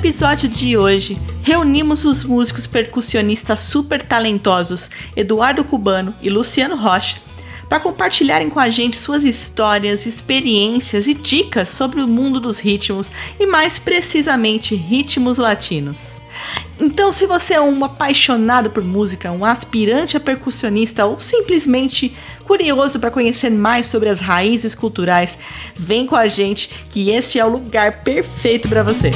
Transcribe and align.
Episódio 0.00 0.48
de 0.48 0.78
hoje, 0.78 1.18
reunimos 1.42 2.06
os 2.06 2.24
músicos 2.24 2.66
percussionistas 2.66 3.60
super 3.60 4.00
talentosos 4.00 4.90
Eduardo 5.14 5.62
Cubano 5.62 6.14
e 6.22 6.30
Luciano 6.30 6.74
Rocha 6.74 7.18
para 7.68 7.80
compartilharem 7.80 8.48
com 8.48 8.58
a 8.58 8.70
gente 8.70 8.96
suas 8.96 9.26
histórias, 9.26 10.06
experiências 10.06 11.06
e 11.06 11.12
dicas 11.12 11.68
sobre 11.68 12.00
o 12.00 12.08
mundo 12.08 12.40
dos 12.40 12.58
ritmos 12.58 13.12
e, 13.38 13.44
mais 13.44 13.78
precisamente, 13.78 14.74
ritmos 14.74 15.36
latinos. 15.36 15.98
Então, 16.80 17.12
se 17.12 17.26
você 17.26 17.54
é 17.54 17.60
um 17.60 17.84
apaixonado 17.84 18.70
por 18.70 18.82
música, 18.82 19.30
um 19.30 19.44
aspirante 19.44 20.16
a 20.16 20.20
percussionista 20.20 21.04
ou 21.04 21.20
simplesmente 21.20 22.16
curioso 22.46 22.98
para 22.98 23.10
conhecer 23.10 23.50
mais 23.50 23.86
sobre 23.86 24.08
as 24.08 24.18
raízes 24.18 24.74
culturais, 24.74 25.36
vem 25.76 26.06
com 26.06 26.16
a 26.16 26.26
gente 26.26 26.70
que 26.88 27.10
este 27.10 27.38
é 27.38 27.44
o 27.44 27.50
lugar 27.50 28.02
perfeito 28.02 28.66
para 28.66 28.82
você. 28.82 29.10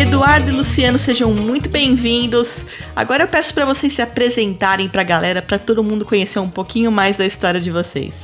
Eduardo 0.00 0.48
e 0.48 0.52
Luciano, 0.52 0.98
sejam 0.98 1.34
muito 1.34 1.68
bem-vindos. 1.68 2.64
Agora 2.96 3.24
eu 3.24 3.28
peço 3.28 3.52
para 3.52 3.66
vocês 3.66 3.92
se 3.92 4.00
apresentarem 4.00 4.88
para 4.88 5.02
a 5.02 5.04
galera, 5.04 5.42
para 5.42 5.58
todo 5.58 5.84
mundo 5.84 6.06
conhecer 6.06 6.38
um 6.38 6.48
pouquinho 6.48 6.90
mais 6.90 7.18
da 7.18 7.26
história 7.26 7.60
de 7.60 7.70
vocês. 7.70 8.14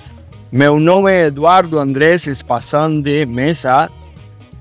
Meu 0.50 0.80
nome 0.80 1.12
é 1.12 1.26
Eduardo 1.26 1.78
Andrés 1.78 2.26
Espassan 2.26 3.02
de 3.02 3.26
Mesa, 3.26 3.90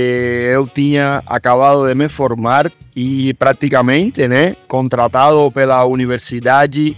eu 0.51 0.67
tinha 0.67 1.21
acabado 1.25 1.87
de 1.87 1.95
me 1.95 2.07
formar 2.09 2.71
e 2.95 3.33
praticamente, 3.35 4.27
né, 4.27 4.55
contratado 4.67 5.51
pela 5.51 5.85
Universidade 5.85 6.95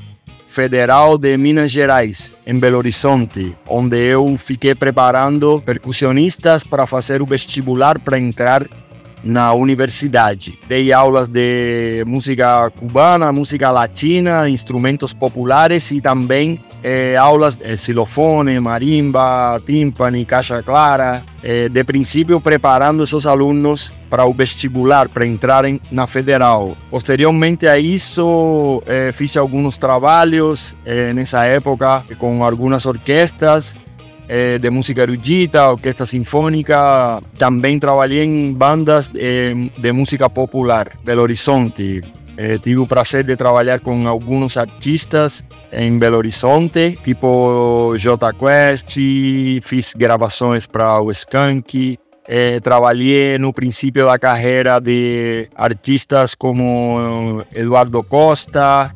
Federal 0.47 1.17
de 1.17 1.36
Minas 1.38 1.70
Gerais, 1.70 2.34
em 2.47 2.58
Belo 2.58 2.78
Horizonte, 2.78 3.56
onde 3.67 3.97
eu 3.97 4.38
fiquei 4.38 4.73
preparando 4.73 5.62
percussionistas 5.62 6.64
para 6.64 6.86
fazer 6.86 7.22
o 7.22 7.25
vestibular 7.25 8.00
para 8.00 8.17
entrar 8.17 8.66
na 9.25 9.53
universidade. 9.53 10.58
Dei 10.67 10.94
aulas 10.94 11.28
de 11.28 12.03
música 12.06 12.69
cubana, 12.69 13.31
música 13.31 13.72
latina, 13.72 14.47
instrumentos 14.47 15.14
populares 15.14 15.90
e 15.92 16.00
também 16.00 16.64
eh, 16.88 17.17
aulas 17.17 17.58
de 17.58 17.75
xilofone, 17.75 18.59
marimba, 18.59 19.59
tímpani, 19.66 20.23
caixa 20.23 20.61
clara. 20.61 21.23
Eh, 21.41 21.67
de 21.67 21.83
princípio, 21.83 22.39
preparando 22.39 23.03
esses 23.03 23.25
alunos 23.25 23.91
para 24.08 24.25
o 24.25 24.33
vestibular, 24.33 25.09
para 25.09 25.25
entrarem 25.25 25.81
na 25.89 26.06
federal. 26.06 26.78
Posteriormente 26.91 27.67
a 27.67 27.80
isso, 27.80 28.83
eh, 28.86 29.11
fiz 29.11 29.36
alguns 29.36 29.80
trabalhos 29.80 30.78
nessa 31.13 31.46
época 31.46 32.03
com 32.18 32.44
algumas 32.44 32.85
orquestras 32.85 33.75
de 34.59 34.69
música 34.72 35.02
erudita, 35.03 35.69
orquestra 35.69 36.06
sinfônica. 36.06 37.22
Também 37.38 37.78
trabalhei 37.78 38.23
em 38.23 38.53
bandas 38.53 39.12
eh, 39.16 39.53
de 39.78 39.91
música 39.91 40.29
popular, 40.29 40.91
Belo 41.03 41.22
Horizonte. 41.22 42.02
Eh, 42.38 42.57
tive 42.57 42.79
o 42.79 42.88
prazer 42.88 43.23
de 43.23 43.35
trabalhar 43.35 43.79
com 43.79 44.07
alguns 44.07 44.57
artistas 44.57 45.44
em 45.72 45.97
Belo 45.97 46.18
Horizonte, 46.18 46.97
tipo 47.03 47.96
J 47.97 48.34
Quest, 48.34 48.97
fiz 49.62 49.94
gravações 49.96 50.68
para 50.68 51.01
o 51.01 51.12
Skank, 51.12 51.97
eh, 52.28 52.59
trabalhei 52.59 53.38
no 53.38 53.53
princípio 53.53 54.06
da 54.06 54.19
carreira 54.19 54.79
de 54.79 55.47
artistas 55.56 56.35
como 56.35 57.41
Eduardo 57.56 58.03
Costa, 58.03 58.94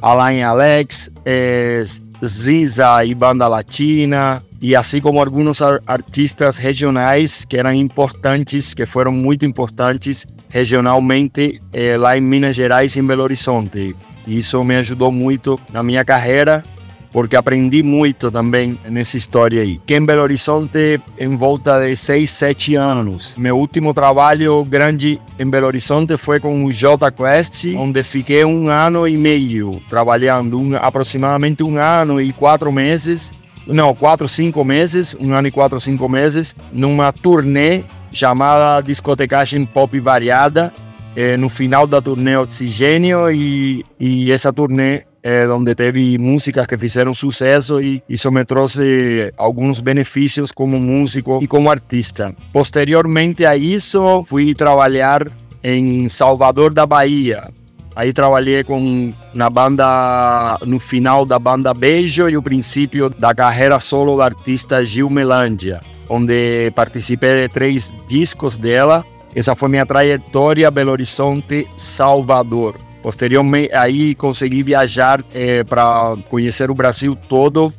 Alain 0.00 0.42
Alex, 0.42 1.10
eh, 1.26 1.82
Ziza 2.24 3.04
e 3.04 3.14
Banda 3.14 3.48
Latina, 3.48 4.42
e 4.60 4.74
assim 4.74 5.00
como 5.00 5.20
alguns 5.20 5.60
artistas 5.86 6.56
regionais 6.56 7.44
que 7.44 7.56
eram 7.56 7.72
importantes, 7.72 8.74
que 8.74 8.84
foram 8.84 9.12
muito 9.12 9.44
importantes 9.44 10.26
regionalmente 10.50 11.60
eh, 11.72 11.96
lá 11.96 12.16
em 12.16 12.20
Minas 12.20 12.56
Gerais 12.56 12.96
e 12.96 13.00
em 13.00 13.06
Belo 13.06 13.22
Horizonte. 13.22 13.94
Isso 14.26 14.62
me 14.64 14.76
ajudou 14.76 15.12
muito 15.12 15.58
na 15.72 15.82
minha 15.82 16.04
carreira, 16.04 16.64
porque 17.12 17.36
aprendi 17.36 17.82
muito 17.82 18.30
também 18.30 18.78
nessa 18.88 19.16
história 19.16 19.62
aí. 19.62 19.78
Que 19.86 19.96
em 19.96 20.04
Belo 20.04 20.22
Horizonte, 20.22 21.00
em 21.18 21.36
volta 21.36 21.80
de 21.80 21.96
6, 21.96 22.28
7 22.28 22.74
anos. 22.74 23.34
Meu 23.38 23.56
último 23.56 23.94
trabalho 23.94 24.64
grande 24.64 25.20
em 25.38 25.48
Belo 25.48 25.66
Horizonte 25.66 26.16
foi 26.16 26.40
com 26.40 26.64
o 26.64 26.72
J 26.72 27.10
Quest, 27.12 27.66
onde 27.76 28.02
fiquei 28.02 28.44
um 28.44 28.68
ano 28.68 29.06
e 29.06 29.16
meio 29.16 29.80
trabalhando, 29.88 30.58
um, 30.58 30.76
aproximadamente 30.76 31.62
um 31.62 31.78
ano 31.78 32.20
e 32.20 32.32
quatro 32.32 32.70
meses 32.72 33.30
não, 33.68 33.94
quatro, 33.94 34.26
cinco 34.28 34.64
meses, 34.64 35.14
um 35.20 35.34
ano 35.34 35.48
e 35.48 35.50
quatro, 35.50 35.78
cinco 35.80 36.08
meses, 36.08 36.56
numa 36.72 37.12
turnê 37.12 37.84
chamada 38.10 38.80
Discotecagem 38.80 39.64
Pop 39.64 39.98
Variada. 40.00 40.72
É, 41.16 41.36
no 41.36 41.48
final 41.48 41.84
da 41.84 42.00
turnê 42.00 42.36
Oxigênio 42.36 43.28
e, 43.28 43.84
e 43.98 44.30
essa 44.30 44.52
turnê 44.52 45.02
é, 45.22 45.48
onde 45.48 45.74
teve 45.74 46.16
músicas 46.16 46.66
que 46.66 46.78
fizeram 46.78 47.12
sucesso 47.12 47.80
e 47.80 48.02
isso 48.08 48.30
me 48.30 48.44
trouxe 48.44 49.32
alguns 49.36 49.80
benefícios 49.80 50.52
como 50.52 50.78
músico 50.78 51.40
e 51.42 51.46
como 51.48 51.70
artista. 51.70 52.34
Posteriormente 52.52 53.44
a 53.44 53.56
isso, 53.56 54.24
fui 54.24 54.54
trabalhar 54.54 55.26
em 55.62 56.08
Salvador 56.08 56.72
da 56.72 56.86
Bahia, 56.86 57.50
Aí 57.98 58.12
trabalhei 58.12 58.62
com 58.62 59.12
na 59.34 59.50
banda 59.50 60.56
no 60.64 60.78
final 60.78 61.26
da 61.26 61.36
banda 61.36 61.74
Beijo 61.74 62.28
e 62.28 62.36
o 62.36 62.42
princípio 62.42 63.10
da 63.10 63.34
carreira 63.34 63.80
solo 63.80 64.16
da 64.16 64.26
artista 64.26 64.84
Gil 64.84 65.10
Melândia, 65.10 65.80
onde 66.08 66.70
participei 66.76 67.42
de 67.42 67.48
três 67.52 67.92
discos 68.06 68.56
dela. 68.56 69.04
Essa 69.34 69.56
foi 69.56 69.68
minha 69.68 69.84
trajetória 69.84 70.70
Belo 70.70 70.92
Horizonte, 70.92 71.66
Salvador. 71.76 72.76
Posteriormente, 73.02 73.74
aí 73.74 74.14
consegui 74.14 74.62
viajar 74.62 75.20
é, 75.34 75.64
para 75.64 76.12
conhecer 76.30 76.70
o 76.70 76.76
Brasil 76.76 77.18
todo 77.28 77.72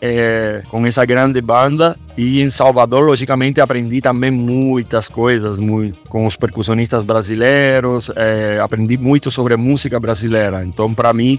é, 0.00 0.62
com 0.68 0.86
essa 0.86 1.04
grande 1.04 1.40
banda. 1.40 1.96
E 2.16 2.40
em 2.40 2.50
Salvador, 2.50 3.06
logicamente, 3.06 3.60
aprendi 3.60 4.00
também 4.00 4.30
muitas 4.30 5.08
coisas 5.08 5.58
muito, 5.58 5.98
com 6.08 6.26
os 6.26 6.36
percussionistas 6.36 7.04
brasileiros. 7.04 8.10
É, 8.14 8.60
aprendi 8.60 8.96
muito 8.96 9.30
sobre 9.30 9.56
música 9.56 9.98
brasileira. 9.98 10.64
Então, 10.64 10.92
para 10.92 11.12
mim, 11.12 11.38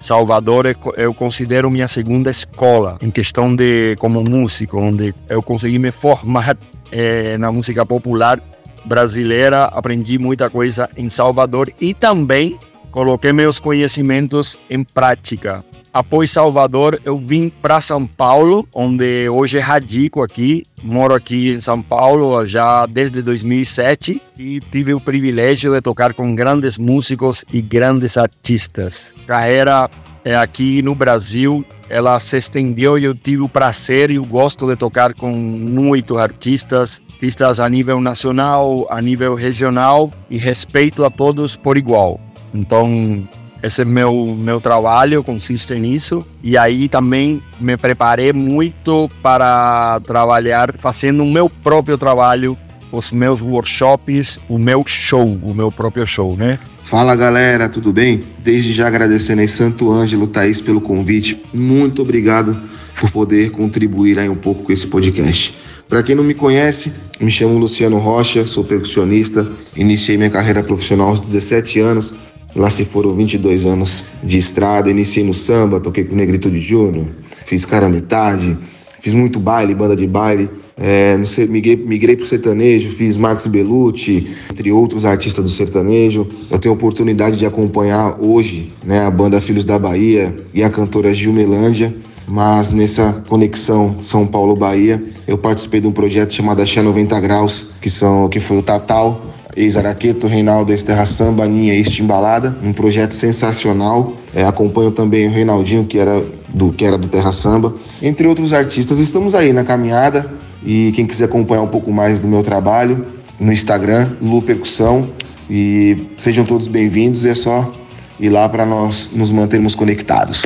Salvador 0.00 0.66
eu 0.96 1.14
considero 1.14 1.70
minha 1.70 1.88
segunda 1.88 2.30
escola 2.30 2.98
em 3.02 3.10
questão 3.10 3.54
de 3.54 3.96
como 3.98 4.22
músico, 4.22 4.78
onde 4.78 5.14
eu 5.28 5.42
consegui 5.42 5.78
me 5.78 5.90
formar 5.90 6.56
é, 6.92 7.36
na 7.38 7.50
música 7.50 7.84
popular 7.84 8.40
brasileira, 8.84 9.64
aprendi 9.64 10.18
muita 10.18 10.48
coisa 10.48 10.88
em 10.96 11.08
Salvador 11.08 11.72
e 11.80 11.92
também 11.92 12.56
coloquei 12.90 13.32
meus 13.32 13.58
conhecimentos 13.58 14.58
em 14.68 14.82
prática. 14.82 15.64
Após 15.96 16.30
Salvador, 16.30 17.00
eu 17.06 17.16
vim 17.16 17.48
para 17.48 17.80
São 17.80 18.06
Paulo, 18.06 18.68
onde 18.74 19.30
hoje 19.30 19.58
radico 19.58 20.22
aqui. 20.22 20.62
Moro 20.82 21.14
aqui 21.14 21.52
em 21.54 21.60
São 21.60 21.80
Paulo 21.80 22.44
já 22.44 22.84
desde 22.84 23.22
2007 23.22 24.20
e 24.38 24.60
tive 24.60 24.92
o 24.92 25.00
privilégio 25.00 25.72
de 25.72 25.80
tocar 25.80 26.12
com 26.12 26.34
grandes 26.34 26.76
músicos 26.76 27.46
e 27.50 27.62
grandes 27.62 28.18
artistas. 28.18 29.14
Carreira 29.26 29.88
é, 30.22 30.36
aqui 30.36 30.82
no 30.82 30.94
Brasil, 30.94 31.64
ela 31.88 32.20
se 32.20 32.36
estendeu 32.36 32.98
e 32.98 33.04
eu 33.04 33.14
tive 33.14 33.40
o 33.42 33.48
prazer 33.48 34.10
e 34.10 34.18
o 34.18 34.24
gosto 34.26 34.66
de 34.66 34.76
tocar 34.76 35.14
com 35.14 35.30
muitos 35.30 36.18
artistas, 36.18 37.00
artistas 37.14 37.58
a 37.58 37.68
nível 37.70 38.02
nacional, 38.02 38.86
a 38.90 39.00
nível 39.00 39.34
regional 39.34 40.10
e 40.28 40.36
respeito 40.36 41.06
a 41.06 41.10
todos 41.10 41.56
por 41.56 41.78
igual. 41.78 42.20
Então, 42.56 43.28
esse 43.62 43.82
é 43.82 43.84
meu 43.84 44.36
meu 44.38 44.60
trabalho 44.60 45.22
consiste 45.22 45.74
nisso 45.74 46.26
e 46.42 46.56
aí 46.56 46.88
também 46.88 47.42
me 47.60 47.76
preparei 47.76 48.32
muito 48.32 49.08
para 49.22 50.00
trabalhar 50.06 50.74
fazendo 50.78 51.22
o 51.22 51.26
meu 51.26 51.48
próprio 51.48 51.96
trabalho 51.96 52.56
os 52.92 53.12
meus 53.12 53.42
workshops, 53.42 54.38
o 54.48 54.58
meu 54.58 54.82
show, 54.86 55.36
o 55.42 55.52
meu 55.52 55.70
próprio 55.70 56.06
show, 56.06 56.36
né? 56.36 56.58
Fala 56.84 57.16
galera, 57.16 57.68
tudo 57.68 57.92
bem? 57.92 58.20
Desde 58.38 58.72
já 58.72 58.86
agradecendo 58.86 59.40
aí 59.40 59.48
Santo 59.48 59.90
Ângelo, 59.90 60.26
Thaís 60.26 60.60
pelo 60.60 60.80
convite. 60.80 61.42
Muito 61.52 62.00
obrigado 62.00 62.58
por 62.98 63.10
poder 63.10 63.50
contribuir 63.50 64.18
aí 64.18 64.28
um 64.28 64.36
pouco 64.36 64.62
com 64.62 64.72
esse 64.72 64.86
podcast. 64.86 65.54
Para 65.88 66.02
quem 66.02 66.14
não 66.14 66.24
me 66.24 66.34
conhece, 66.34 66.92
me 67.20 67.30
chamo 67.30 67.58
Luciano 67.58 67.98
Rocha, 67.98 68.44
sou 68.44 68.64
percussionista, 68.64 69.48
iniciei 69.76 70.16
minha 70.16 70.30
carreira 70.30 70.62
profissional 70.62 71.08
aos 71.08 71.20
17 71.20 71.78
anos. 71.80 72.14
Lá 72.56 72.70
se 72.70 72.86
foram 72.86 73.10
22 73.10 73.66
anos 73.66 74.02
de 74.24 74.38
estrada, 74.38 74.90
iniciei 74.90 75.22
no 75.24 75.34
samba, 75.34 75.78
toquei 75.78 76.04
com 76.04 76.14
Negrito 76.14 76.50
de 76.50 76.58
Júnior, 76.58 77.06
fiz 77.44 77.66
cara 77.66 77.86
metade, 77.86 78.56
fiz 78.98 79.12
muito 79.12 79.38
baile, 79.38 79.74
banda 79.74 79.94
de 79.94 80.06
baile, 80.06 80.48
é, 80.78 81.18
migrei, 81.48 81.76
migrei 81.76 82.16
para 82.16 82.24
o 82.24 82.26
sertanejo, 82.26 82.88
fiz 82.88 83.18
Marcos 83.18 83.46
Belucci, 83.46 84.28
entre 84.50 84.72
outros 84.72 85.04
artistas 85.04 85.44
do 85.44 85.50
sertanejo. 85.50 86.26
Eu 86.50 86.58
tenho 86.58 86.74
a 86.74 86.76
oportunidade 86.76 87.36
de 87.36 87.44
acompanhar 87.44 88.16
hoje 88.18 88.72
né, 88.82 89.04
a 89.04 89.10
banda 89.10 89.38
Filhos 89.38 89.64
da 89.64 89.78
Bahia 89.78 90.34
e 90.54 90.62
a 90.62 90.70
cantora 90.70 91.12
Gil 91.12 91.34
Melândia 91.34 91.94
mas 92.28 92.70
nessa 92.70 93.22
conexão 93.28 93.96
São 94.02 94.26
Paulo-Bahia, 94.26 95.02
eu 95.26 95.38
participei 95.38 95.80
de 95.80 95.86
um 95.86 95.92
projeto 95.92 96.34
chamado 96.34 96.60
Axé 96.60 96.82
90 96.82 97.18
Graus, 97.20 97.68
que, 97.80 97.88
são, 97.88 98.28
que 98.28 98.40
foi 98.40 98.58
o 98.58 98.62
Tatal, 98.62 99.35
ex-Araqueto, 99.56 100.26
Reinaldo, 100.26 100.72
ex-Terra 100.72 101.06
Samba, 101.06 101.44
Aninha, 101.44 101.74
ex-Timbalada, 101.74 102.56
um 102.62 102.72
projeto 102.72 103.12
sensacional. 103.12 104.14
É, 104.34 104.44
acompanho 104.44 104.90
também 104.90 105.26
o 105.26 105.30
Reinaldinho, 105.30 105.86
que 105.86 105.98
era, 105.98 106.22
do, 106.52 106.72
que 106.72 106.84
era 106.84 106.98
do 106.98 107.08
Terra 107.08 107.32
Samba, 107.32 107.74
entre 108.02 108.26
outros 108.26 108.52
artistas. 108.52 108.98
Estamos 108.98 109.34
aí 109.34 109.52
na 109.52 109.64
caminhada 109.64 110.30
e 110.64 110.92
quem 110.94 111.06
quiser 111.06 111.24
acompanhar 111.24 111.62
um 111.62 111.68
pouco 111.68 111.90
mais 111.90 112.20
do 112.20 112.28
meu 112.28 112.42
trabalho, 112.42 113.06
no 113.40 113.52
Instagram, 113.52 114.12
Lu 114.20 114.42
Percussão, 114.42 115.08
e 115.48 116.08
sejam 116.16 116.44
todos 116.44 116.68
bem-vindos, 116.68 117.24
é 117.24 117.34
só 117.34 117.70
ir 118.18 118.28
lá 118.28 118.48
para 118.48 118.66
nós 118.66 119.10
nos 119.12 119.30
mantermos 119.30 119.74
conectados. 119.74 120.44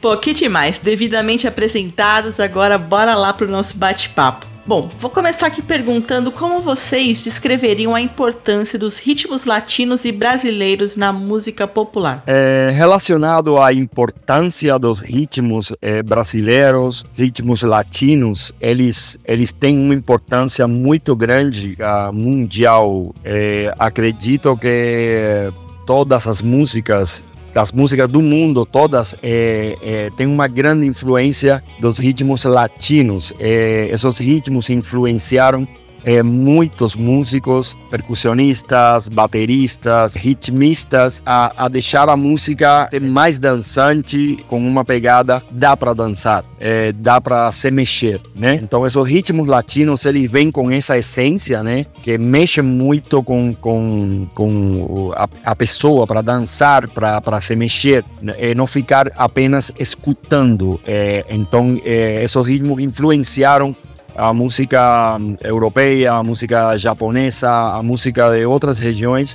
Pô, 0.00 0.16
que 0.16 0.32
demais. 0.32 0.78
Devidamente 0.78 1.46
apresentados, 1.46 2.40
agora 2.40 2.78
bora 2.78 3.14
lá 3.14 3.32
pro 3.34 3.48
nosso 3.48 3.76
bate-papo. 3.76 4.49
Bom, 4.66 4.88
vou 4.98 5.10
começar 5.10 5.46
aqui 5.46 5.62
perguntando 5.62 6.30
como 6.30 6.60
vocês 6.60 7.24
descreveriam 7.24 7.94
a 7.94 8.00
importância 8.00 8.78
dos 8.78 8.98
ritmos 8.98 9.46
latinos 9.46 10.04
e 10.04 10.12
brasileiros 10.12 10.96
na 10.96 11.12
música 11.12 11.66
popular. 11.66 12.22
É, 12.26 12.70
relacionado 12.72 13.58
à 13.58 13.72
importância 13.72 14.78
dos 14.78 15.00
ritmos 15.00 15.72
é, 15.80 16.02
brasileiros, 16.02 17.04
ritmos 17.14 17.62
latinos, 17.62 18.52
eles, 18.60 19.18
eles 19.24 19.50
têm 19.50 19.78
uma 19.78 19.94
importância 19.94 20.68
muito 20.68 21.16
grande 21.16 21.76
uh, 21.80 22.12
mundial. 22.12 23.14
É, 23.24 23.72
acredito 23.78 24.56
que 24.56 25.50
todas 25.86 26.26
as 26.26 26.42
músicas 26.42 27.24
das 27.54 27.72
músicas 27.72 28.08
do 28.08 28.20
mundo 28.22 28.64
todas 28.64 29.14
é, 29.22 29.76
é, 29.82 30.10
tem 30.16 30.26
uma 30.26 30.46
grande 30.46 30.86
influência 30.86 31.62
dos 31.80 31.98
ritmos 31.98 32.44
latinos. 32.44 33.32
É, 33.38 33.88
esses 33.92 34.18
ritmos 34.18 34.70
influenciaram 34.70 35.66
é, 36.04 36.22
muitos 36.22 36.94
músicos, 36.94 37.76
percussionistas, 37.90 39.08
bateristas, 39.08 40.14
ritmistas 40.14 41.22
a, 41.24 41.64
a, 41.64 41.68
deixar 41.68 42.08
a 42.08 42.16
música 42.16 42.88
mais 43.00 43.38
dançante, 43.38 44.38
com 44.48 44.58
uma 44.58 44.84
pegada, 44.84 45.42
dá 45.50 45.76
para 45.76 45.94
dançar, 45.94 46.44
é, 46.58 46.92
dá 46.92 47.20
para 47.20 47.50
se 47.52 47.70
mexer, 47.70 48.20
né? 48.34 48.60
Então 48.62 48.86
esses 48.86 49.02
ritmos 49.04 49.46
latinos, 49.46 50.04
eles 50.04 50.30
vêm 50.30 50.50
com 50.50 50.70
essa 50.70 50.96
essência, 50.96 51.62
né? 51.62 51.86
Que 52.02 52.18
mexe 52.18 52.62
muito 52.62 53.22
com, 53.22 53.54
com, 53.54 54.26
com 54.34 55.12
a, 55.16 55.28
a 55.44 55.56
pessoa 55.56 56.06
para 56.06 56.22
dançar, 56.22 56.88
para 56.90 57.40
se 57.40 57.54
mexer, 57.56 58.04
né? 58.20 58.34
e 58.38 58.54
não 58.54 58.66
ficar 58.66 59.10
apenas 59.16 59.72
escutando. 59.78 60.80
É, 60.86 61.24
então 61.28 61.80
é, 61.84 62.22
esses 62.22 62.46
ritmos 62.46 62.80
influenciaram 62.80 63.74
a 64.20 64.32
música 64.34 65.18
europeia, 65.42 66.12
a 66.12 66.22
música 66.22 66.76
japonesa, 66.76 67.50
a 67.50 67.82
música 67.82 68.30
de 68.30 68.44
outras 68.44 68.78
regiões 68.78 69.34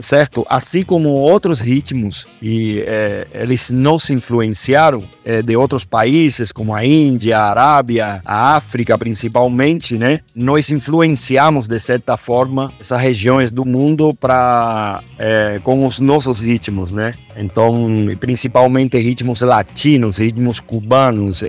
certo? 0.00 0.44
Assim 0.48 0.82
como 0.82 1.10
outros 1.10 1.60
ritmos, 1.60 2.26
e 2.42 2.82
é, 2.86 3.26
eles 3.32 3.70
nos 3.70 4.10
influenciaram 4.10 5.04
é, 5.24 5.42
de 5.42 5.56
outros 5.56 5.84
países, 5.84 6.50
como 6.50 6.74
a 6.74 6.84
Índia, 6.84 7.38
a 7.38 7.50
Arábia, 7.50 8.20
a 8.24 8.56
África 8.56 8.98
principalmente, 8.98 9.96
né? 9.96 10.20
Nós 10.34 10.70
influenciamos, 10.70 11.68
de 11.68 11.78
certa 11.78 12.16
forma, 12.16 12.72
essas 12.80 13.00
regiões 13.00 13.50
do 13.50 13.64
mundo 13.64 14.12
para 14.14 15.02
é, 15.18 15.60
com 15.62 15.86
os 15.86 16.00
nossos 16.00 16.40
ritmos, 16.40 16.90
né? 16.90 17.14
Então, 17.42 17.88
principalmente 18.20 18.98
ritmos 18.98 19.40
latinos, 19.40 20.18
ritmos 20.18 20.60
cubanos, 20.60 21.42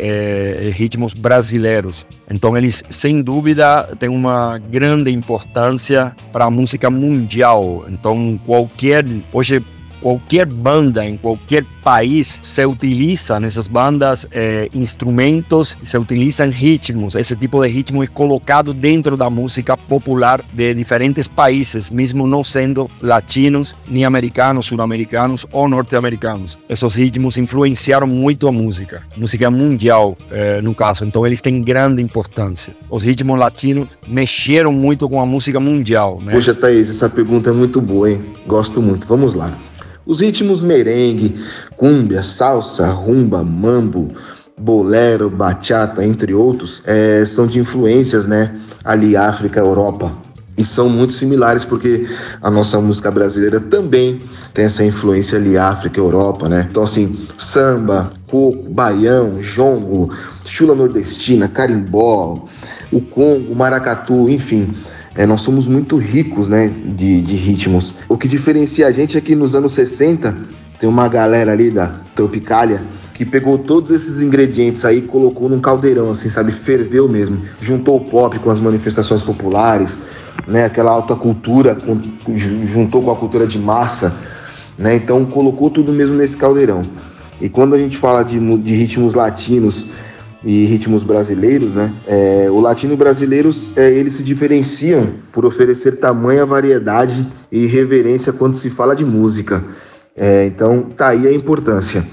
ritmos 0.71 1.13
brasileiros. 1.13 2.07
Então, 2.29 2.57
eles, 2.57 2.81
sem 2.89 3.21
dúvida, 3.21 3.83
têm 3.99 4.07
uma 4.07 4.57
grande 4.57 5.11
importância 5.11 6.15
para 6.31 6.45
a 6.45 6.49
música 6.49 6.89
mundial. 6.89 7.83
Então, 7.89 8.39
qualquer. 8.45 9.03
Hoje, 9.33 9.61
qualquer 10.01 10.45
banda 10.47 11.05
em 11.05 11.15
qualquer 11.15 11.63
país 11.83 12.39
se 12.41 12.65
utiliza 12.65 13.39
nessas 13.39 13.67
bandas 13.67 14.27
eh, 14.31 14.67
instrumentos, 14.73 15.77
se 15.81 15.97
utilizam 15.97 16.49
ritmos. 16.49 17.15
Esse 17.15 17.35
tipo 17.35 17.61
de 17.61 17.69
ritmo 17.69 18.03
é 18.03 18.07
colocado 18.07 18.73
dentro 18.73 19.15
da 19.15 19.29
música 19.29 19.77
popular 19.77 20.43
de 20.53 20.73
diferentes 20.73 21.27
países, 21.27 21.89
mesmo 21.89 22.27
não 22.27 22.43
sendo 22.43 22.89
latinos, 23.01 23.75
nem 23.87 24.03
americanos, 24.03 24.65
sul-americanos 24.65 25.45
ou 25.51 25.69
norte-americanos. 25.69 26.57
Esses 26.67 26.95
ritmos 26.95 27.37
influenciaram 27.37 28.07
muito 28.07 28.47
a 28.47 28.51
música, 28.51 29.03
música 29.15 29.49
mundial, 29.51 30.17
eh, 30.31 30.61
no 30.61 30.73
caso. 30.73 31.05
Então 31.05 31.25
eles 31.25 31.41
têm 31.41 31.61
grande 31.61 32.01
importância. 32.01 32.75
Os 32.89 33.03
ritmos 33.03 33.37
latinos 33.37 33.97
mexeram 34.07 34.71
muito 34.71 35.07
com 35.07 35.21
a 35.21 35.25
música 35.25 35.59
mundial. 35.59 36.19
Né? 36.21 36.31
Poxa, 36.31 36.53
Thaís, 36.53 36.89
essa 36.89 37.09
pergunta 37.09 37.49
é 37.49 37.53
muito 37.53 37.79
boa, 37.79 38.09
hein? 38.09 38.19
Gosto 38.47 38.81
muito. 38.81 39.07
Vamos 39.07 39.33
lá. 39.33 39.57
Os 40.05 40.19
ritmos 40.19 40.63
merengue, 40.63 41.35
cúmbia, 41.77 42.23
salsa, 42.23 42.87
rumba, 42.87 43.43
mambo, 43.43 44.07
bolero, 44.57 45.29
bachata, 45.29 46.03
entre 46.03 46.33
outros, 46.33 46.81
é, 46.85 47.23
são 47.23 47.45
de 47.45 47.59
influências, 47.59 48.25
né? 48.25 48.49
Ali, 48.83 49.15
África, 49.15 49.59
Europa. 49.59 50.11
E 50.57 50.65
são 50.65 50.89
muito 50.89 51.13
similares 51.13 51.65
porque 51.65 52.07
a 52.41 52.49
nossa 52.49 52.79
música 52.81 53.09
brasileira 53.11 53.59
também 53.59 54.19
tem 54.53 54.65
essa 54.65 54.83
influência 54.83 55.37
ali, 55.37 55.57
África, 55.57 55.99
Europa, 55.99 56.49
né? 56.49 56.67
Então, 56.69 56.83
assim, 56.83 57.17
samba, 57.37 58.11
coco, 58.27 58.69
baião, 58.69 59.39
jongo, 59.39 60.11
chula 60.45 60.73
nordestina, 60.73 61.47
carimbó, 61.47 62.47
o 62.91 63.01
congo, 63.01 63.55
maracatu, 63.55 64.29
enfim 64.29 64.73
é, 65.15 65.25
nós 65.25 65.41
somos 65.41 65.67
muito 65.67 65.97
ricos 65.97 66.47
né, 66.47 66.71
de, 66.85 67.21
de 67.21 67.35
ritmos. 67.35 67.93
O 68.07 68.17
que 68.17 68.27
diferencia 68.27 68.87
a 68.87 68.91
gente 68.91 69.17
é 69.17 69.21
que 69.21 69.35
nos 69.35 69.55
anos 69.55 69.73
60 69.73 70.35
tem 70.79 70.89
uma 70.89 71.07
galera 71.07 71.51
ali 71.51 71.69
da 71.69 71.87
Tropicália 72.15 72.81
que 73.13 73.25
pegou 73.25 73.57
todos 73.57 73.91
esses 73.91 74.19
ingredientes 74.21 74.83
aí 74.83 74.97
e 74.97 75.01
colocou 75.01 75.47
num 75.47 75.59
caldeirão, 75.59 76.09
assim, 76.09 76.29
sabe? 76.29 76.51
Ferveu 76.51 77.07
mesmo. 77.07 77.39
Juntou 77.61 77.97
o 77.97 77.99
pop 78.01 78.39
com 78.39 78.49
as 78.49 78.59
manifestações 78.59 79.21
populares, 79.21 79.99
né? 80.47 80.65
Aquela 80.65 80.89
alta 80.91 81.15
cultura, 81.15 81.75
com, 81.75 82.01
juntou 82.35 83.01
com 83.03 83.11
a 83.11 83.15
cultura 83.15 83.45
de 83.45 83.59
massa, 83.59 84.15
né? 84.77 84.95
Então 84.95 85.23
colocou 85.25 85.69
tudo 85.69 85.91
mesmo 85.91 86.15
nesse 86.15 86.35
caldeirão. 86.35 86.81
E 87.39 87.49
quando 87.49 87.75
a 87.75 87.77
gente 87.77 87.97
fala 87.97 88.23
de, 88.23 88.39
de 88.57 88.73
ritmos 88.73 89.13
latinos 89.13 89.87
e 90.43 90.65
ritmos 90.65 91.03
brasileiros, 91.03 91.73
né? 91.73 91.93
É, 92.07 92.47
o 92.49 92.59
latino 92.59 92.97
brasileiro, 92.97 93.51
é, 93.75 93.89
eles 93.91 94.15
se 94.15 94.23
diferenciam 94.23 95.09
por 95.31 95.45
oferecer 95.45 95.97
tamanha 95.97 96.45
variedade 96.45 97.27
e 97.51 97.65
reverência 97.65 98.33
quando 98.33 98.55
se 98.55 98.69
fala 98.69 98.95
de 98.95 99.05
música. 99.05 99.63
É, 100.15 100.45
então, 100.45 100.81
tá 100.81 101.09
aí 101.09 101.27
a 101.27 101.33
importância. 101.33 102.03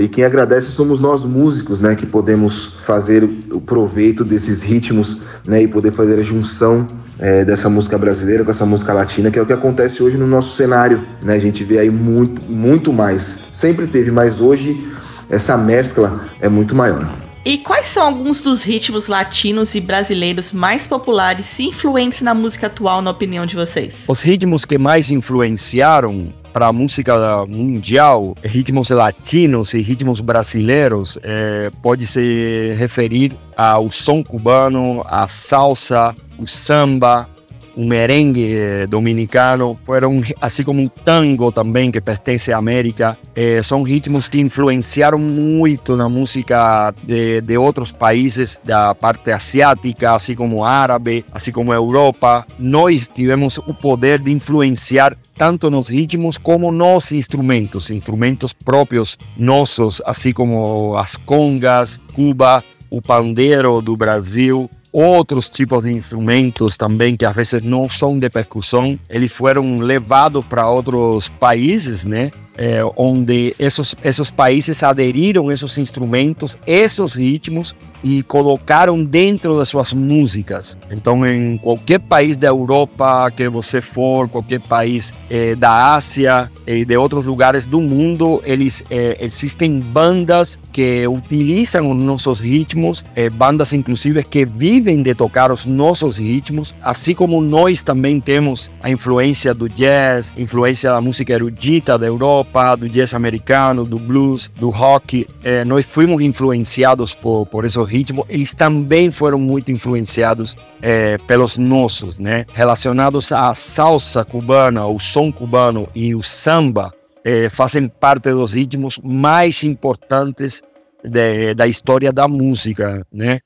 E 0.00 0.08
quem 0.08 0.24
agradece 0.24 0.70
somos 0.70 0.98
nós 0.98 1.22
músicos, 1.22 1.80
né, 1.82 1.94
que 1.94 2.06
podemos 2.06 2.76
fazer 2.86 3.28
o 3.52 3.60
proveito 3.60 4.24
desses 4.24 4.62
ritmos, 4.62 5.18
né, 5.46 5.62
e 5.62 5.68
poder 5.68 5.92
fazer 5.92 6.18
a 6.18 6.22
junção 6.22 6.88
é, 7.18 7.44
dessa 7.44 7.68
música 7.68 7.98
brasileira 7.98 8.42
com 8.42 8.50
essa 8.50 8.64
música 8.64 8.94
latina, 8.94 9.30
que 9.30 9.38
é 9.38 9.42
o 9.42 9.46
que 9.46 9.52
acontece 9.52 10.02
hoje 10.02 10.16
no 10.16 10.26
nosso 10.26 10.56
cenário, 10.56 11.04
né? 11.22 11.34
A 11.34 11.38
gente 11.38 11.62
vê 11.64 11.78
aí 11.78 11.90
muito, 11.90 12.42
muito 12.42 12.90
mais. 12.92 13.38
Sempre 13.52 13.86
teve, 13.86 14.10
mas 14.10 14.40
hoje 14.40 14.82
essa 15.28 15.58
mescla 15.58 16.26
é 16.40 16.48
muito 16.48 16.74
maior. 16.74 17.25
E 17.46 17.58
quais 17.58 17.86
são 17.86 18.04
alguns 18.04 18.40
dos 18.40 18.64
ritmos 18.64 19.06
latinos 19.06 19.76
e 19.76 19.80
brasileiros 19.80 20.50
mais 20.50 20.84
populares 20.84 21.60
e 21.60 21.66
influentes 21.66 22.20
na 22.20 22.34
música 22.34 22.66
atual, 22.66 23.00
na 23.00 23.12
opinião 23.12 23.46
de 23.46 23.54
vocês? 23.54 24.02
Os 24.08 24.20
ritmos 24.20 24.64
que 24.64 24.76
mais 24.76 25.12
influenciaram 25.12 26.34
para 26.52 26.66
a 26.66 26.72
música 26.72 27.46
mundial, 27.46 28.34
ritmos 28.42 28.90
latinos 28.90 29.74
e 29.74 29.80
ritmos 29.80 30.20
brasileiros, 30.20 31.20
é, 31.22 31.70
pode 31.80 32.04
se 32.08 32.74
referir 32.76 33.32
ao 33.56 33.92
som 33.92 34.24
cubano, 34.24 35.00
à 35.04 35.28
salsa, 35.28 36.16
o 36.40 36.48
samba, 36.48 37.28
o 37.76 37.84
merengue 37.84 38.56
eh, 38.56 38.86
dominicano, 38.86 39.78
foram, 39.84 40.22
assim 40.40 40.62
como 40.62 40.82
o 40.82 40.88
tango 40.88 41.52
também, 41.52 41.90
que 41.90 42.00
pertence 42.00 42.52
à 42.52 42.56
América, 42.56 43.18
eh, 43.34 43.62
são 43.62 43.82
ritmos 43.82 44.28
que 44.28 44.40
influenciaram 44.40 45.18
muito 45.18 45.94
na 45.94 46.08
música 46.08 46.94
de, 47.04 47.42
de 47.42 47.58
outros 47.58 47.92
países 47.92 48.58
da 48.64 48.94
parte 48.94 49.30
asiática, 49.30 50.14
assim 50.14 50.34
como 50.34 50.64
árabe, 50.64 51.24
assim 51.30 51.52
como 51.52 51.70
a 51.70 51.76
Europa. 51.76 52.46
Nós 52.58 53.08
tivemos 53.08 53.58
o 53.58 53.74
poder 53.74 54.20
de 54.20 54.32
influenciar 54.32 55.16
tanto 55.34 55.70
nos 55.70 55.90
ritmos 55.90 56.38
como 56.38 56.72
nos 56.72 57.12
instrumentos, 57.12 57.90
instrumentos 57.90 58.54
próprios 58.54 59.18
nossos, 59.36 60.00
assim 60.06 60.32
como 60.32 60.96
as 60.96 61.18
congas, 61.18 62.00
Cuba, 62.14 62.64
o 62.88 63.02
pandeiro 63.02 63.82
do 63.82 63.96
Brasil, 63.96 64.70
outros 65.04 65.50
tipos 65.50 65.82
de 65.82 65.92
instrumentos 65.92 66.76
também 66.76 67.16
que 67.16 67.26
às 67.26 67.36
vezes 67.36 67.62
não 67.62 67.86
são 67.88 68.18
de 68.18 68.30
percussão, 68.30 68.98
eles 69.10 69.30
foram 69.30 69.78
levados 69.78 70.44
para 70.44 70.68
outros 70.70 71.28
países, 71.28 72.04
né? 72.04 72.30
É, 72.56 72.80
onde 72.96 73.54
esses, 73.58 73.94
países 74.30 74.82
aderiram 74.82 75.50
esses 75.50 75.78
instrumentos, 75.78 76.58
esses 76.66 77.14
ritmos 77.14 77.74
e 78.02 78.22
colocaram 78.22 79.02
dentro 79.02 79.58
das 79.58 79.68
suas 79.68 79.92
músicas. 79.92 80.76
Então, 80.90 81.26
em 81.26 81.56
qualquer 81.58 81.98
país 81.98 82.36
da 82.36 82.48
Europa 82.48 83.30
que 83.30 83.48
você 83.48 83.80
for, 83.80 84.28
qualquer 84.28 84.60
país 84.60 85.12
da 85.58 85.94
Ásia 85.94 86.50
e 86.66 86.84
de 86.84 86.96
outros 86.96 87.24
lugares 87.24 87.66
do 87.66 87.80
mundo, 87.80 88.40
eles 88.44 88.84
é, 88.90 89.16
existem 89.20 89.80
bandas 89.80 90.58
que 90.72 91.06
utilizam 91.08 91.90
os 91.90 91.96
nossos 91.96 92.38
ritmos, 92.38 93.04
bandas 93.34 93.72
inclusive 93.72 94.22
que 94.22 94.44
vivem 94.44 95.02
de 95.02 95.14
tocar 95.14 95.50
os 95.50 95.64
nossos 95.64 96.18
ritmos, 96.18 96.74
assim 96.82 97.14
como 97.14 97.40
nós 97.40 97.82
também 97.82 98.20
temos 98.20 98.70
a 98.82 98.90
influência 98.90 99.54
do 99.54 99.68
jazz, 99.68 100.32
influência 100.36 100.90
da 100.90 101.00
música 101.00 101.32
erudita 101.32 101.98
da 101.98 102.06
Europa 102.06 102.45
do 102.78 102.88
jazz 102.88 103.12
americano, 103.12 103.84
do 103.84 103.98
blues, 103.98 104.50
do 104.56 104.70
rock. 104.70 105.26
É, 105.44 105.64
nós 105.64 105.84
fomos 105.84 106.22
influenciados 106.22 107.14
por, 107.14 107.46
por 107.46 107.64
esse 107.64 107.82
ritmo. 107.82 108.24
Eles 108.28 108.54
também 108.54 109.10
foram 109.10 109.38
muito 109.38 109.70
influenciados 109.70 110.56
é, 110.80 111.18
pelos 111.18 111.58
nossos, 111.58 112.18
né? 112.18 112.46
Relacionados 112.54 113.30
à 113.32 113.54
salsa 113.54 114.24
cubana, 114.24 114.86
o 114.86 114.98
som 114.98 115.30
cubano 115.30 115.88
e 115.94 116.14
o 116.14 116.22
samba, 116.22 116.92
é, 117.24 117.48
fazem 117.48 117.88
parte 117.88 118.30
dos 118.30 118.52
ritmos 118.52 118.98
mais 119.02 119.64
importantes 119.64 120.62
de, 121.02 121.54
da 121.54 121.66
história 121.66 122.12
da 122.12 122.26
música, 122.26 123.06
né? 123.12 123.40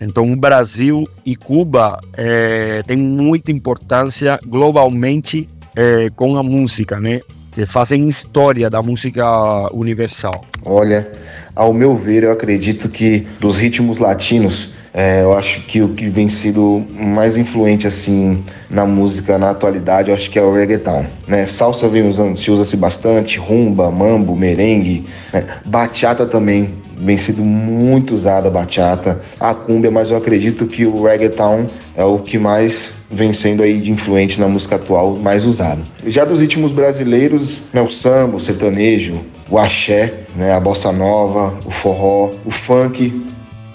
Então, 0.00 0.32
o 0.32 0.36
Brasil 0.36 1.04
e 1.24 1.36
Cuba 1.36 2.00
é, 2.14 2.82
têm 2.82 2.96
muita 2.96 3.52
importância 3.52 4.38
globalmente 4.46 5.48
é, 5.74 6.10
com 6.10 6.36
a 6.36 6.42
música, 6.42 7.00
né? 7.00 7.20
Fazem 7.66 8.08
história 8.08 8.68
da 8.68 8.82
música 8.82 9.24
universal. 9.72 10.44
Olha, 10.64 11.10
ao 11.54 11.72
meu 11.72 11.96
ver, 11.96 12.24
eu 12.24 12.32
acredito 12.32 12.88
que 12.88 13.26
dos 13.38 13.56
ritmos 13.56 13.98
latinos, 13.98 14.74
é, 14.92 15.22
eu 15.22 15.32
acho 15.32 15.60
que 15.62 15.82
o 15.82 15.88
que 15.88 16.08
vem 16.08 16.28
sido 16.28 16.84
mais 16.92 17.36
influente 17.36 17.86
assim 17.86 18.44
na 18.70 18.84
música 18.84 19.38
na 19.38 19.50
atualidade, 19.50 20.10
eu 20.10 20.16
acho 20.16 20.30
que 20.30 20.38
é 20.38 20.42
o 20.42 20.52
reggaeton, 20.52 21.04
né? 21.28 21.46
Salsa 21.46 21.88
vem 21.88 22.06
usando, 22.06 22.36
se 22.36 22.50
usa-se 22.50 22.76
bastante, 22.76 23.38
rumba, 23.38 23.90
mambo, 23.90 24.34
merengue, 24.36 25.04
né? 25.32 25.44
bachata 25.64 26.26
também 26.26 26.83
vem 26.96 27.16
sido 27.16 27.44
muito 27.44 28.14
usada 28.14 28.48
a 28.48 28.50
bachata, 28.50 29.20
a 29.38 29.54
cumbia, 29.54 29.90
mas 29.90 30.10
eu 30.10 30.16
acredito 30.16 30.66
que 30.66 30.86
o 30.86 31.02
reggaeton 31.02 31.66
é 31.96 32.04
o 32.04 32.18
que 32.18 32.38
mais 32.38 32.94
vem 33.10 33.32
sendo 33.32 33.62
aí 33.62 33.80
de 33.80 33.90
influente 33.90 34.40
na 34.40 34.48
música 34.48 34.76
atual, 34.76 35.16
mais 35.16 35.44
usado. 35.44 35.82
Já 36.06 36.24
dos 36.24 36.40
ritmos 36.40 36.72
brasileiros, 36.72 37.62
né, 37.72 37.80
o 37.80 37.88
samba, 37.88 38.36
o 38.36 38.40
sertanejo, 38.40 39.20
o 39.50 39.58
axé, 39.58 40.12
né, 40.36 40.52
a 40.52 40.60
bossa 40.60 40.90
nova, 40.92 41.58
o 41.64 41.70
forró, 41.70 42.30
o 42.44 42.50
funk, 42.50 43.24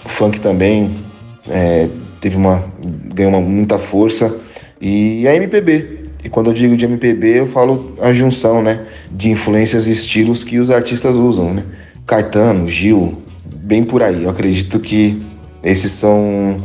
o 0.05 0.09
funk 0.09 0.39
também 0.39 0.95
é, 1.49 1.88
teve 2.19 2.35
uma 2.35 2.63
ganhou 3.13 3.33
uma, 3.33 3.41
muita 3.41 3.77
força 3.77 4.39
e 4.81 5.27
a 5.27 5.35
MPB. 5.35 5.99
E 6.23 6.29
quando 6.29 6.47
eu 6.47 6.53
digo 6.53 6.75
de 6.75 6.85
MPB, 6.85 7.39
eu 7.39 7.47
falo 7.47 7.95
a 8.01 8.13
junção, 8.13 8.61
né, 8.61 8.85
de 9.11 9.29
influências 9.29 9.88
e 9.88 9.91
estilos 9.91 10.43
que 10.43 10.59
os 10.59 10.69
artistas 10.69 11.13
usam, 11.15 11.53
né? 11.53 11.63
Caetano, 12.09 12.67
Gil, 12.67 13.21
bem 13.45 13.83
por 13.83 14.01
aí. 14.01 14.23
Eu 14.23 14.31
acredito 14.31 14.79
que 14.79 15.23
esses 15.61 15.91
são 15.91 16.59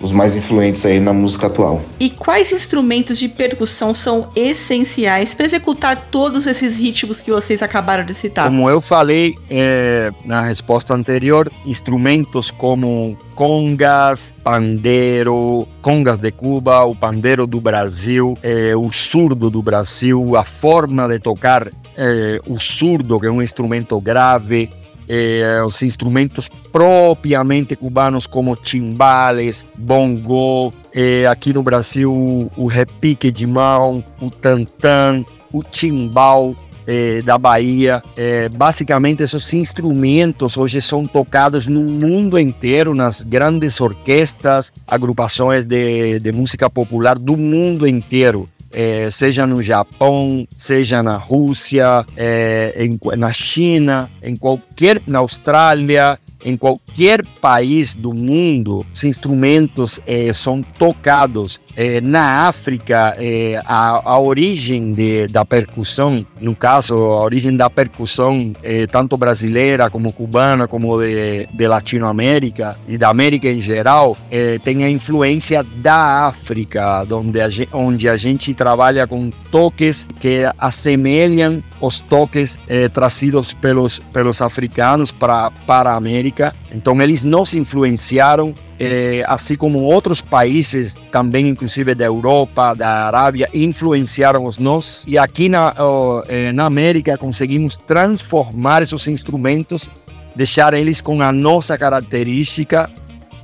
os 0.00 0.10
mais 0.10 0.34
influentes 0.34 0.84
aí 0.84 0.98
na 0.98 1.12
música 1.12 1.46
atual. 1.46 1.80
E 2.00 2.10
quais 2.10 2.50
instrumentos 2.50 3.16
de 3.16 3.28
percussão 3.28 3.94
são 3.94 4.28
essenciais 4.34 5.34
para 5.34 5.46
executar 5.46 6.08
todos 6.10 6.48
esses 6.48 6.76
ritmos 6.76 7.20
que 7.20 7.30
vocês 7.30 7.62
acabaram 7.62 8.04
de 8.04 8.12
citar? 8.12 8.46
Como 8.46 8.68
eu 8.68 8.80
falei 8.80 9.36
é, 9.48 10.10
na 10.24 10.40
resposta 10.40 10.94
anterior, 10.94 11.48
instrumentos 11.64 12.50
como 12.50 13.16
congas, 13.36 14.34
pandeiro, 14.42 15.66
congas 15.80 16.18
de 16.18 16.32
Cuba, 16.32 16.82
o 16.84 16.94
pandeiro 16.94 17.46
do 17.46 17.60
Brasil, 17.60 18.36
é, 18.42 18.74
o 18.74 18.90
surdo 18.90 19.48
do 19.48 19.62
Brasil, 19.62 20.36
a 20.36 20.42
forma 20.42 21.06
de 21.06 21.20
tocar 21.20 21.68
é, 21.96 22.40
o 22.46 22.60
surdo, 22.60 23.18
que 23.18 23.26
é 23.26 23.30
um 23.30 23.42
instrumento 23.42 24.00
grave, 24.00 24.70
eh, 25.08 25.62
os 25.66 25.82
instrumentos 25.82 26.48
propriamente 26.70 27.74
cubanos 27.74 28.26
como 28.26 28.54
timbales, 28.54 29.64
bongo, 29.76 30.72
eh, 30.94 31.26
aqui 31.26 31.52
no 31.52 31.62
Brasil 31.62 32.50
o 32.56 32.66
repique 32.66 33.30
de 33.30 33.46
mão, 33.46 34.04
o 34.20 34.30
tantã, 34.30 35.24
o 35.52 35.62
timbal, 35.62 36.54
eh, 36.88 37.20
da 37.22 37.36
Bahia. 37.36 38.02
Eh, 38.16 38.48
basicamente, 38.48 39.22
esses 39.22 39.52
instrumentos 39.52 40.56
hoje 40.56 40.80
são 40.80 41.04
tocados 41.04 41.66
no 41.66 41.82
mundo 41.82 42.38
inteiro, 42.38 42.94
nas 42.94 43.22
grandes 43.22 43.78
orquestras, 43.78 44.72
agrupações 44.86 45.66
de, 45.66 46.18
de 46.18 46.32
música 46.32 46.70
popular 46.70 47.18
do 47.18 47.36
mundo 47.36 47.86
inteiro 47.86 48.48
é, 48.72 49.10
seja 49.10 49.46
no 49.46 49.62
Japão, 49.62 50.46
seja 50.56 51.02
na 51.02 51.16
Rússia, 51.16 52.04
é, 52.16 52.74
em, 52.76 52.98
na 53.16 53.32
China, 53.32 54.10
em 54.22 54.36
qualquer, 54.36 55.00
na 55.06 55.18
Austrália, 55.20 56.18
em 56.44 56.56
qualquer 56.56 57.24
país 57.40 57.94
do 57.94 58.14
mundo, 58.14 58.84
os 58.92 59.04
instrumentos 59.04 60.00
é, 60.06 60.32
são 60.32 60.62
tocados. 60.62 61.60
É, 61.76 62.00
na 62.00 62.48
África, 62.48 63.14
é, 63.18 63.60
a, 63.64 64.10
a, 64.10 64.18
origem 64.18 64.92
de, 64.92 65.26
da 65.28 65.44
percussão, 65.44 66.26
no 66.40 66.54
caso, 66.54 66.94
a 66.94 67.22
origem 67.22 67.56
da 67.56 67.70
percussão, 67.70 68.52
tanto 68.90 69.16
brasileira 69.16 69.90
como 69.90 70.12
cubana, 70.12 70.66
como 70.66 71.00
de, 71.00 71.46
de 71.52 71.66
Latinoamérica 71.66 72.76
e 72.86 72.98
da 72.98 73.08
América 73.08 73.48
em 73.48 73.60
geral, 73.60 74.16
tem 74.62 74.84
a 74.84 74.90
influência 74.90 75.62
da 75.62 76.26
África, 76.26 77.04
onde 77.10 77.40
a, 77.40 77.48
gente, 77.48 77.68
onde 77.72 78.08
a 78.08 78.16
gente 78.16 78.54
trabalha 78.54 79.06
com 79.06 79.30
toques 79.50 80.06
que 80.20 80.42
assemelham 80.58 81.62
os 81.80 82.00
toques 82.00 82.58
trazidos 82.92 83.54
pelos, 83.54 84.00
pelos 84.12 84.42
africanos 84.42 85.12
para, 85.12 85.50
para 85.66 85.92
a 85.92 85.96
América 85.96 86.27
América. 86.28 86.54
Então 86.72 87.00
eles 87.00 87.22
nos 87.22 87.54
influenciaram, 87.54 88.54
eh, 88.78 89.24
assim 89.26 89.56
como 89.56 89.80
outros 89.80 90.20
países 90.20 90.96
também, 91.10 91.48
inclusive 91.48 91.94
da 91.94 92.04
Europa, 92.04 92.74
da 92.74 93.06
Arábia, 93.06 93.48
influenciaram 93.52 94.44
os 94.44 94.58
nós. 94.58 95.04
E 95.06 95.18
aqui 95.18 95.48
na, 95.48 95.74
oh, 95.78 96.22
eh, 96.28 96.52
na 96.52 96.66
América 96.66 97.16
conseguimos 97.16 97.76
transformar 97.76 98.82
esses 98.82 99.08
instrumentos, 99.08 99.90
deixar 100.36 100.74
eles 100.74 101.00
com 101.00 101.20
a 101.22 101.32
nossa 101.32 101.76
característica, 101.78 102.90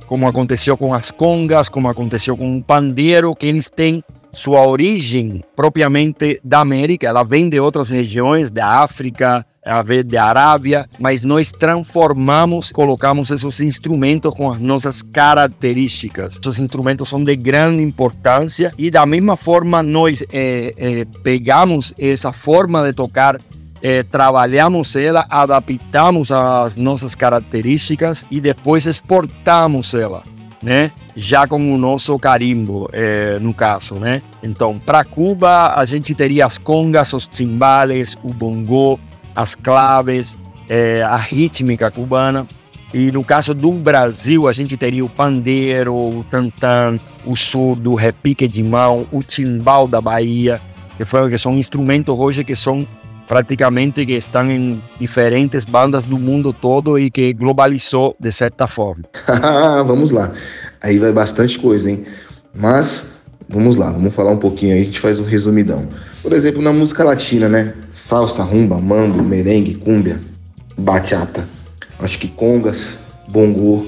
como 0.05 0.27
aconteceu 0.27 0.77
com 0.77 0.93
as 0.93 1.09
congas, 1.09 1.67
como 1.67 1.89
aconteceu 1.89 2.37
com 2.37 2.57
o 2.57 2.63
pandeiro, 2.63 3.35
que 3.35 3.47
eles 3.47 3.69
têm 3.69 4.03
sua 4.31 4.67
origem 4.67 5.41
propriamente 5.55 6.39
da 6.43 6.59
América, 6.59 7.07
ela 7.07 7.23
vem 7.23 7.49
de 7.49 7.59
outras 7.59 7.89
regiões, 7.89 8.51
da 8.51 8.81
África, 8.83 9.45
a 9.65 9.81
ver 9.81 10.03
da 10.03 10.25
Arábia, 10.25 10.87
mas 10.99 11.23
nós 11.23 11.51
transformamos, 11.51 12.71
colocamos 12.71 13.31
esses 13.31 13.59
instrumentos 13.59 14.33
com 14.33 14.51
as 14.51 14.59
nossas 14.59 15.01
características. 15.01 16.39
Esses 16.39 16.59
instrumentos 16.59 17.09
são 17.09 17.23
de 17.23 17.35
grande 17.35 17.81
importância 17.81 18.71
e 18.77 18.91
da 18.91 19.05
mesma 19.05 19.35
forma 19.35 19.81
nós 19.81 20.23
é, 20.31 20.73
é, 20.77 21.05
pegamos 21.23 21.93
essa 21.97 22.31
forma 22.31 22.85
de 22.85 22.93
tocar 22.93 23.39
é, 23.81 24.03
trabalhamos 24.03 24.95
ela, 24.95 25.25
adaptamos 25.29 26.31
as 26.31 26.75
nossas 26.75 27.13
características 27.13 28.25
e 28.31 28.39
depois 28.39 28.85
exportamos 28.85 29.93
ela. 29.93 30.23
né? 30.61 30.91
Já 31.15 31.45
com 31.47 31.71
o 31.71 31.77
nosso 31.77 32.17
carimbo, 32.17 32.89
é, 32.91 33.37
no 33.39 33.53
caso, 33.53 33.95
né? 33.95 34.23
Então, 34.41 34.79
para 34.79 35.05
Cuba, 35.05 35.75
a 35.75 35.85
gente 35.85 36.15
teria 36.15 36.45
as 36.45 36.57
congas, 36.57 37.13
os 37.13 37.27
timbales, 37.27 38.17
o 38.23 38.33
bongo, 38.33 38.99
as 39.35 39.55
claves, 39.55 40.37
é, 40.69 41.03
a 41.03 41.17
rítmica 41.17 41.91
cubana. 41.91 42.47
E 42.93 43.11
no 43.11 43.23
caso 43.23 43.53
do 43.53 43.71
Brasil, 43.71 44.47
a 44.47 44.53
gente 44.53 44.77
teria 44.77 45.03
o 45.03 45.09
pandeiro, 45.09 45.93
o 45.93 46.25
tantã, 46.29 46.97
o 47.25 47.35
surdo, 47.35 47.91
o 47.91 47.95
repique 47.95 48.47
de 48.47 48.63
mão, 48.63 49.05
o 49.11 49.21
timbal 49.21 49.87
da 49.87 49.99
Bahia, 49.99 50.61
que, 50.95 51.03
foi, 51.03 51.29
que 51.29 51.37
são 51.37 51.57
instrumentos 51.57 52.17
hoje 52.17 52.43
que 52.43 52.55
são 52.55 52.87
praticamente 53.27 54.05
que 54.05 54.13
estão 54.13 54.49
em 54.49 54.81
diferentes 54.99 55.65
bandas 55.65 56.05
do 56.05 56.17
mundo 56.17 56.53
todo 56.53 56.97
e 56.97 57.09
que 57.09 57.33
globalizou 57.33 58.15
de 58.19 58.31
certa 58.31 58.67
forma. 58.67 59.03
vamos 59.85 60.11
lá. 60.11 60.31
Aí 60.81 60.97
vai 60.99 61.11
bastante 61.11 61.59
coisa, 61.59 61.89
hein? 61.89 62.05
Mas 62.53 63.15
vamos 63.49 63.75
lá, 63.75 63.91
vamos 63.91 64.13
falar 64.13 64.31
um 64.31 64.37
pouquinho 64.37 64.73
aí, 64.73 64.81
a 64.81 64.85
gente 64.85 64.99
faz 64.99 65.19
um 65.19 65.25
resumidão. 65.25 65.87
Por 66.25 66.33
exemplo, 66.33 66.59
na 66.59 66.73
música 66.73 67.03
latina, 67.03 67.47
né? 67.47 67.75
Salsa, 67.87 68.41
rumba, 68.41 68.79
mambo, 68.79 69.21
merengue, 69.21 69.75
cúmbia, 69.75 70.19
bachata. 70.75 71.47
Acho 71.99 72.17
que 72.17 72.27
congas, 72.27 72.97
bongo, 73.27 73.85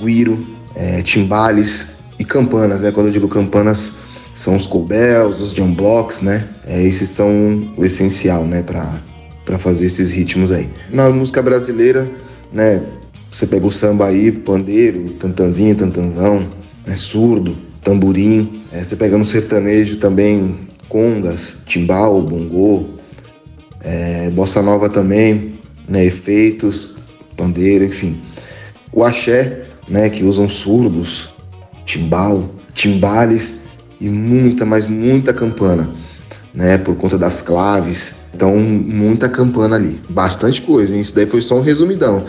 guiro, 0.00 0.46
é, 0.76 1.02
timbales 1.02 1.88
e 2.16 2.24
campanas, 2.24 2.82
né? 2.82 2.92
Quando 2.92 3.08
eu 3.08 3.12
digo 3.12 3.26
campanas, 3.26 3.92
são 4.32 4.54
os 4.54 4.68
cobels, 4.68 5.40
os 5.40 5.50
jam 5.50 5.74
blocks, 5.74 6.22
né? 6.22 6.48
É, 6.64 6.80
esses 6.80 7.10
são 7.10 7.72
o 7.76 7.84
essencial, 7.84 8.44
né, 8.44 8.62
para 8.62 9.58
fazer 9.58 9.86
esses 9.86 10.12
ritmos 10.12 10.52
aí. 10.52 10.70
Na 10.92 11.10
música 11.10 11.42
brasileira, 11.42 12.08
né, 12.52 12.84
você 13.32 13.48
pega 13.48 13.66
o 13.66 13.72
samba 13.72 14.06
aí, 14.06 14.30
pandeiro, 14.30 15.10
tantanzinho, 15.14 15.74
tantanzão, 15.74 16.48
né, 16.86 16.94
surdo, 16.94 17.56
tamborim. 17.82 18.62
É, 18.70 18.84
você 18.84 18.94
pega 18.94 19.18
no 19.18 19.26
sertanejo 19.26 19.96
também, 19.96 20.69
congas, 20.90 21.58
timbal, 21.64 22.20
bongô, 22.20 22.84
é, 23.80 24.30
bossa 24.32 24.60
nova 24.60 24.90
também, 24.90 25.58
né, 25.88 26.04
efeitos, 26.04 26.96
pandeiro, 27.36 27.86
enfim. 27.86 28.20
O 28.92 29.02
axé, 29.02 29.64
né, 29.88 30.10
que 30.10 30.22
usam 30.22 30.48
surdos, 30.48 31.30
timbal, 31.86 32.50
timbales 32.74 33.62
e 34.00 34.08
muita, 34.08 34.66
mas 34.66 34.86
muita 34.86 35.32
campana, 35.32 35.90
né? 36.54 36.78
Por 36.78 36.96
conta 36.96 37.18
das 37.18 37.42
claves. 37.42 38.14
Então, 38.34 38.56
muita 38.56 39.28
campana 39.28 39.76
ali. 39.76 40.00
Bastante 40.08 40.62
coisa, 40.62 40.94
hein? 40.94 41.00
Isso 41.00 41.14
daí 41.14 41.26
foi 41.26 41.40
só 41.40 41.58
um 41.58 41.62
resumidão. 41.62 42.24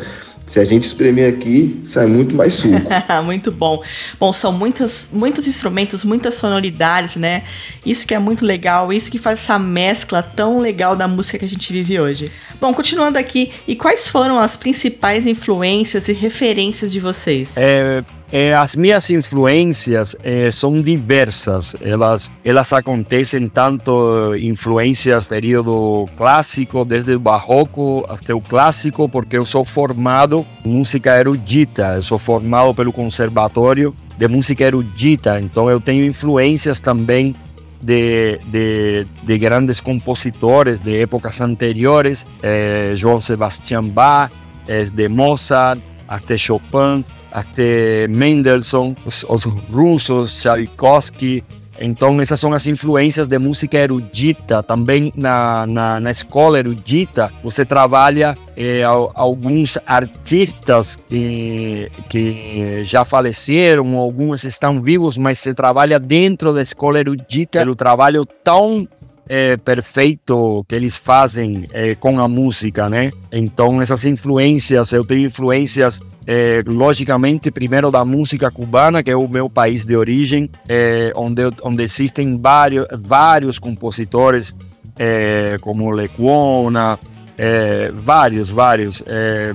Se 0.52 0.60
a 0.60 0.66
gente 0.66 0.84
espremer 0.84 1.34
aqui, 1.34 1.80
sai 1.82 2.08
muito 2.08 2.36
mais 2.36 2.52
suco. 2.52 2.76
muito 3.24 3.54
bom. 3.54 3.82
Bom, 4.20 4.34
são 4.34 4.52
muitos, 4.52 5.08
muitos 5.14 5.48
instrumentos, 5.48 6.04
muitas 6.04 6.36
sonoridades, 6.36 7.16
né? 7.16 7.44
Isso 7.86 8.06
que 8.06 8.14
é 8.14 8.20
muito 8.20 8.46
legal, 8.46 8.92
isso 8.92 9.10
que 9.10 9.18
faz 9.18 9.40
essa 9.40 9.58
mescla 9.58 10.22
tão 10.22 10.60
legal 10.60 10.94
da 10.94 11.08
música 11.08 11.40
que 11.40 11.46
a 11.46 11.48
gente 11.48 11.72
vive 11.72 11.98
hoje. 11.98 12.30
Bom, 12.60 12.74
continuando 12.74 13.18
aqui, 13.18 13.50
e 13.66 13.78
quais 13.78 14.10
foram 14.10 14.38
as 14.38 14.58
principais 14.58 15.26
influências 15.26 16.10
e 16.10 16.12
referências 16.12 16.92
de 16.92 17.00
vocês? 17.00 17.54
É, 17.56 18.04
é, 18.32 18.54
as 18.54 18.76
minhas 18.76 19.10
influências 19.10 20.16
é, 20.24 20.50
são 20.50 20.82
diversas. 20.82 21.76
Elas, 21.82 22.32
elas 22.46 22.72
acontecem 22.72 23.48
tanto 23.48 24.36
influências 24.36 25.28
período 25.28 26.08
clássico, 26.16 26.86
desde 26.86 27.14
o 27.14 27.20
barroco 27.20 28.06
até 28.08 28.34
o 28.34 28.40
clássico, 28.40 29.10
porque 29.10 29.38
eu 29.38 29.46
sou 29.46 29.66
formado 29.66 30.46
em 30.64 30.70
música 30.70 31.20
erudita. 31.20 31.96
Eu 31.96 32.04
sou 32.04 32.18
formado 32.18 32.74
pelo 32.74 32.94
Conservatório 32.94 33.94
de 34.18 34.28
Música 34.28 34.64
Erudita, 34.64 35.40
então 35.40 35.70
eu 35.70 35.80
tenho 35.80 36.06
influências 36.06 36.80
também 36.80 37.36
de, 37.82 38.40
de, 38.52 39.08
de, 39.24 39.38
grandes 39.40 39.82
compositores 39.82 40.80
de 40.80 41.02
épocas 41.02 41.42
anteriores, 41.42 42.28
eh, 42.44 42.94
João 42.96 43.20
Sebastián 43.20 43.82
Bach, 43.82 44.32
eh, 44.68 44.84
de 44.84 45.10
Mozart, 45.10 45.82
até 46.12 46.38
Chopin, 46.38 47.06
até 47.32 48.06
Mendelssohn, 48.10 48.94
os, 49.06 49.26
os 49.30 49.46
russos, 49.46 50.42
Tchaikovsky, 50.42 51.42
então, 51.84 52.22
essas 52.22 52.40
são 52.40 52.54
as 52.54 52.68
influências 52.68 53.28
de 53.28 53.40
música 53.40 53.76
erudita. 53.76 54.62
Também 54.62 55.12
na, 55.16 55.66
na, 55.66 56.00
na 56.00 56.12
escola 56.12 56.60
erudita, 56.60 57.34
você 57.44 57.66
trabalha 57.66 58.38
eh, 58.56 58.84
alguns 58.84 59.80
artistas 59.88 60.96
que, 61.10 61.92
que 62.08 62.84
já 62.84 63.04
faleceram, 63.04 63.98
alguns 63.98 64.44
estão 64.44 64.80
vivos, 64.80 65.18
mas 65.18 65.40
você 65.40 65.56
trabalha 65.56 66.00
dentro 66.00 66.54
da 66.54 66.62
escola 66.62 67.00
erudita. 67.00 67.68
O 67.68 67.76
trabalho 67.76 68.26
tão 68.26 68.88
é, 69.28 69.58
perfeito 69.58 70.66
que 70.68 70.76
eles 70.76 70.98
fazem 70.98 71.66
é, 71.72 71.96
com 71.96 72.20
a 72.20 72.28
música, 72.28 72.90
né? 72.90 73.10
Então 73.32 73.82
essas 73.82 74.06
influências, 74.06 74.92
eu 74.92 75.04
tenho 75.04 75.26
influências 75.26 76.00
é, 76.26 76.64
logicamente, 76.66 77.50
primeiro 77.50 77.90
da 77.92 78.06
música 78.06 78.52
cubana, 78.52 79.02
que 79.02 79.12
é 79.12 79.16
o 79.16 79.28
meu 79.28 79.50
país 79.50 79.86
de 79.86 79.96
origem, 79.96 80.50
é, 80.68 81.12
onde, 81.16 81.42
onde 81.64 81.84
existem 81.84 82.40
vários, 82.40 82.86
vários 82.92 83.58
compositores, 83.58 84.56
é, 84.98 85.58
como 85.62 85.90
Lecuona, 85.90 87.00
é, 87.38 87.92
vários, 87.94 88.52
vários, 88.52 89.04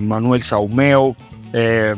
Manuel 0.01 0.43
Saumel, 0.43 1.17
é, 1.53 1.95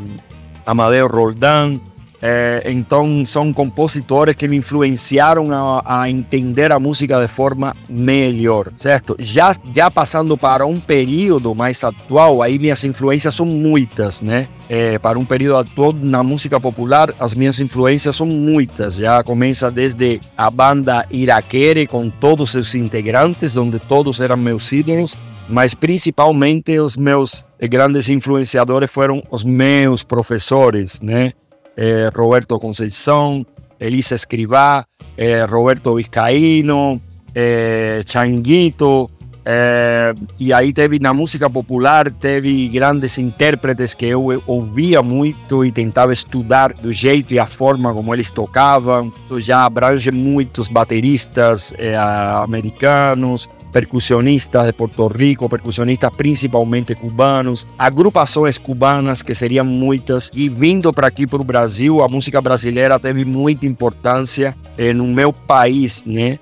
Amadeo 0.65 1.07
Roldán, 1.07 1.79
é, 2.21 2.63
então 2.65 3.25
são 3.25 3.53
compositores 3.53 4.35
que 4.35 4.47
me 4.47 4.57
influenciaram 4.57 5.51
a, 5.51 6.01
a, 6.01 6.09
entender 6.09 6.71
a 6.71 6.79
música 6.79 7.19
de 7.21 7.27
forma 7.27 7.75
melhor, 7.89 8.71
certo? 8.75 9.15
Já, 9.19 9.55
já 9.73 9.89
passando 9.89 10.37
para 10.37 10.65
um 10.65 10.79
período 10.79 11.55
mais 11.55 11.83
atual, 11.83 12.41
aí 12.41 12.59
minhas 12.59 12.83
influências 12.83 13.33
são 13.35 13.45
muitas, 13.45 14.21
né? 14.21 14.47
É, 14.67 14.99
para 14.99 15.17
um 15.17 15.25
período 15.25 15.57
atual 15.57 15.93
na 15.93 16.21
música 16.21 16.59
popular, 16.59 17.13
as 17.19 17.33
minhas 17.33 17.59
influências 17.59 18.15
são 18.15 18.27
muitas. 18.27 18.95
Já 18.95 19.23
começa 19.23 19.71
desde 19.71 20.19
a 20.37 20.51
banda 20.51 21.05
Iraquere 21.09 21.87
com 21.87 22.09
todos 22.09 22.51
seus 22.51 22.75
integrantes, 22.75 23.57
onde 23.57 23.79
todos 23.79 24.19
eram 24.19 24.37
meus 24.37 24.71
ídolos, 24.71 25.15
mas 25.47 25.73
principalmente 25.73 26.77
os 26.77 26.95
meus 26.95 27.45
grandes 27.59 28.09
influenciadores 28.09 28.91
foram 28.91 29.23
os 29.31 29.43
meus 29.43 30.03
professores, 30.03 31.01
né? 31.01 31.33
Eh, 31.79 32.11
Roberto 32.13 32.59
Conceição, 32.59 33.45
Elisa 33.79 34.15
Escrivá, 34.15 34.85
eh, 35.17 35.45
Roberto 35.45 35.95
Vizcaíno, 35.95 37.01
eh, 37.33 38.01
Changuito, 38.05 39.09
eh, 39.45 40.13
e 40.37 40.51
aí 40.51 40.73
teve 40.73 40.99
na 40.99 41.13
música 41.13 41.49
popular, 41.49 42.11
teve 42.11 42.67
grandes 42.67 43.17
intérpretes 43.17 43.93
que 43.93 44.07
eu 44.07 44.43
ouvia 44.45 45.01
muito 45.01 45.63
e 45.63 45.71
tentava 45.71 46.11
estudar 46.11 46.73
do 46.73 46.91
jeito 46.91 47.33
e 47.33 47.39
a 47.39 47.45
forma 47.45 47.93
como 47.93 48.13
eles 48.13 48.29
tocavam. 48.29 49.11
Já 49.37 49.63
abrange 49.63 50.11
muitos 50.11 50.67
bateristas 50.67 51.73
eh, 51.77 51.95
americanos, 51.95 53.47
percusionistas 53.71 54.65
de 54.65 54.73
Porto 54.73 55.07
Rico, 55.07 55.49
percusionistas 55.49 56.11
principalmente 56.15 56.95
cubanos, 56.95 57.67
agrupações 57.77 58.57
cubanas 58.57 59.21
que 59.21 59.35
seriam 59.35 59.65
muitas. 59.65 60.29
E 60.33 60.49
vindo 60.49 60.91
para 60.91 61.07
aqui 61.07 61.25
para 61.27 61.41
o 61.41 61.43
Brasil, 61.43 62.03
a 62.03 62.07
música 62.07 62.41
brasileira 62.41 62.99
teve 62.99 63.25
muita 63.25 63.65
importância 63.65 64.55
eh, 64.77 64.93
no 64.93 65.07
meu 65.07 65.31
país, 65.31 66.05
né? 66.05 66.39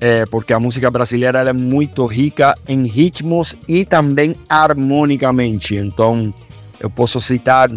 É, 0.00 0.24
porque 0.26 0.52
a 0.52 0.60
música 0.60 0.88
brasileira 0.90 1.40
é 1.40 1.52
muito 1.52 2.06
rica 2.06 2.54
em 2.68 2.86
ritmos 2.86 3.56
e 3.66 3.84
também 3.84 4.36
harmonicamente. 4.48 5.74
Então, 5.74 6.30
eu 6.78 6.88
posso 6.88 7.20
citar 7.20 7.68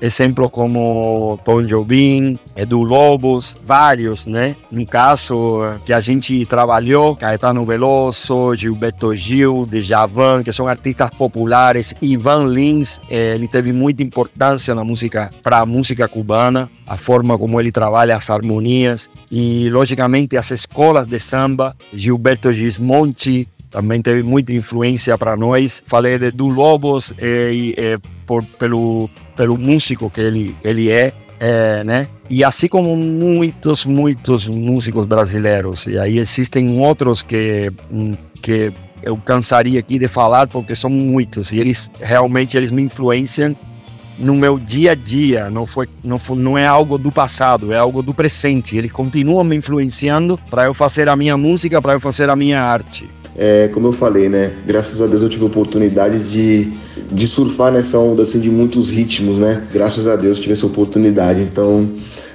exemplos 0.00 0.50
como 0.50 1.38
Tom 1.44 1.62
Jobim, 1.62 2.38
Edu 2.56 2.82
Lobos, 2.82 3.56
vários, 3.62 4.26
né? 4.26 4.56
No 4.70 4.84
caso 4.86 5.60
que 5.84 5.92
a 5.92 6.00
gente 6.00 6.44
trabalhou, 6.46 7.16
Caetano 7.16 7.64
Veloso, 7.64 8.54
Gilberto 8.54 9.14
Gil, 9.14 9.66
Djavan, 9.66 10.42
que 10.42 10.52
são 10.52 10.66
artistas 10.66 11.10
populares, 11.10 11.94
Ivan 12.00 12.46
Lins, 12.46 13.00
eh, 13.10 13.34
ele 13.34 13.48
teve 13.48 13.72
muita 13.72 14.02
importância 14.02 14.74
na 14.74 14.84
música, 14.84 15.30
para 15.42 15.60
a 15.60 15.66
música 15.66 16.08
cubana, 16.08 16.70
a 16.86 16.96
forma 16.96 17.36
como 17.38 17.60
ele 17.60 17.72
trabalha 17.72 18.16
as 18.16 18.30
harmonias 18.30 19.08
e, 19.30 19.68
logicamente, 19.70 20.36
as 20.36 20.50
escolas 20.50 21.06
de 21.06 21.18
samba, 21.18 21.76
Gilberto 21.92 22.52
Gismonti, 22.52 23.48
também 23.70 24.00
teve 24.00 24.22
muita 24.22 24.54
influência 24.54 25.18
para 25.18 25.36
nós. 25.36 25.82
Falei 25.86 26.18
de 26.18 26.30
Du 26.30 26.48
Lobos 26.48 27.12
e, 27.20 27.74
e, 27.76 27.98
por, 28.24 28.42
pelo, 28.58 29.10
pelo 29.36 29.58
músico 29.58 30.10
que 30.10 30.20
ele, 30.20 30.56
ele 30.64 30.90
é, 30.90 31.12
é, 31.38 31.84
né? 31.84 32.08
E 32.28 32.42
assim 32.42 32.66
como 32.66 32.96
muitos, 32.96 33.84
muitos 33.84 34.48
músicos 34.48 35.06
brasileiros. 35.06 35.86
E 35.86 35.98
aí 35.98 36.18
existem 36.18 36.80
outros 36.80 37.22
que, 37.22 37.70
que 38.42 38.72
eu 39.02 39.16
cansaria 39.18 39.78
aqui 39.78 39.98
de 39.98 40.08
falar 40.08 40.48
porque 40.48 40.74
são 40.74 40.90
muitos. 40.90 41.52
E 41.52 41.58
eles 41.58 41.90
realmente 42.00 42.56
eles 42.56 42.70
me 42.70 42.82
influenciam 42.82 43.56
no 44.18 44.34
meu 44.34 44.58
dia 44.58 44.92
a 44.92 44.94
dia, 44.94 45.50
não 45.50 45.66
foi, 45.66 45.86
não 46.02 46.18
foi, 46.18 46.38
não 46.38 46.56
é 46.56 46.66
algo 46.66 46.96
do 46.96 47.12
passado, 47.12 47.72
é 47.72 47.76
algo 47.76 48.02
do 48.02 48.14
presente. 48.14 48.76
Ele 48.76 48.88
continua 48.88 49.44
me 49.44 49.56
influenciando 49.56 50.38
para 50.50 50.64
eu 50.64 50.74
fazer 50.74 51.08
a 51.08 51.16
minha 51.16 51.36
música, 51.36 51.82
para 51.82 51.92
eu 51.92 52.00
fazer 52.00 52.30
a 52.30 52.36
minha 52.36 52.62
arte. 52.62 53.08
É, 53.38 53.68
como 53.68 53.88
eu 53.88 53.92
falei, 53.92 54.28
né? 54.28 54.50
Graças 54.66 55.00
a 55.00 55.06
Deus 55.06 55.22
eu 55.22 55.28
tive 55.28 55.44
a 55.44 55.46
oportunidade 55.46 56.18
de, 56.20 56.72
de 57.12 57.28
surfar 57.28 57.70
nessa 57.70 57.98
onda 57.98 58.22
assim, 58.22 58.40
de 58.40 58.50
muitos 58.50 58.90
ritmos, 58.90 59.38
né? 59.38 59.62
Graças 59.72 60.08
a 60.08 60.16
Deus 60.16 60.38
tive 60.38 60.54
essa 60.54 60.66
oportunidade. 60.66 61.40
Então, 61.42 61.90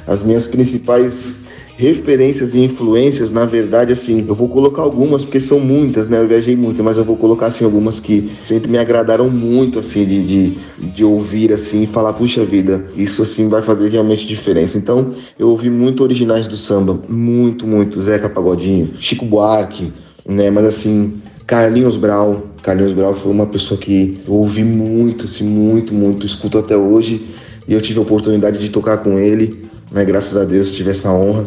as 0.06 0.24
minhas 0.24 0.48
principais 0.48 1.42
referências 1.82 2.54
e 2.54 2.60
influências, 2.60 3.32
na 3.32 3.44
verdade, 3.44 3.92
assim, 3.92 4.24
eu 4.28 4.36
vou 4.36 4.48
colocar 4.48 4.84
algumas, 4.84 5.24
porque 5.24 5.40
são 5.40 5.60
muitas, 5.60 6.08
né? 6.08 6.20
Eu 6.20 6.28
viajei 6.28 6.56
muito, 6.56 6.84
mas 6.84 7.00
eu 7.00 7.04
vou 7.04 7.18
colocar, 7.18 7.48
assim, 7.48 7.66
algumas 7.66 8.00
que 8.00 8.32
sempre 8.40 8.70
me 8.70 8.78
agradaram 8.78 9.32
muito, 9.32 9.80
assim, 9.80 10.06
de, 10.06 10.24
de, 10.24 10.58
de 10.94 11.04
ouvir, 11.04 11.52
assim, 11.52 11.84
e 11.84 11.88
falar, 11.88 12.14
puxa 12.14 12.46
vida, 12.46 12.86
isso, 12.96 13.24
assim, 13.24 13.50
vai 13.50 13.64
fazer 13.64 13.90
realmente 13.90 14.28
diferença. 14.28 14.78
Então, 14.78 15.10
eu 15.40 15.50
ouvi 15.50 15.72
muito 15.72 16.04
originais 16.04 16.48
do 16.48 16.56
samba, 16.56 17.00
muito, 17.10 17.66
muito, 17.66 18.00
Zeca 18.00 18.30
Pagodinho, 18.30 18.92
Chico 19.00 19.26
Buarque, 19.26 19.92
né? 20.26 20.50
Mas, 20.50 20.66
assim, 20.66 21.22
Carlinhos 21.46 21.98
Brown, 21.98 22.42
Carlinhos 22.64 22.94
Brown 22.94 23.14
foi 23.14 23.32
uma 23.32 23.48
pessoa 23.48 23.80
que 23.80 24.22
eu 24.28 24.34
ouvi 24.34 24.64
muito, 24.64 25.26
assim, 25.26 25.44
muito, 25.44 25.94
muito, 25.94 26.26
escuto 26.26 26.58
até 26.58 26.78
hoje, 26.78 27.26
e 27.68 27.74
eu 27.74 27.82
tive 27.82 28.00
a 28.00 28.02
oportunidade 28.02 28.60
de 28.60 28.70
tocar 28.70 28.98
com 28.98 29.20
ele, 29.20 29.70
né? 29.92 30.06
Graças 30.06 30.36
a 30.36 30.46
Deus 30.46 30.72
tive 30.72 30.92
essa 30.92 31.12
honra. 31.12 31.46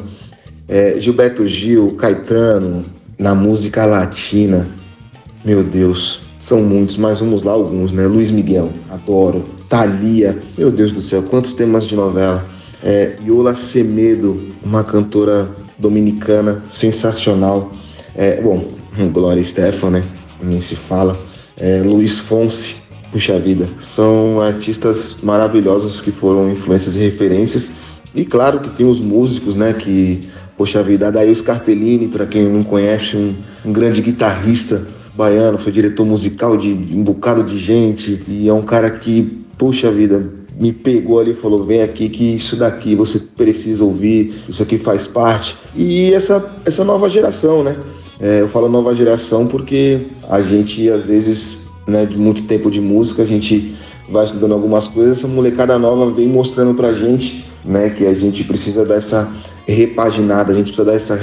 É, 0.69 0.99
Gilberto 1.01 1.47
Gil, 1.47 1.95
Caetano, 1.97 2.83
na 3.19 3.35
música 3.35 3.85
latina, 3.85 4.69
meu 5.45 5.63
Deus, 5.63 6.21
são 6.39 6.63
muitos, 6.63 6.97
mas 6.97 7.21
vamos 7.21 7.43
lá 7.43 7.53
alguns, 7.53 7.93
né? 7.93 8.07
Luiz 8.07 8.31
Miguel, 8.31 8.71
adoro. 8.91 9.45
Thalia, 9.69 10.39
meu 10.57 10.71
Deus 10.71 10.93
do 10.93 11.01
céu, 11.01 11.23
quantos 11.23 11.53
temas 11.53 11.87
de 11.87 11.97
novela. 11.97 12.45
É, 12.83 13.17
Yola 13.27 13.55
Semedo, 13.55 14.37
uma 14.63 14.85
cantora 14.85 15.49
dominicana 15.79 16.63
sensacional. 16.69 17.71
É, 18.15 18.41
bom, 18.41 18.65
Glória 19.13 19.45
Stefan, 19.45 19.91
né? 19.91 20.05
Nem 20.43 20.61
se 20.61 20.77
fala. 20.77 21.19
É, 21.57 21.83
Luiz 21.83 22.19
Fonse, 22.19 22.77
puxa 23.13 23.39
vida, 23.39 23.69
são 23.79 24.41
artistas 24.41 25.17
maravilhosos 25.23 26.01
que 26.01 26.11
foram 26.11 26.51
influências 26.51 26.97
e 26.97 26.99
referências. 26.99 27.73
E 28.15 28.25
claro 28.25 28.61
que 28.61 28.71
tem 28.71 28.87
os 28.87 29.01
músicos, 29.01 29.57
né? 29.57 29.73
Que 29.73 30.29
Poxa 30.57 30.85
vida, 30.85 31.09
Adair 31.09 31.35
Scarpellini, 31.35 32.07
para 32.07 32.27
quem 32.27 32.45
não 32.45 32.63
conhece, 32.63 33.17
um, 33.17 33.35
um, 33.65 33.73
grande 33.73 34.01
guitarrista 34.01 34.87
baiano, 35.17 35.59
foi 35.59 35.73
diretor 35.73 36.05
musical 36.05 36.57
de, 36.57 36.73
um 36.73 37.03
bocado 37.03 37.43
de 37.43 37.59
gente 37.59 38.21
e 38.29 38.49
é 38.49 38.53
um 38.53 38.63
cara 38.63 38.89
que, 38.89 39.45
poxa 39.59 39.91
vida, 39.91 40.33
me 40.61 40.73
pegou 40.73 41.19
ali 41.19 41.33
e 41.33 41.35
falou: 41.35 41.65
vem 41.65 41.83
aqui 41.83 42.09
que 42.09 42.37
isso 42.37 42.55
daqui 42.55 42.95
você 42.95 43.19
precisa 43.19 43.83
ouvir, 43.83 44.33
isso 44.49 44.63
aqui 44.63 44.79
faz 44.79 45.09
parte. 45.09 45.57
E 45.75 46.13
essa, 46.13 46.55
essa 46.65 46.85
nova 46.85 47.11
geração, 47.11 47.65
né? 47.65 47.77
É, 48.21 48.41
eu 48.41 48.49
falo 48.49 48.69
nova 48.69 48.95
geração 48.95 49.47
porque 49.47 50.07
a 50.29 50.41
gente, 50.41 50.89
às 50.89 51.05
vezes, 51.05 51.65
né, 51.87 52.07
de 52.07 52.19
muito 52.19 52.45
tempo 52.45 52.71
de 52.71 52.81
música, 52.81 53.23
a 53.23 53.27
gente 53.27 53.75
vai 54.11 54.25
estudando 54.25 54.53
algumas 54.53 54.87
coisas, 54.87 55.19
essa 55.19 55.29
molecada 55.29 55.79
nova 55.79 56.11
vem 56.11 56.29
mostrando 56.29 56.75
pra 56.75 56.93
gente, 56.93 57.45
né, 57.65 57.91
que 57.91 58.07
a 58.07 58.15
gente 58.15 58.45
precisa 58.45 58.85
dessa 58.85 59.31
repaginada, 59.67 60.53
a 60.53 60.55
gente 60.55 60.67
precisa 60.67 60.85
dessa, 60.85 61.15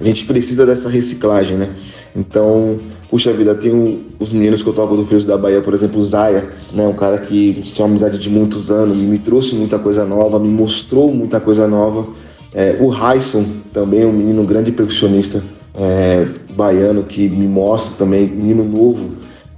a 0.00 0.04
gente 0.04 0.24
precisa 0.24 0.66
dessa 0.66 0.88
reciclagem, 0.88 1.56
né? 1.56 1.70
Então, 2.14 2.78
puxa 3.08 3.32
vida, 3.32 3.54
tem 3.54 4.04
os 4.18 4.32
meninos 4.32 4.64
que 4.64 4.68
eu 4.68 4.72
toco 4.72 4.96
do 4.96 5.06
Filhos 5.06 5.24
da 5.24 5.38
Bahia, 5.38 5.60
por 5.60 5.72
exemplo, 5.72 6.00
o 6.00 6.02
Zaya, 6.02 6.50
né? 6.72 6.86
Um 6.88 6.92
cara 6.92 7.18
que 7.18 7.62
tem 7.74 7.84
uma 7.84 7.86
amizade 7.86 8.18
de 8.18 8.28
muitos 8.28 8.68
anos 8.68 9.00
me 9.02 9.18
trouxe 9.18 9.54
muita 9.54 9.78
coisa 9.78 10.04
nova, 10.04 10.40
me 10.40 10.48
mostrou 10.48 11.14
muita 11.14 11.40
coisa 11.40 11.68
nova. 11.68 12.04
É, 12.52 12.76
o 12.80 12.88
Raison, 12.88 13.44
também 13.72 14.04
um 14.04 14.12
menino 14.12 14.44
grande 14.44 14.72
percussionista 14.72 15.42
é, 15.74 16.26
baiano 16.56 17.02
que 17.02 17.28
me 17.28 17.46
mostra 17.46 17.96
também, 17.96 18.26
menino 18.26 18.64
novo, 18.64 19.10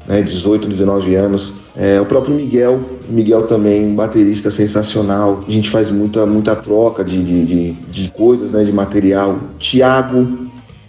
né, 0.07 0.23
18, 0.23 0.67
19 0.67 1.15
anos. 1.15 1.55
É, 1.77 2.01
o 2.01 2.07
próprio 2.07 2.35
Miguel, 2.35 2.81
Miguel 3.09 3.47
também, 3.47 3.95
baterista 3.95 4.51
sensacional. 4.51 5.41
A 5.47 5.51
gente 5.51 5.69
faz 5.69 5.91
muita, 5.91 6.25
muita 6.25 6.57
troca 6.57 7.05
de, 7.05 7.23
de, 7.23 7.45
de, 7.45 7.73
de 7.73 8.11
coisas, 8.11 8.53
né, 8.53 8.65
de 8.65 8.73
material. 8.73 9.39
Tiago, 9.59 10.46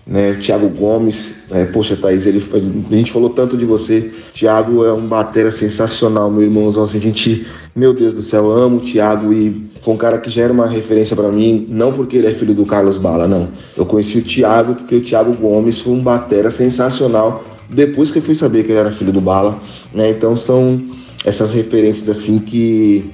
né, 0.08 0.36
Tiago 0.36 0.70
Gomes, 0.70 1.44
né, 1.50 1.66
poxa, 1.66 1.98
Thaís, 1.98 2.26
ele, 2.26 2.42
a 2.54 2.96
gente 2.96 3.12
falou 3.12 3.30
tanto 3.30 3.58
de 3.58 3.66
você. 3.66 4.10
Tiago 4.34 4.86
é 4.86 4.94
um 4.94 5.06
batera 5.06 5.52
sensacional, 5.52 6.32
meu 6.32 6.44
irmãozão. 6.44 6.84
Assim, 6.84 6.98
a 6.98 7.02
gente, 7.02 7.46
meu 7.76 7.94
Deus 7.94 8.14
do 8.14 8.22
céu, 8.22 8.50
amo 8.50 8.78
o 8.78 8.82
Tiago 8.82 9.34
e 9.34 9.68
foi 9.82 9.94
um 9.94 9.98
cara 9.98 10.18
que 10.18 10.30
já 10.30 10.44
era 10.44 10.54
uma 10.54 10.68
referência 10.68 11.16
para 11.16 11.30
mim, 11.30 11.66
não 11.70 11.92
porque 11.92 12.18
ele 12.18 12.28
é 12.28 12.34
filho 12.34 12.54
do 12.54 12.66
Carlos 12.66 12.98
Bala, 12.98 13.28
não. 13.28 13.50
Eu 13.76 13.86
conheci 13.86 14.20
o 14.20 14.24
Tiago 14.24 14.76
porque 14.76 14.96
o 14.96 15.02
Tiago 15.02 15.34
Gomes 15.34 15.82
foi 15.82 15.94
um 15.94 16.02
batera 16.02 16.52
sensacional 16.52 17.44
depois 17.70 18.12
que 18.12 18.20
eu 18.20 18.22
fui 18.22 18.36
saber 18.36 18.64
que 18.64 18.72
ele 18.72 18.80
era 18.80 18.92
filho 18.92 19.12
do 19.12 19.20
Bala, 19.20 19.60
né? 19.94 20.10
Então 20.10 20.36
são 20.38 20.82
essas 21.26 21.54
referências 21.54 22.08
assim 22.10 22.40
que 22.40 23.14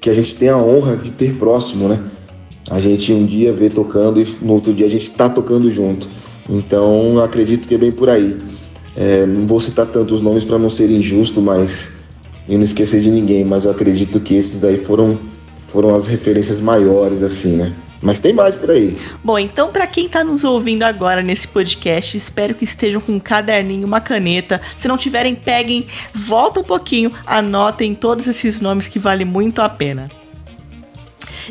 que 0.00 0.10
a 0.10 0.14
gente 0.14 0.36
tem 0.36 0.50
a 0.50 0.58
honra 0.58 0.98
de 0.98 1.10
ter 1.10 1.34
próximo, 1.38 1.88
né? 1.88 1.98
A 2.70 2.80
gente 2.80 3.12
um 3.12 3.26
dia 3.26 3.52
vê 3.52 3.68
tocando 3.68 4.20
e 4.20 4.36
no 4.40 4.54
outro 4.54 4.72
dia 4.72 4.86
a 4.86 4.90
gente 4.90 5.10
tá 5.10 5.28
tocando 5.28 5.70
junto. 5.70 6.08
Então 6.48 7.18
acredito 7.18 7.68
que 7.68 7.74
é 7.74 7.78
bem 7.78 7.92
por 7.92 8.08
aí. 8.08 8.36
É, 8.96 9.26
não 9.26 9.46
vou 9.46 9.60
citar 9.60 9.86
tantos 9.86 10.22
nomes 10.22 10.44
para 10.44 10.58
não 10.58 10.70
ser 10.70 10.90
injusto, 10.90 11.42
mas 11.42 11.88
e 12.48 12.56
não 12.56 12.64
esquecer 12.64 13.00
de 13.00 13.10
ninguém, 13.10 13.44
mas 13.44 13.64
eu 13.64 13.70
acredito 13.70 14.20
que 14.20 14.34
esses 14.34 14.64
aí 14.64 14.76
foram 14.76 15.18
foram 15.68 15.94
as 15.94 16.06
referências 16.06 16.60
maiores 16.60 17.22
assim, 17.22 17.56
né? 17.56 17.74
Mas 18.00 18.20
tem 18.20 18.32
mais 18.32 18.54
por 18.54 18.70
aí. 18.70 18.96
Bom, 19.24 19.38
então 19.38 19.72
para 19.72 19.86
quem 19.86 20.08
tá 20.08 20.22
nos 20.22 20.44
ouvindo 20.44 20.84
agora 20.84 21.22
nesse 21.22 21.48
podcast, 21.48 22.16
espero 22.16 22.54
que 22.54 22.64
estejam 22.64 23.00
com 23.00 23.12
um 23.12 23.18
caderninho, 23.18 23.86
uma 23.86 24.00
caneta. 24.00 24.60
Se 24.76 24.86
não 24.86 24.96
tiverem, 24.96 25.34
peguem, 25.34 25.86
volta 26.14 26.60
um 26.60 26.64
pouquinho, 26.64 27.10
anotem 27.26 27.94
todos 27.94 28.28
esses 28.28 28.60
nomes 28.60 28.86
que 28.86 28.98
vale 28.98 29.24
muito 29.24 29.60
a 29.60 29.68
pena. 29.68 30.08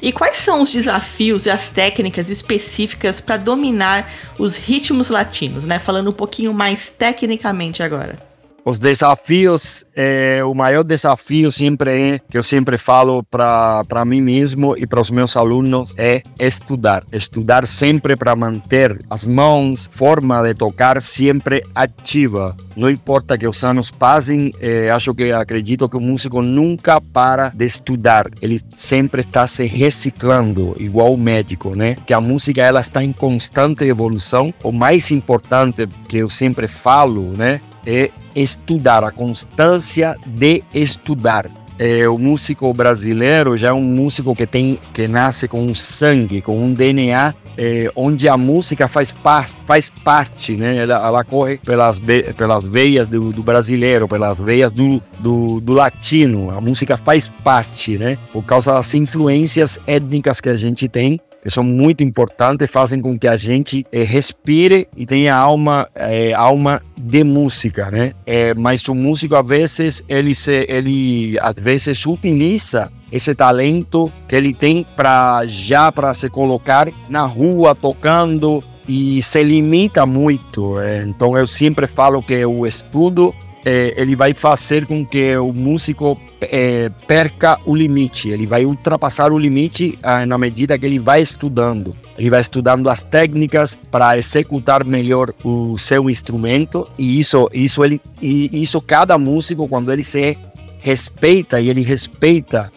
E 0.01 0.11
quais 0.11 0.37
são 0.37 0.61
os 0.61 0.71
desafios 0.71 1.45
e 1.45 1.49
as 1.49 1.69
técnicas 1.69 2.29
específicas 2.29 3.19
para 3.21 3.37
dominar 3.37 4.11
os 4.39 4.55
ritmos 4.55 5.09
latinos, 5.09 5.65
né? 5.65 5.79
Falando 5.79 6.09
um 6.09 6.13
pouquinho 6.13 6.53
mais 6.53 6.89
tecnicamente 6.89 7.83
agora. 7.83 8.32
Os 8.65 8.79
desafios, 8.79 9.85
é, 9.93 10.41
o 10.41 10.53
maior 10.53 10.85
desafio 10.85 11.51
sempre 11.51 12.13
é, 12.13 12.19
que 12.19 12.37
eu 12.37 12.43
sempre 12.43 12.77
falo 12.77 13.21
para 13.21 14.05
mim 14.05 14.21
mesmo 14.21 14.73
e 14.77 14.87
para 14.87 15.01
os 15.01 15.11
meus 15.11 15.35
alunos, 15.35 15.93
é 15.97 16.23
estudar. 16.39 17.03
Estudar 17.11 17.67
sempre 17.67 18.15
para 18.15 18.33
manter 18.37 19.03
as 19.09 19.27
mãos, 19.27 19.89
forma 19.91 20.41
de 20.43 20.53
tocar 20.53 21.01
sempre 21.01 21.61
ativa. 21.75 22.55
Não 22.73 22.89
importa 22.89 23.37
que 23.37 23.45
os 23.45 23.61
anos 23.65 23.91
passem, 23.91 24.53
é, 24.61 24.89
acho 24.89 25.13
que 25.13 25.33
acredito 25.33 25.89
que 25.89 25.97
o 25.97 26.01
músico 26.01 26.41
nunca 26.41 27.01
para 27.01 27.49
de 27.49 27.65
estudar. 27.65 28.27
Ele 28.41 28.61
sempre 28.77 29.21
está 29.21 29.45
se 29.45 29.65
reciclando, 29.65 30.73
igual 30.79 31.13
o 31.13 31.17
médico, 31.17 31.75
né? 31.75 31.97
Que 32.07 32.13
a 32.13 32.21
música 32.21 32.61
ela 32.61 32.79
está 32.79 33.03
em 33.03 33.11
constante 33.11 33.83
evolução. 33.83 34.53
O 34.63 34.71
mais 34.71 35.11
importante 35.11 35.85
que 36.07 36.19
eu 36.19 36.29
sempre 36.29 36.65
falo, 36.65 37.33
né? 37.37 37.59
É 37.85 38.09
estudar, 38.35 39.03
a 39.03 39.11
constância 39.11 40.17
de 40.25 40.63
estudar. 40.73 41.49
É, 41.79 42.07
o 42.07 42.19
músico 42.19 42.71
brasileiro 42.71 43.57
já 43.57 43.69
é 43.69 43.73
um 43.73 43.81
músico 43.81 44.35
que 44.35 44.45
tem 44.45 44.79
que 44.93 45.07
nasce 45.07 45.47
com 45.47 45.65
um 45.65 45.73
sangue, 45.73 46.41
com 46.41 46.57
um 46.61 46.71
DNA, 46.71 47.33
é, 47.57 47.91
onde 47.95 48.29
a 48.29 48.37
música 48.37 48.87
faz, 48.87 49.11
par, 49.11 49.49
faz 49.65 49.89
parte, 50.03 50.55
né? 50.55 50.77
Ela, 50.77 50.95
ela 50.95 51.23
corre 51.23 51.57
pelas, 51.57 51.99
pelas 52.37 52.65
veias 52.65 53.07
do, 53.07 53.31
do 53.31 53.43
brasileiro, 53.43 54.07
pelas 54.07 54.39
veias 54.39 54.71
do, 54.71 55.01
do, 55.19 55.59
do, 55.59 55.73
latino. 55.73 56.51
A 56.51 56.61
música 56.61 56.95
faz 56.95 57.27
parte, 57.43 57.97
né? 57.97 58.17
Por 58.31 58.43
causa 58.43 58.73
das 58.73 58.93
influências 58.93 59.79
étnicas 59.87 60.39
que 60.39 60.49
a 60.49 60.55
gente 60.55 60.87
tem 60.87 61.19
que 61.43 61.49
são 61.49 61.63
muito 61.63 62.01
importantes, 62.01 62.71
fazem 62.71 63.01
com 63.01 63.19
que 63.19 63.27
a 63.27 63.35
gente 63.35 63.85
é, 63.91 64.01
respire 64.01 64.87
e 64.95 65.05
tenha 65.05 65.35
alma, 65.35 65.89
é, 65.93 66.31
alma 66.31 66.81
de 66.97 67.21
música, 67.21 67.91
né? 67.91 68.13
É, 68.25 68.53
mas 68.53 68.87
o 68.87 68.95
músico, 68.95 69.35
às 69.35 69.45
vezes, 69.45 70.03
ele, 70.07 70.33
se, 70.33 70.65
ele 70.69 71.37
às 71.41 71.55
vezes 71.55 72.05
utiliza 72.05 72.89
esse 73.11 73.35
talento 73.35 74.11
que 74.25 74.37
ele 74.37 74.53
tem 74.53 74.85
para 74.95 75.45
já 75.45 75.91
para 75.91 76.13
se 76.13 76.29
colocar 76.29 76.87
na 77.09 77.25
rua 77.25 77.75
tocando 77.75 78.63
e 78.87 79.21
se 79.21 79.43
limita 79.43 80.05
muito. 80.05 80.75
Então 81.05 81.37
eu 81.37 81.45
sempre 81.45 81.87
falo 81.87 82.23
que 82.23 82.45
o 82.45 82.65
estudo 82.65 83.35
é, 83.65 83.93
ele 83.95 84.15
vai 84.15 84.33
fazer 84.33 84.85
com 84.85 85.05
que 85.05 85.35
o 85.37 85.53
músico 85.53 86.19
é, 86.41 86.89
perca 87.07 87.59
o 87.65 87.75
limite, 87.75 88.29
ele 88.29 88.45
vai 88.45 88.65
ultrapassar 88.65 89.31
o 89.31 89.37
limite 89.37 89.97
ah, 90.03 90.25
na 90.25 90.37
medida 90.37 90.77
que 90.77 90.85
ele 90.85 90.99
vai 90.99 91.21
estudando. 91.21 91.95
Ele 92.17 92.29
vai 92.29 92.41
estudando 92.41 92.89
as 92.89 93.03
técnicas 93.03 93.77
para 93.89 94.17
executar 94.17 94.83
melhor 94.83 95.33
o 95.43 95.77
seu 95.77 96.09
instrumento 96.09 96.85
e 96.97 97.19
isso, 97.19 97.49
isso 97.53 97.83
ele, 97.83 98.01
e 98.21 98.61
isso 98.61 98.81
cada 98.81 99.17
músico 99.17 99.67
quando 99.67 99.91
ele 99.91 100.03
se 100.03 100.37
respeita 100.79 101.61
e 101.61 101.69
ele 101.69 101.81
respeita 101.81 102.71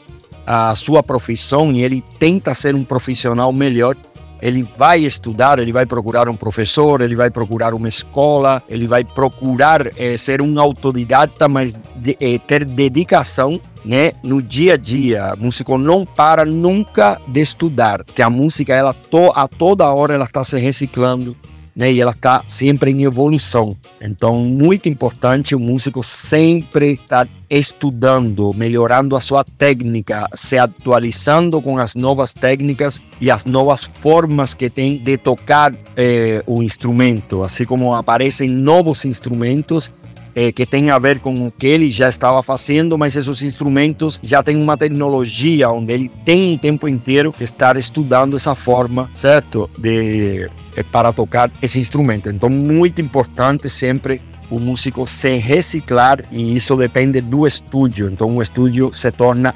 a 0.47 0.75
sua 0.77 1.03
profissão 1.03 1.73
e 1.73 1.83
ele 1.83 2.03
tenta 2.19 2.55
ser 2.55 2.75
um 2.75 2.85
profissional 2.85 3.53
melhor, 3.53 3.97
ele 4.41 4.67
vai 4.77 5.01
estudar, 5.01 5.59
ele 5.59 5.73
vai 5.73 5.87
procurar 5.87 6.29
um 6.29 6.37
professor, 6.37 7.01
ele 7.01 7.15
vai 7.15 7.31
procurar 7.31 7.75
uma 7.75 7.89
escola, 7.89 8.63
ele 8.69 8.87
vai 8.87 9.05
procurar 9.05 9.89
é, 9.97 10.17
ser 10.17 10.43
um 10.43 10.61
autodidata, 10.61 11.49
mas 11.49 11.73
de, 11.97 12.17
é, 12.21 12.39
ter 12.39 12.65
dedicação 12.65 13.61
né, 13.85 14.13
no 14.23 14.43
dia 14.43 14.75
a 14.75 14.77
dia. 14.77 15.35
O 15.39 15.45
músico 15.45 15.79
não 15.79 16.05
para 16.05 16.45
nunca 16.45 17.21
de 17.27 17.41
estudar, 17.41 18.05
que 18.05 18.23
a 18.23 18.29
música 18.29 18.75
ela 18.75 18.93
to, 18.93 19.33
a 19.35 19.47
toda 19.49 19.87
hora 19.93 20.15
ela 20.15 20.25
está 20.25 20.43
se 20.45 20.59
reciclando, 20.59 21.37
né? 21.77 21.93
E 21.93 22.01
ela 22.01 22.13
está 22.13 22.43
sempre 22.49 22.91
em 22.91 23.05
evolução. 23.05 23.77
Então, 24.01 24.39
muito 24.39 24.89
importante 24.89 25.55
o 25.55 25.61
músico 25.61 26.03
sempre 26.03 26.95
estar 26.95 27.27
tá 27.27 27.33
estudando, 27.51 28.53
melhorando 28.55 29.15
a 29.15 29.21
sua 29.21 29.45
técnica, 29.45 30.27
se 30.35 30.57
atualizando 30.57 31.61
com 31.61 31.79
as 31.79 31.95
novas 31.95 32.33
técnicas 32.33 33.01
e 33.21 33.31
as 33.31 33.45
novas 33.45 33.85
formas 34.01 34.55
que 34.55 34.71
tem 34.71 34.97
de 34.99 35.19
tocar 35.19 35.75
eh, 35.97 36.43
o 36.47 36.63
instrumento, 36.63 37.43
assim 37.43 37.67
como 37.67 37.95
aparecem 37.95 38.49
novos 38.49 39.05
instrumentos 39.05 39.93
eh, 40.37 40.53
que 40.53 40.67
tem 40.67 40.91
a 40.91 40.99
ver 40.99 41.19
com 41.19 41.47
o 41.47 41.51
que 41.51 41.67
ele 41.67 41.91
já 41.91 42.11
estava 42.11 42.43
fazendo, 42.43 42.99
mas 42.99 43.17
esses 43.17 43.43
instrumentos 43.43 44.21
já 44.23 44.43
têm 44.43 44.57
uma 44.57 44.77
tecnologia 44.77 45.71
onde 45.71 45.95
ele 45.95 46.09
tem 46.27 46.55
o 46.55 46.59
tempo 46.59 46.87
inteiro 46.87 47.33
que 47.33 47.43
estar 47.43 47.79
estudando 47.79 48.37
essa 48.37 48.55
forma, 48.55 49.11
certo? 49.15 49.71
De 49.79 50.47
eh, 50.77 50.83
para 50.93 51.11
tocar 51.11 51.51
esse 51.63 51.81
instrumento. 51.81 52.29
Então, 52.29 52.51
muito 52.51 53.01
importante 53.01 53.71
sempre 53.71 54.21
o 54.51 54.61
músico 54.61 55.07
se 55.07 55.37
reciclar 55.37 56.23
e 56.31 56.57
isso 56.57 56.77
depende 56.77 57.21
do 57.21 57.47
estúdio. 57.47 58.11
Então 58.11 58.37
o 58.37 58.43
estúdio 58.43 58.91
se 58.93 59.11
torna 59.11 59.55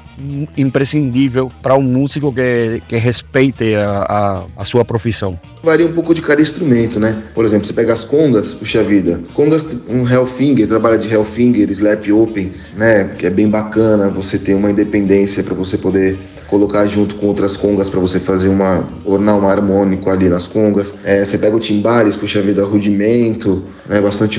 imprescindível 0.57 1.51
para 1.61 1.75
um 1.75 1.81
músico 1.81 2.33
que, 2.33 2.81
que 2.87 2.97
respeite 2.97 3.75
a, 3.75 4.05
a, 4.07 4.43
a, 4.61 4.65
sua 4.65 4.83
profissão. 4.85 5.39
Varia 5.63 5.85
um 5.85 5.93
pouco 5.93 6.13
de 6.13 6.21
cada 6.21 6.41
instrumento, 6.41 6.99
né? 6.99 7.21
Por 7.33 7.45
exemplo, 7.45 7.67
você 7.67 7.73
pega 7.73 7.93
as 7.93 8.03
congas, 8.03 8.53
puxa 8.53 8.83
vida. 8.83 9.21
Congas, 9.33 9.65
um 9.89 10.07
Hellfinger, 10.07 10.67
trabalha 10.67 10.97
de 10.97 11.07
Hellfinger, 11.07 11.69
Slap 11.71 12.07
Open, 12.09 12.51
né? 12.75 13.11
Que 13.17 13.27
é 13.27 13.29
bem 13.29 13.49
bacana, 13.49 14.09
você 14.09 14.37
tem 14.37 14.55
uma 14.55 14.71
independência 14.71 15.43
para 15.43 15.53
você 15.53 15.77
poder 15.77 16.17
colocar 16.51 16.85
junto 16.85 17.15
com 17.15 17.27
outras 17.27 17.55
congas 17.55 17.89
para 17.89 17.99
você 18.01 18.19
fazer 18.19 18.49
uma 18.49 18.85
ornar 19.05 19.37
um 19.37 19.47
harmônico 19.47 20.09
ali 20.09 20.27
nas 20.27 20.45
congas. 20.45 20.93
É, 21.01 21.23
você 21.23 21.37
pega 21.37 21.55
o 21.55 21.59
timbales, 21.61 22.17
puxa 22.17 22.41
vida, 22.41 22.65
rudimento, 22.65 23.63
né, 23.87 24.01
bastante 24.01 24.37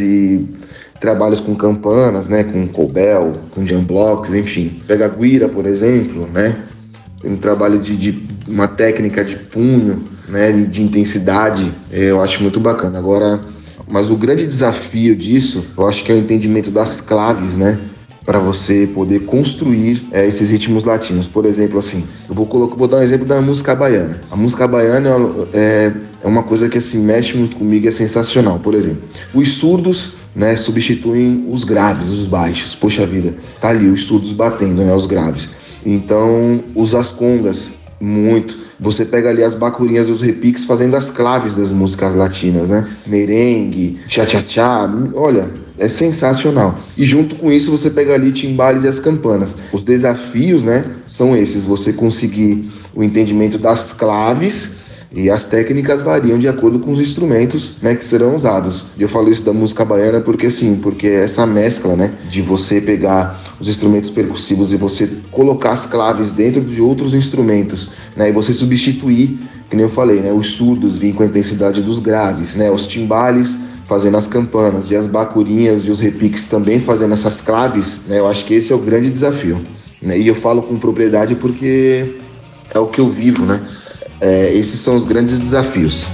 e 0.00 0.46
trabalhos 1.00 1.40
com 1.40 1.54
campanas, 1.54 2.28
né, 2.28 2.44
com 2.44 2.66
cobel, 2.68 3.32
com 3.50 3.66
jam 3.66 3.82
blocks, 3.82 4.32
enfim. 4.34 4.78
Pega 4.86 5.06
a 5.06 5.08
guira, 5.08 5.48
por 5.48 5.66
exemplo, 5.66 6.28
né, 6.32 6.56
um 7.24 7.36
trabalho 7.36 7.78
de, 7.78 7.96
de 7.96 8.26
uma 8.48 8.68
técnica 8.68 9.24
de 9.24 9.36
punho, 9.36 10.02
né, 10.28 10.52
de 10.52 10.82
intensidade, 10.82 11.72
é, 11.92 12.10
eu 12.10 12.20
acho 12.20 12.42
muito 12.42 12.60
bacana. 12.60 12.98
Agora, 12.98 13.40
mas 13.90 14.10
o 14.10 14.16
grande 14.16 14.46
desafio 14.46 15.14
disso, 15.14 15.64
eu 15.76 15.86
acho 15.86 16.04
que 16.04 16.10
é 16.10 16.14
o 16.14 16.18
entendimento 16.18 16.70
das 16.70 17.00
claves, 17.00 17.56
né? 17.56 17.78
Para 18.24 18.38
você 18.38 18.86
poder 18.86 19.20
construir 19.20 20.06
é, 20.10 20.26
esses 20.26 20.50
ritmos 20.50 20.84
latinos. 20.84 21.28
Por 21.28 21.44
exemplo, 21.44 21.78
assim, 21.78 22.04
eu 22.28 22.34
vou 22.34 22.46
colocar, 22.46 22.76
vou 22.76 22.88
dar 22.88 22.98
um 22.98 23.02
exemplo 23.02 23.26
da 23.26 23.40
música 23.40 23.74
baiana. 23.74 24.20
A 24.30 24.36
música 24.36 24.66
baiana 24.66 25.10
é, 25.52 25.92
é 26.22 26.26
uma 26.26 26.42
coisa 26.42 26.68
que 26.68 26.78
assim 26.78 26.98
mexe 26.98 27.36
muito 27.36 27.56
comigo, 27.56 27.86
é 27.86 27.90
sensacional. 27.90 28.58
Por 28.58 28.74
exemplo, 28.74 29.02
os 29.34 29.52
surdos 29.52 30.14
né, 30.34 30.56
substituem 30.56 31.46
os 31.50 31.64
graves, 31.64 32.08
os 32.08 32.26
baixos. 32.26 32.74
Poxa 32.74 33.06
vida, 33.06 33.34
tá 33.60 33.68
ali 33.68 33.88
os 33.88 34.04
surdos 34.04 34.32
batendo, 34.32 34.82
né, 34.82 34.94
os 34.94 35.06
graves. 35.06 35.48
Então, 35.84 36.64
os 36.74 36.94
as 36.94 37.10
congas 37.10 37.72
muito. 38.00 38.58
Você 38.80 39.04
pega 39.04 39.30
ali 39.30 39.42
as 39.42 39.54
bacurinhas 39.54 40.08
e 40.08 40.12
os 40.12 40.20
repiques 40.20 40.64
fazendo 40.64 40.96
as 40.96 41.10
claves 41.10 41.54
das 41.54 41.70
músicas 41.70 42.14
latinas, 42.14 42.68
né? 42.68 42.88
Merengue, 43.06 43.98
tchá-tchá-tchá, 44.08 44.90
olha, 45.14 45.50
é 45.78 45.88
sensacional. 45.88 46.78
E 46.96 47.04
junto 47.04 47.36
com 47.36 47.50
isso 47.50 47.70
você 47.70 47.90
pega 47.90 48.14
ali 48.14 48.32
timbales 48.32 48.84
e 48.84 48.88
as 48.88 49.00
campanas. 49.00 49.56
Os 49.72 49.82
desafios, 49.82 50.62
né, 50.64 50.84
são 51.06 51.36
esses, 51.36 51.64
você 51.64 51.92
conseguir 51.92 52.70
o 52.94 53.02
entendimento 53.02 53.58
das 53.58 53.92
claves 53.92 54.84
e 55.16 55.30
as 55.30 55.44
técnicas 55.44 56.02
variam 56.02 56.38
de 56.38 56.48
acordo 56.48 56.80
com 56.80 56.90
os 56.90 56.98
instrumentos 56.98 57.76
né, 57.80 57.94
que 57.94 58.04
serão 58.04 58.34
usados. 58.34 58.86
E 58.98 59.02
eu 59.02 59.08
falo 59.08 59.30
isso 59.30 59.44
da 59.44 59.52
música 59.52 59.84
baiana 59.84 60.20
porque 60.20 60.50
sim, 60.50 60.76
porque 60.76 61.06
essa 61.06 61.46
mescla 61.46 61.94
né, 61.94 62.12
de 62.28 62.42
você 62.42 62.80
pegar 62.80 63.40
os 63.60 63.68
instrumentos 63.68 64.10
percussivos 64.10 64.72
e 64.72 64.76
você 64.76 65.08
colocar 65.30 65.72
as 65.72 65.86
claves 65.86 66.32
dentro 66.32 66.60
de 66.60 66.80
outros 66.80 67.14
instrumentos 67.14 67.90
né, 68.16 68.28
e 68.28 68.32
você 68.32 68.52
substituir, 68.52 69.38
que 69.70 69.76
nem 69.76 69.84
eu 69.84 69.90
falei, 69.90 70.20
né, 70.20 70.32
os 70.32 70.52
surdos 70.52 70.98
vêm 70.98 71.12
com 71.12 71.22
a 71.22 71.26
intensidade 71.26 71.80
dos 71.80 72.00
graves, 72.00 72.56
né, 72.56 72.70
os 72.70 72.86
timbales 72.86 73.56
fazendo 73.84 74.16
as 74.16 74.26
campanas 74.26 74.90
e 74.90 74.96
as 74.96 75.06
bacurinhas 75.06 75.82
e 75.86 75.90
os 75.90 76.00
repiques 76.00 76.44
também 76.44 76.80
fazendo 76.80 77.14
essas 77.14 77.40
claves, 77.40 78.00
né, 78.06 78.18
eu 78.18 78.26
acho 78.26 78.44
que 78.44 78.54
esse 78.54 78.72
é 78.72 78.76
o 78.76 78.78
grande 78.78 79.10
desafio. 79.10 79.62
Né, 80.00 80.18
e 80.18 80.26
eu 80.26 80.34
falo 80.34 80.62
com 80.62 80.76
propriedade 80.76 81.34
porque 81.34 82.16
é 82.72 82.78
o 82.78 82.86
que 82.86 83.00
eu 83.00 83.08
vivo, 83.08 83.44
né? 83.44 83.60
É, 84.20 84.52
esses 84.54 84.80
são 84.80 84.96
os 84.96 85.04
grandes 85.04 85.38
desafios. 85.38 86.06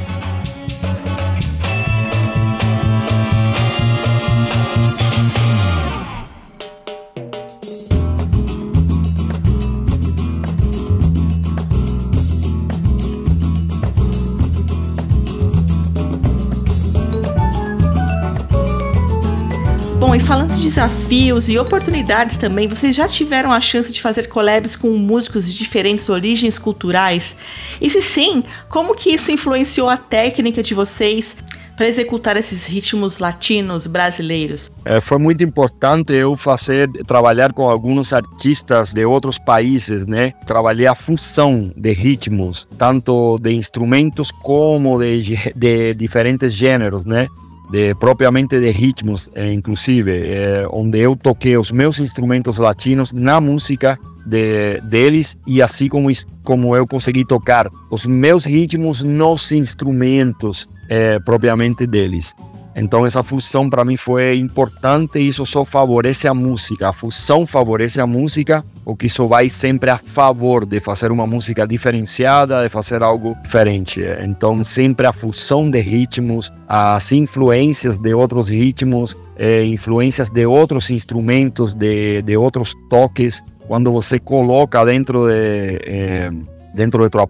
Desafios 21.10 21.48
e 21.48 21.58
oportunidades 21.58 22.36
também, 22.36 22.68
vocês 22.68 22.94
já 22.94 23.08
tiveram 23.08 23.52
a 23.52 23.60
chance 23.60 23.92
de 23.92 24.00
fazer 24.00 24.28
collabs 24.28 24.76
com 24.76 24.90
músicos 24.90 25.52
de 25.52 25.58
diferentes 25.58 26.08
origens 26.08 26.56
culturais? 26.56 27.36
E 27.80 27.90
se 27.90 28.00
sim, 28.00 28.44
como 28.68 28.94
que 28.94 29.10
isso 29.10 29.32
influenciou 29.32 29.88
a 29.88 29.96
técnica 29.96 30.62
de 30.62 30.72
vocês 30.72 31.36
para 31.76 31.88
executar 31.88 32.36
esses 32.36 32.64
ritmos 32.64 33.18
latinos 33.18 33.88
brasileiros? 33.88 34.70
É, 34.84 35.00
foi 35.00 35.18
muito 35.18 35.42
importante 35.42 36.12
eu 36.12 36.36
fazer 36.36 36.88
trabalhar 37.08 37.52
com 37.52 37.68
alguns 37.68 38.12
artistas 38.12 38.92
de 38.92 39.04
outros 39.04 39.36
países, 39.36 40.06
né? 40.06 40.32
Trabalhei 40.46 40.86
a 40.86 40.94
fusão 40.94 41.72
de 41.76 41.92
ritmos, 41.92 42.68
tanto 42.78 43.36
de 43.38 43.52
instrumentos 43.52 44.30
como 44.30 45.00
de, 45.00 45.36
de 45.56 45.94
diferentes 45.94 46.54
gêneros, 46.54 47.04
né? 47.04 47.26
De 47.70 47.94
propriamente 47.94 48.58
de 48.58 48.70
ritmos, 48.70 49.30
eh, 49.34 49.52
inclusive, 49.52 50.12
eh, 50.12 50.66
onde 50.70 50.98
eu 50.98 51.14
toquei 51.14 51.56
os 51.56 51.70
meus 51.70 51.98
instrumentos 52.00 52.58
latinos 52.58 53.12
na 53.12 53.40
música 53.40 53.98
de, 54.26 54.80
deles 54.82 55.38
e 55.46 55.62
assim 55.62 55.88
como, 55.88 56.08
como 56.42 56.74
eu 56.74 56.86
consegui 56.86 57.24
tocar 57.24 57.68
os 57.90 58.06
meus 58.06 58.44
ritmos 58.44 59.02
nos 59.04 59.52
instrumentos 59.52 60.68
eh, 60.88 61.18
propriamente 61.24 61.86
deles. 61.86 62.34
Então 62.74 63.04
essa 63.04 63.22
fusão 63.22 63.68
para 63.68 63.84
mim 63.84 63.96
foi 63.96 64.36
importante 64.36 65.18
e 65.18 65.28
isso 65.28 65.44
só 65.44 65.64
favorece 65.64 66.28
a 66.28 66.34
música. 66.34 66.88
A 66.88 66.92
fusão 66.92 67.46
favorece 67.46 68.00
a 68.00 68.06
música, 68.06 68.64
o 68.84 68.96
que 68.96 69.06
isso 69.06 69.26
vai 69.26 69.48
sempre 69.48 69.90
a 69.90 69.98
favor 69.98 70.64
de 70.64 70.80
fazer 70.80 71.10
uma 71.10 71.26
música 71.26 71.66
diferenciada, 71.66 72.62
de 72.62 72.68
fazer 72.68 73.02
algo 73.02 73.36
diferente. 73.42 74.00
Então 74.22 74.62
sempre 74.62 75.06
a 75.06 75.12
fusão 75.12 75.70
de 75.70 75.80
ritmos, 75.80 76.52
as 76.68 77.12
influências 77.12 77.98
de 77.98 78.14
outros 78.14 78.48
ritmos, 78.48 79.16
eh, 79.36 79.64
influências 79.64 80.30
de 80.30 80.46
outros 80.46 80.90
instrumentos, 80.90 81.74
de, 81.74 82.22
de 82.22 82.36
outros 82.36 82.74
toques, 82.88 83.42
quando 83.66 83.92
você 83.92 84.18
coloca 84.18 84.84
dentro 84.84 85.28
de 85.28 85.80
eh, 85.84 86.30
dentro 86.74 87.02
de 87.02 87.10
tua 87.10 87.26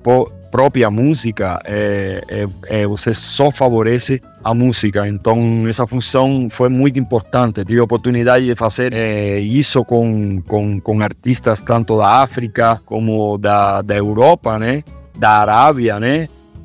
própria 0.51 0.91
música, 0.91 1.61
é, 1.65 2.23
é, 2.29 2.81
é, 2.83 2.87
você 2.87 3.15
só 3.15 3.51
favorece 3.51 4.23
a 4.43 4.53
música. 4.55 5.07
Então, 5.07 5.67
essa 5.69 5.87
função 5.87 6.49
foi 6.51 6.69
muito 6.69 6.99
importante. 6.99 7.65
Tive 7.65 7.81
a 7.81 7.85
oportunidade 7.85 8.47
de 8.47 8.55
fazer 8.55 8.93
isso 9.39 9.85
com, 9.85 10.43
artistas 11.03 11.61
tanto 11.61 11.97
da 11.97 12.23
África 12.23 12.81
como 12.85 13.39
da, 13.39 13.83
Europa, 13.97 14.59
da 15.17 15.31
Arábia? 15.31 15.99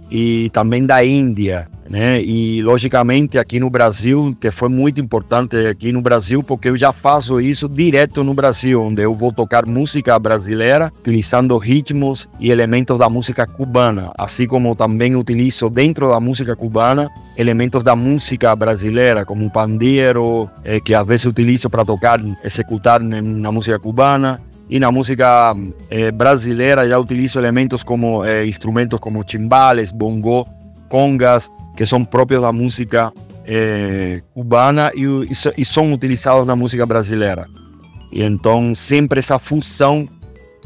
E 0.10 0.50
também 0.52 0.86
da 0.86 1.04
Índia. 1.04 1.68
né? 1.90 2.22
E 2.22 2.64
logicamente 2.64 3.38
aqui 3.38 3.60
no 3.60 3.70
Brasil, 3.70 4.36
que 4.40 4.50
foi 4.50 4.70
muito 4.70 5.00
importante 5.00 5.56
aqui 5.68 5.92
no 5.92 6.02
Brasil, 6.02 6.42
porque 6.42 6.70
eu 6.70 6.78
já 6.78 6.92
faço 6.92 7.40
isso 7.40 7.70
direto 7.70 8.24
no 8.24 8.34
Brasil, 8.34 8.82
onde 8.82 9.04
eu 9.04 9.14
vou 9.14 9.32
tocar 9.32 9.66
música 9.68 10.18
brasileira, 10.18 10.92
utilizando 11.00 11.56
ritmos 11.58 12.28
e 12.40 12.50
elementos 12.50 12.98
da 12.98 13.08
música 13.08 13.46
cubana, 13.46 14.12
assim 14.18 14.48
como 14.48 14.76
também 14.76 15.16
utilizo 15.16 15.70
dentro 15.70 16.10
da 16.10 16.20
música 16.20 16.56
cubana 16.56 17.12
elementos 17.38 17.84
da 17.84 17.96
música 17.96 18.56
brasileira, 18.56 19.26
como 19.26 19.46
o 19.46 19.52
pandeiro, 19.52 20.50
eh, 20.64 20.80
que 20.80 20.94
às 20.94 21.06
vezes 21.06 21.26
utilizo 21.26 21.70
para 21.70 21.86
tocar, 21.86 22.20
executar 22.44 23.00
na 23.02 23.52
música 23.52 23.78
cubana. 23.78 24.42
E 24.70 24.80
na 24.80 24.92
música 24.92 25.56
eh, 25.90 26.12
brasileira 26.12 26.88
já 26.88 26.98
utilizo 26.98 27.40
elementos 27.40 27.84
como 27.84 28.26
eh, 28.26 28.46
instrumentos 28.46 29.00
como 29.00 29.24
timbales, 29.24 29.92
bongo, 29.92 30.48
congas, 30.90 31.52
que 31.76 31.86
são 31.86 32.04
próprios 32.04 32.42
da 32.42 32.52
música 32.52 33.14
eh, 33.46 34.22
cubana 34.34 34.92
e, 34.96 35.06
e, 35.58 35.66
são 35.66 35.94
utilizados 35.94 36.48
na 36.48 36.56
música 36.56 36.86
brasileira. 36.86 37.48
E 38.12 38.24
então 38.24 38.74
sempre 38.74 39.20
essa 39.20 39.38
função 39.38 40.08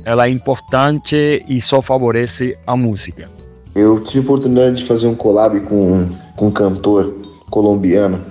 ela 0.05 0.27
é 0.27 0.29
importante 0.29 1.43
e 1.47 1.59
só 1.59 1.81
favorece 1.81 2.57
a 2.65 2.75
música. 2.75 3.29
Eu 3.75 3.99
tive 4.01 4.19
a 4.19 4.21
oportunidade 4.21 4.77
de 4.77 4.85
fazer 4.85 5.07
um 5.07 5.15
collab 5.15 5.59
com, 5.61 6.09
com 6.35 6.47
um 6.47 6.51
cantor 6.51 7.15
colombiano 7.49 8.23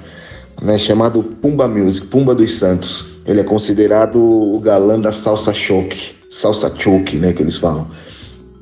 né, 0.63 0.79
chamado 0.79 1.23
Pumba 1.23 1.69
Music, 1.69 2.07
Pumba 2.07 2.35
dos 2.35 2.59
Santos. 2.59 3.18
Ele 3.29 3.41
é 3.41 3.45
considerado 3.45 4.17
o 4.17 4.59
galã 4.59 4.99
da 4.99 5.13
salsa 5.13 5.53
choque, 5.53 6.15
salsa 6.31 6.73
choque, 6.75 7.19
né, 7.19 7.35
que 7.35 7.43
eles 7.43 7.57
falam. 7.57 7.87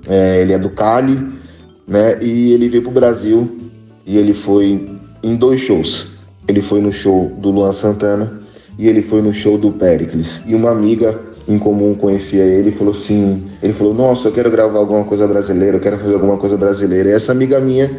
É, 0.09 0.42
ele 0.42 0.52
é 0.52 0.59
do 0.59 0.70
Cali, 0.70 1.16
né, 1.87 2.18
e 2.20 2.52
ele 2.52 2.68
veio 2.68 2.83
pro 2.83 2.90
Brasil 2.90 3.57
e 4.05 4.18
ele 4.18 4.35
foi 4.35 4.85
em 5.22 5.37
dois 5.37 5.61
shows. 5.61 6.09
Ele 6.48 6.61
foi 6.61 6.81
no 6.81 6.92
show 6.92 7.33
do 7.38 7.50
Luan 7.50 7.72
Santana 7.72 8.38
e 8.76 8.88
ele 8.88 9.02
foi 9.02 9.22
no 9.22 9.33
show 9.33 9.57
do 9.57 9.70
Pericles. 9.70 10.42
E 10.46 10.55
uma 10.55 10.70
amiga 10.70 11.18
em 11.48 11.59
comum 11.59 11.94
conhecia 11.94 12.42
ele 12.42 12.70
e 12.70 12.72
falou 12.72 12.92
assim: 12.92 13.44
ele 13.62 13.72
falou, 13.72 13.94
nossa, 13.94 14.29
eu 14.29 14.33
quero 14.33 14.50
gravar 14.50 14.81
alguma 14.81 15.05
coisa 15.05 15.26
brasileira, 15.29 15.76
eu 15.76 15.81
quero 15.81 15.98
fazer 15.98 16.14
alguma 16.14 16.37
coisa 16.38 16.57
brasileira. 16.57 17.09
E 17.09 17.12
essa 17.12 17.31
amiga 17.31 17.61
minha 17.61 17.90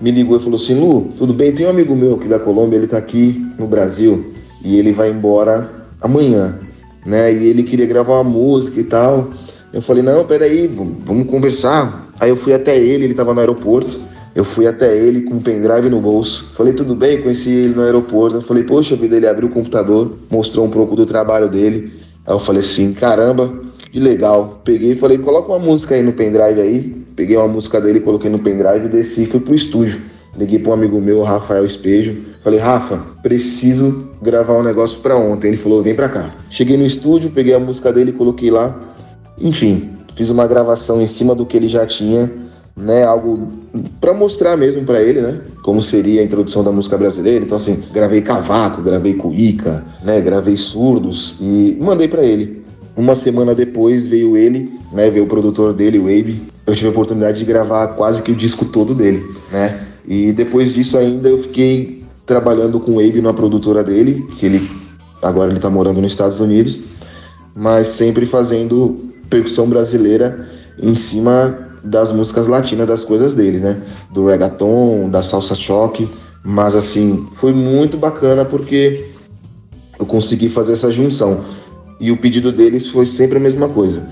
me 0.00 0.10
ligou 0.10 0.36
e 0.36 0.40
falou 0.40 0.58
assim: 0.58 0.78
Lu, 0.78 1.08
tudo 1.18 1.34
bem? 1.34 1.52
Tem 1.52 1.66
um 1.66 1.70
amigo 1.70 1.96
meu 1.96 2.14
aqui 2.14 2.28
da 2.28 2.38
Colômbia, 2.38 2.76
ele 2.76 2.86
tá 2.86 2.96
aqui 2.96 3.44
no 3.58 3.66
Brasil 3.66 4.32
e 4.64 4.78
ele 4.78 4.92
vai 4.92 5.10
embora 5.10 5.75
amanhã, 6.00 6.58
né? 7.04 7.32
E 7.32 7.46
ele 7.46 7.62
queria 7.62 7.86
gravar 7.86 8.14
uma 8.14 8.24
música 8.24 8.80
e 8.80 8.84
tal. 8.84 9.30
Eu 9.72 9.82
falei: 9.82 10.02
não, 10.02 10.24
peraí, 10.24 10.66
vamos 10.66 11.28
conversar. 11.28 12.08
Aí 12.18 12.30
eu 12.30 12.36
fui 12.36 12.54
até 12.54 12.78
ele, 12.78 13.04
ele 13.04 13.14
tava 13.14 13.34
no 13.34 13.40
aeroporto. 13.40 13.98
Eu 14.34 14.44
fui 14.44 14.66
até 14.66 14.94
ele 14.94 15.22
com 15.22 15.36
um 15.36 15.40
pendrive 15.40 15.88
no 15.88 15.98
bolso. 15.98 16.52
Falei, 16.54 16.74
tudo 16.74 16.94
bem? 16.94 17.22
Conheci 17.22 17.48
ele 17.48 17.74
no 17.74 17.82
aeroporto. 17.82 18.36
Eu 18.36 18.42
falei, 18.42 18.64
poxa 18.64 18.94
vida, 18.94 19.16
ele 19.16 19.26
abriu 19.26 19.48
o 19.48 19.50
computador, 19.50 20.18
mostrou 20.30 20.66
um 20.66 20.70
pouco 20.70 20.94
do 20.94 21.06
trabalho 21.06 21.48
dele. 21.48 21.94
Aí 22.26 22.34
eu 22.34 22.38
falei 22.38 22.60
assim, 22.60 22.92
caramba, 22.92 23.50
que 23.90 23.98
legal. 23.98 24.60
Peguei 24.62 24.92
e 24.92 24.94
falei, 24.94 25.16
coloca 25.16 25.50
uma 25.50 25.58
música 25.58 25.94
aí 25.94 26.02
no 26.02 26.12
pendrive 26.12 26.60
aí. 26.60 26.80
Peguei 27.16 27.34
uma 27.34 27.48
música 27.48 27.80
dele, 27.80 27.98
coloquei 28.00 28.28
no 28.28 28.38
pendrive 28.38 28.88
desci 28.90 29.22
e 29.22 29.26
fui 29.26 29.40
pro 29.40 29.54
estúdio. 29.54 30.02
Liguei 30.36 30.58
para 30.58 30.72
um 30.72 30.74
amigo 30.74 31.00
meu, 31.00 31.22
Rafael 31.22 31.64
Espejo. 31.64 32.22
Falei, 32.46 32.60
Rafa, 32.60 33.00
preciso 33.24 34.04
gravar 34.22 34.52
um 34.56 34.62
negócio 34.62 35.00
para 35.00 35.16
ontem. 35.16 35.48
Ele 35.48 35.56
falou, 35.56 35.82
vem 35.82 35.96
pra 35.96 36.08
cá. 36.08 36.30
Cheguei 36.48 36.76
no 36.76 36.86
estúdio, 36.86 37.28
peguei 37.30 37.52
a 37.52 37.58
música 37.58 37.92
dele, 37.92 38.12
coloquei 38.12 38.52
lá. 38.52 38.94
Enfim, 39.36 39.90
fiz 40.14 40.30
uma 40.30 40.46
gravação 40.46 41.02
em 41.02 41.08
cima 41.08 41.34
do 41.34 41.44
que 41.44 41.56
ele 41.56 41.66
já 41.66 41.84
tinha, 41.84 42.30
né? 42.76 43.02
Algo 43.02 43.48
para 44.00 44.14
mostrar 44.14 44.56
mesmo 44.56 44.84
para 44.84 45.02
ele, 45.02 45.22
né? 45.22 45.40
Como 45.64 45.82
seria 45.82 46.20
a 46.20 46.24
introdução 46.24 46.62
da 46.62 46.70
música 46.70 46.96
brasileira. 46.96 47.44
Então, 47.44 47.56
assim, 47.56 47.82
gravei 47.92 48.20
cavaco, 48.20 48.80
gravei 48.80 49.14
cuíca, 49.14 49.84
né? 50.04 50.20
Gravei 50.20 50.56
surdos 50.56 51.34
e 51.40 51.76
mandei 51.80 52.06
para 52.06 52.22
ele. 52.22 52.62
Uma 52.96 53.16
semana 53.16 53.56
depois 53.56 54.06
veio 54.06 54.36
ele, 54.36 54.70
né? 54.92 55.10
Veio 55.10 55.24
o 55.24 55.28
produtor 55.28 55.72
dele, 55.72 55.98
o 55.98 56.04
Abe. 56.04 56.40
Eu 56.64 56.76
tive 56.76 56.86
a 56.86 56.92
oportunidade 56.92 57.40
de 57.40 57.44
gravar 57.44 57.88
quase 57.88 58.22
que 58.22 58.30
o 58.30 58.36
disco 58.36 58.64
todo 58.66 58.94
dele, 58.94 59.24
né? 59.50 59.80
E 60.06 60.30
depois 60.30 60.72
disso 60.72 60.96
ainda 60.96 61.28
eu 61.28 61.40
fiquei 61.40 62.05
trabalhando 62.26 62.80
com 62.80 62.96
o 62.96 63.00
Abe 63.00 63.20
na 63.20 63.32
produtora 63.32 63.84
dele, 63.84 64.28
que 64.38 64.46
ele 64.46 64.68
agora 65.22 65.50
ele 65.50 65.60
tá 65.60 65.70
morando 65.70 66.00
nos 66.00 66.12
Estados 66.12 66.40
Unidos, 66.40 66.80
mas 67.54 67.88
sempre 67.88 68.26
fazendo 68.26 68.96
percussão 69.30 69.68
brasileira 69.68 70.48
em 70.78 70.94
cima 70.94 71.66
das 71.82 72.10
músicas 72.10 72.46
latinas, 72.46 72.86
das 72.86 73.04
coisas 73.04 73.34
dele, 73.34 73.58
né? 73.58 73.80
Do 74.12 74.26
reggaeton, 74.26 75.08
da 75.08 75.22
salsa 75.22 75.54
choque. 75.54 76.08
Mas 76.44 76.74
assim, 76.74 77.26
foi 77.36 77.52
muito 77.52 77.96
bacana 77.96 78.44
porque 78.44 79.10
eu 79.98 80.04
consegui 80.04 80.48
fazer 80.48 80.72
essa 80.72 80.90
junção. 80.90 81.44
E 81.98 82.10
o 82.10 82.16
pedido 82.16 82.52
deles 82.52 82.88
foi 82.88 83.06
sempre 83.06 83.38
a 83.38 83.40
mesma 83.40 83.68
coisa. 83.68 84.06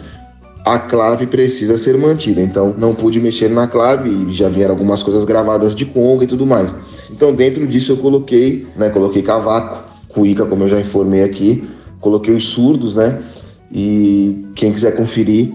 A 0.65 0.79
clave 0.79 1.27
precisa 1.27 1.77
ser 1.77 1.99
mantida, 1.99 2.41
então 2.41 2.75
não 2.79 2.95
pude 2.95 3.21
mexer 3.21 3.51
na 3.51 3.67
clave 3.67 4.09
e 4.09 4.33
já 4.33 4.49
vieram 4.49 4.73
algumas 4.73 5.03
coisas 5.03 5.23
gravadas 5.25 5.75
de 5.75 5.85
conga 5.85 6.25
e 6.25 6.27
tudo 6.27 6.47
mais. 6.47 6.75
Então 7.11 7.35
dentro 7.35 7.67
disso 7.67 7.93
eu 7.93 7.97
coloquei, 7.99 8.67
né, 8.75 8.89
coloquei 8.89 9.21
cavaco, 9.21 9.93
cuíca, 10.09 10.47
como 10.47 10.65
eu 10.65 10.69
já 10.69 10.81
informei 10.81 11.23
aqui, 11.23 11.69
coloquei 12.01 12.35
os 12.35 12.47
surdos, 12.47 12.95
né? 12.95 13.23
E 13.71 14.47
quem 14.55 14.73
quiser 14.73 14.97
conferir, 14.97 15.53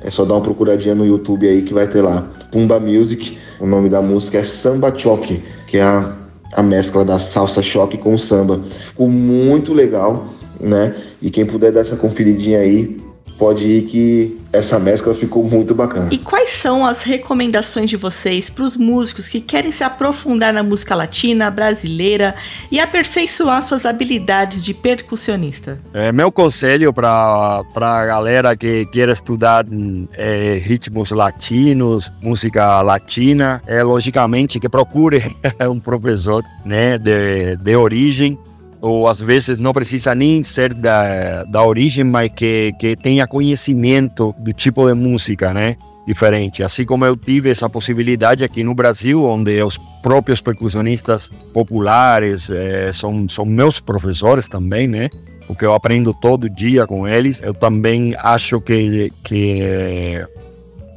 é 0.00 0.10
só 0.10 0.24
dar 0.24 0.34
uma 0.34 0.40
procuradinha 0.40 0.94
no 0.94 1.04
YouTube 1.04 1.48
aí 1.48 1.62
que 1.62 1.74
vai 1.74 1.88
ter 1.88 2.02
lá. 2.02 2.30
Pumba 2.52 2.78
Music, 2.78 3.36
o 3.58 3.66
nome 3.66 3.88
da 3.88 4.00
música 4.00 4.38
é 4.38 4.44
Samba 4.44 4.96
Choque, 4.96 5.42
que 5.66 5.78
é 5.78 5.82
a, 5.82 6.14
a 6.54 6.62
mescla 6.62 7.04
da 7.04 7.18
salsa 7.18 7.62
choque 7.62 7.96
com 7.96 8.16
samba. 8.16 8.60
Ficou 8.88 9.08
muito 9.08 9.72
legal, 9.72 10.28
né? 10.60 10.94
E 11.20 11.30
quem 11.30 11.44
puder 11.44 11.72
dar 11.72 11.80
essa 11.80 11.96
conferidinha 11.96 12.58
aí, 12.58 12.96
pode 13.42 13.66
ir 13.66 13.82
que 13.86 14.38
essa 14.52 14.78
mescla 14.78 15.12
ficou 15.16 15.42
muito 15.42 15.74
bacana. 15.74 16.06
E 16.12 16.18
quais 16.18 16.50
são 16.50 16.86
as 16.86 17.02
recomendações 17.02 17.90
de 17.90 17.96
vocês 17.96 18.48
para 18.48 18.62
os 18.62 18.76
músicos 18.76 19.26
que 19.26 19.40
querem 19.40 19.72
se 19.72 19.82
aprofundar 19.82 20.52
na 20.52 20.62
música 20.62 20.94
latina, 20.94 21.50
brasileira 21.50 22.36
e 22.70 22.78
aperfeiçoar 22.78 23.60
suas 23.60 23.84
habilidades 23.84 24.64
de 24.64 24.72
percussionista? 24.72 25.80
É, 25.92 26.12
meu 26.12 26.30
conselho 26.30 26.92
para 26.92 27.64
a 27.74 28.06
galera 28.06 28.56
que 28.56 28.86
quer 28.92 29.08
estudar 29.08 29.66
é, 30.12 30.60
ritmos 30.62 31.10
latinos, 31.10 32.12
música 32.22 32.80
latina, 32.80 33.60
é 33.66 33.82
logicamente 33.82 34.60
que 34.60 34.68
procure 34.68 35.20
um 35.68 35.80
professor 35.80 36.44
né, 36.64 36.96
de, 36.96 37.56
de 37.56 37.74
origem 37.74 38.38
ou 38.82 39.08
às 39.08 39.20
vezes 39.20 39.58
não 39.58 39.72
precisa 39.72 40.12
nem 40.12 40.42
ser 40.42 40.74
da, 40.74 41.44
da 41.44 41.64
origem, 41.64 42.02
mas 42.02 42.32
que, 42.34 42.74
que 42.80 42.96
tenha 42.96 43.28
conhecimento 43.28 44.34
do 44.40 44.52
tipo 44.52 44.88
de 44.88 44.92
música, 44.92 45.54
né? 45.54 45.76
Diferente. 46.04 46.64
Assim 46.64 46.84
como 46.84 47.04
eu 47.04 47.16
tive 47.16 47.48
essa 47.48 47.70
possibilidade 47.70 48.42
aqui 48.42 48.64
no 48.64 48.74
Brasil, 48.74 49.24
onde 49.24 49.62
os 49.62 49.78
próprios 50.02 50.40
percussionistas 50.40 51.30
populares 51.54 52.50
eh, 52.50 52.90
são, 52.92 53.28
são 53.28 53.44
meus 53.44 53.78
professores 53.78 54.48
também, 54.48 54.88
né? 54.88 55.08
Porque 55.46 55.64
eu 55.64 55.74
aprendo 55.74 56.12
todo 56.12 56.50
dia 56.50 56.84
com 56.84 57.06
eles. 57.06 57.40
Eu 57.40 57.54
também 57.54 58.16
acho 58.18 58.60
que, 58.60 59.12
que 59.22 60.26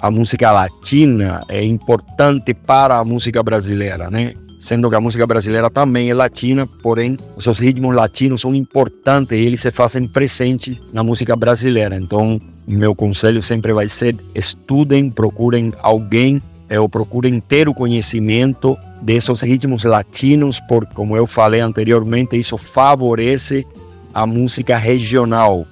a 0.02 0.10
música 0.10 0.52
latina 0.52 1.44
é 1.48 1.64
importante 1.64 2.52
para 2.56 2.98
a 2.98 3.06
música 3.06 3.44
brasileira, 3.44 4.10
né? 4.10 4.34
Sendo 4.66 4.90
que 4.90 4.96
a 4.96 5.00
música 5.00 5.28
brasileira 5.28 5.70
também 5.70 6.10
é 6.10 6.14
latina, 6.16 6.66
porém 6.82 7.20
os 7.36 7.44
seus 7.44 7.60
ritmos 7.60 7.96
latinos 7.96 8.42
são 8.42 8.56
importantes 8.56 9.38
e 9.38 9.42
eles 9.42 9.62
se 9.62 9.70
fazem 9.70 10.08
presentes 10.08 10.82
na 10.92 11.04
música 11.04 11.36
brasileira. 11.36 11.96
Então, 11.96 12.42
meu 12.68 12.96
conselho 12.96 13.44
sempre 13.44 13.72
vai 13.74 13.88
ser: 13.88 14.16
estudem, 14.34 15.12
procurem 15.12 15.72
alguém 15.84 16.42
é, 16.68 16.80
ou 16.80 16.90
procurem 16.90 17.40
ter 17.40 17.70
o 17.70 17.76
conhecimento 17.76 18.76
desses 19.04 19.40
ritmos 19.42 19.84
latinos, 19.84 20.60
porque, 20.68 20.96
como 20.96 21.16
eu 21.16 21.28
falei 21.28 21.62
anteriormente, 21.62 22.36
isso 22.36 22.58
favorece 22.58 23.64
a 24.12 24.26
música 24.26 24.78
regional. 24.78 25.64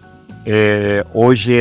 É, 0.46 1.04
hoje, 1.16 1.52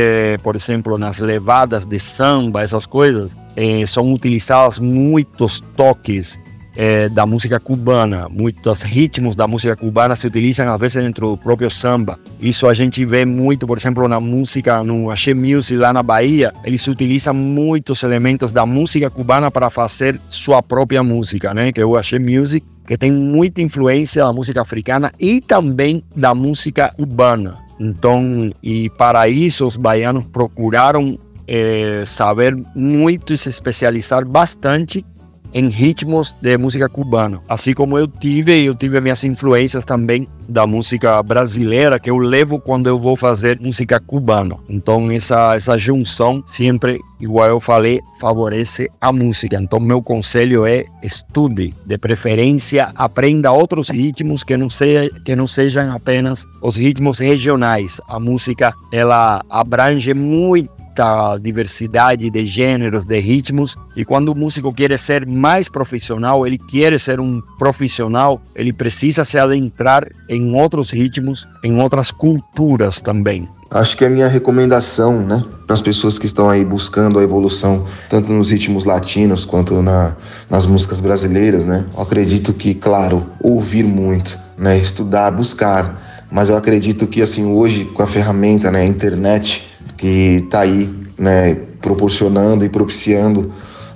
por 0.43 0.55
exemplo, 0.55 0.99
nas 0.99 1.17
levadas 1.17 1.87
de 1.87 1.97
samba, 1.97 2.61
essas 2.61 2.85
coisas, 2.85 3.35
é, 3.55 3.83
são 3.87 4.13
utilizados 4.13 4.77
muitos 4.77 5.61
toques 5.75 6.39
é, 6.75 7.09
da 7.09 7.25
música 7.25 7.59
cubana. 7.59 8.27
Muitos 8.29 8.81
ritmos 8.81 9.35
da 9.35 9.47
música 9.47 9.75
cubana 9.75 10.15
se 10.15 10.27
utilizam 10.27 10.71
às 10.71 10.79
vezes 10.79 11.03
dentro 11.03 11.31
do 11.31 11.37
próprio 11.37 11.69
samba. 11.69 12.19
Isso 12.41 12.67
a 12.67 12.73
gente 12.73 13.03
vê 13.05 13.25
muito, 13.25 13.67
por 13.67 13.77
exemplo, 13.77 14.07
na 14.07 14.19
música, 14.19 14.83
no 14.83 15.09
Axé 15.11 15.33
Music 15.33 15.75
lá 15.75 15.93
na 15.93 16.03
Bahia. 16.03 16.53
Eles 16.63 16.87
utilizam 16.87 17.33
muitos 17.33 18.03
elementos 18.03 18.51
da 18.51 18.65
música 18.65 19.09
cubana 19.09 19.51
para 19.51 19.69
fazer 19.69 20.19
sua 20.29 20.61
própria 20.61 21.03
música, 21.03 21.53
né? 21.53 21.71
Que 21.71 21.81
é 21.81 21.85
o 21.85 21.95
Axé 21.95 22.19
Music, 22.19 22.65
que 22.85 22.97
tem 22.97 23.11
muita 23.11 23.61
influência 23.61 24.23
da 24.23 24.33
música 24.33 24.61
africana 24.61 25.11
e 25.19 25.41
também 25.41 26.03
da 26.15 26.33
música 26.33 26.89
cubana. 26.95 27.57
Então, 27.79 28.51
e 28.61 28.89
para 28.91 29.27
isso 29.27 29.65
os 29.65 29.77
baianos 29.77 30.25
procuraram 30.25 31.17
é, 31.47 32.03
saber 32.05 32.55
muito 32.75 33.33
e 33.33 33.37
se 33.37 33.49
especializar 33.49 34.25
bastante 34.25 35.05
em 35.53 35.69
ritmos 35.69 36.35
de 36.41 36.57
música 36.57 36.89
cubana. 36.89 37.41
Assim 37.47 37.73
como 37.73 37.97
eu 37.97 38.07
tive, 38.07 38.65
eu 38.65 38.75
tive 38.75 38.99
minhas 38.99 39.23
influências 39.23 39.85
também 39.85 40.27
da 40.47 40.65
música 40.67 41.21
brasileira 41.23 41.99
que 41.99 42.09
eu 42.09 42.17
levo 42.17 42.59
quando 42.59 42.87
eu 42.87 42.97
vou 42.97 43.15
fazer 43.15 43.59
música 43.59 43.99
cubana. 43.99 44.57
Então 44.67 45.11
essa 45.11 45.55
essa 45.55 45.77
junção 45.77 46.43
sempre, 46.47 46.99
igual 47.19 47.47
eu 47.47 47.59
falei, 47.59 48.01
favorece 48.19 48.89
a 48.99 49.11
música. 49.11 49.61
Então 49.61 49.79
meu 49.79 50.01
conselho 50.01 50.65
é 50.65 50.85
estude, 51.01 51.73
de 51.85 51.97
preferência 51.97 52.91
aprenda 52.95 53.51
outros 53.51 53.89
ritmos 53.89 54.43
que 54.43 54.57
não 54.57 54.69
seja, 54.69 55.09
que 55.23 55.35
não 55.35 55.47
sejam 55.47 55.91
apenas 55.91 56.45
os 56.61 56.75
ritmos 56.75 57.19
regionais. 57.19 58.01
A 58.07 58.19
música 58.19 58.73
ela 58.91 59.41
abrange 59.49 60.13
muito 60.13 60.82
muita 60.93 61.37
diversidade 61.39 62.29
de 62.29 62.45
gêneros, 62.45 63.03
de 63.03 63.19
ritmos. 63.19 63.75
E 63.95 64.05
quando 64.05 64.29
o 64.29 64.35
músico 64.35 64.71
quer 64.71 64.97
ser 64.99 65.25
mais 65.25 65.67
profissional, 65.67 66.45
ele 66.45 66.57
quer 66.57 66.99
ser 66.99 67.19
um 67.19 67.41
profissional, 67.57 68.39
ele 68.55 68.71
precisa 68.71 69.25
se 69.25 69.39
adentrar 69.39 70.07
em 70.29 70.53
outros 70.55 70.91
ritmos, 70.91 71.47
em 71.63 71.81
outras 71.81 72.11
culturas 72.11 73.01
também. 73.01 73.49
Acho 73.71 73.97
que 73.97 74.03
é 74.03 74.07
a 74.07 74.09
minha 74.09 74.27
recomendação, 74.27 75.19
né, 75.19 75.43
para 75.65 75.73
as 75.73 75.81
pessoas 75.81 76.19
que 76.19 76.27
estão 76.27 76.47
aí 76.47 76.63
buscando 76.63 77.17
a 77.17 77.23
evolução, 77.23 77.87
tanto 78.07 78.31
nos 78.31 78.51
ritmos 78.51 78.85
latinos 78.85 79.45
quanto 79.45 79.81
na, 79.81 80.15
nas 80.47 80.67
músicas 80.67 80.99
brasileiras, 80.99 81.65
né? 81.65 81.83
Eu 81.95 82.03
acredito 82.03 82.53
que, 82.53 82.75
claro, 82.75 83.25
ouvir 83.41 83.83
muito, 83.83 84.39
né, 84.55 84.77
estudar, 84.77 85.31
buscar, 85.31 86.27
mas 86.31 86.49
eu 86.49 86.55
acredito 86.55 87.07
que 87.07 87.19
assim 87.19 87.45
hoje 87.45 87.85
com 87.85 88.03
a 88.03 88.07
ferramenta, 88.07 88.69
né, 88.69 88.81
a 88.81 88.85
internet, 88.85 89.72
que 90.03 90.43
está 90.43 90.59
aí, 90.59 90.89
né, 91.17 91.55
proporcionando 91.79 92.65
e 92.65 92.67
propiciando, 92.67 93.53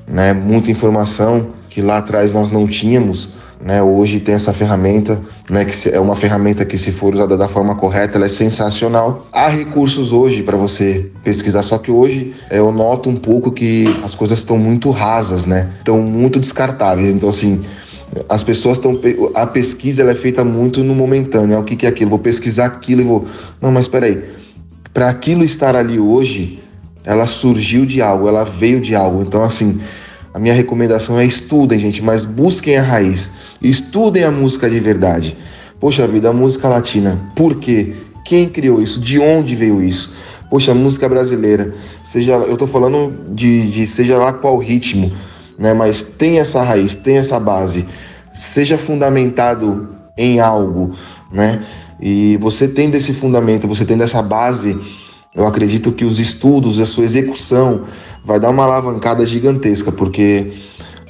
né, 0.08 0.32
muita 0.32 0.72
informação 0.72 1.48
que 1.70 1.82
lá 1.82 1.98
atrás 1.98 2.32
nós 2.32 2.50
não 2.50 2.66
tínhamos, 2.66 3.34
né? 3.60 3.84
Hoje 3.84 4.22
tem 4.22 4.34
essa 4.34 4.54
ferramenta, 4.54 5.20
né, 5.52 5.66
que 5.66 5.90
é 5.90 6.00
uma 6.00 6.16
ferramenta 6.16 6.64
que 6.64 6.78
se 6.78 6.94
for 6.94 7.14
usada 7.14 7.36
da 7.36 7.50
forma 7.50 7.76
correta, 7.76 8.18
ela 8.18 8.26
é 8.26 8.30
sensacional. 8.30 9.28
Há 9.34 9.50
recursos 9.50 10.14
hoje 10.14 10.44
para 10.44 10.56
você 10.56 11.12
pesquisar, 11.26 11.62
só 11.62 11.78
que 11.78 11.92
hoje 11.92 12.34
é, 12.50 12.60
eu 12.60 12.72
noto 12.72 13.10
um 13.10 13.18
pouco 13.18 13.52
que 13.52 14.00
as 14.02 14.16
coisas 14.16 14.40
estão 14.40 14.58
muito 14.58 14.90
rasas, 14.92 15.46
né? 15.46 15.72
Estão 15.80 16.02
muito 16.02 16.40
descartáveis. 16.40 17.10
Então 17.10 17.28
assim, 17.28 17.66
as 18.30 18.44
pessoas 18.44 18.78
estão 18.78 18.98
a 19.36 19.46
pesquisa 19.46 20.04
ela 20.04 20.12
é 20.12 20.16
feita 20.16 20.42
muito 20.46 20.86
no 20.86 20.96
momentâneo. 20.96 21.58
É 21.58 21.60
o 21.60 21.66
que 21.66 21.76
que 21.76 21.86
é 21.86 21.90
aquilo? 21.90 22.12
Vou 22.12 22.20
pesquisar 22.20 22.68
aquilo 22.68 23.02
e 23.02 23.04
vou. 23.04 23.28
Não, 23.62 23.74
mas 23.74 23.88
espera 23.88 24.06
aí 24.06 24.47
para 24.98 25.10
aquilo 25.10 25.44
estar 25.44 25.76
ali 25.76 26.00
hoje, 26.00 26.58
ela 27.06 27.28
surgiu 27.28 27.86
de 27.86 28.02
algo, 28.02 28.28
ela 28.28 28.44
veio 28.44 28.82
de 28.82 28.96
algo. 28.96 29.22
Então, 29.22 29.44
assim, 29.44 29.80
a 30.34 30.40
minha 30.40 30.56
recomendação 30.56 31.20
é 31.20 31.24
estudem, 31.24 31.78
gente, 31.78 32.02
mas 32.02 32.26
busquem 32.26 32.78
a 32.78 32.82
raiz. 32.82 33.30
Estudem 33.62 34.24
a 34.24 34.32
música 34.32 34.68
de 34.68 34.80
verdade. 34.80 35.38
Poxa 35.80 36.08
vida, 36.08 36.30
a 36.30 36.34
música 36.34 36.68
latina, 36.68 37.30
por 37.36 37.60
quê? 37.60 37.94
Quem 38.26 38.50
criou 38.50 38.82
isso? 38.82 39.00
De 39.00 39.20
onde 39.20 39.56
veio 39.56 39.84
isso? 39.84 40.16
Poxa, 40.50 40.74
música 40.74 41.08
brasileira, 41.08 41.76
seja, 42.04 42.34
eu 42.34 42.58
tô 42.58 42.66
falando 42.66 43.36
de, 43.36 43.70
de 43.70 43.86
seja 43.86 44.18
lá 44.18 44.34
qual 44.34 44.58
ritmo, 44.58 45.12
né? 45.60 45.76
Mas 45.76 46.02
tem 46.02 46.40
essa 46.40 46.64
raiz, 46.64 46.96
tem 46.96 47.20
essa 47.20 47.40
base. 47.40 47.86
Seja 48.34 48.80
fundamentado 48.80 49.90
em 50.18 50.40
algo, 50.40 50.98
né? 51.32 51.62
E 52.00 52.38
você 52.38 52.68
tendo 52.68 52.96
esse 52.96 53.14
fundamento, 53.14 53.68
você 53.68 53.84
tendo 53.84 54.04
essa 54.04 54.22
base, 54.22 54.78
eu 55.36 55.48
acredito 55.48 55.92
que 55.92 56.06
os 56.06 56.20
estudos, 56.20 56.80
a 56.80 56.86
sua 56.86 57.04
execução 57.04 57.82
vai 58.24 58.40
dar 58.40 58.50
uma 58.50 58.64
alavancada 58.64 59.26
gigantesca, 59.26 59.92
porque 59.92 60.52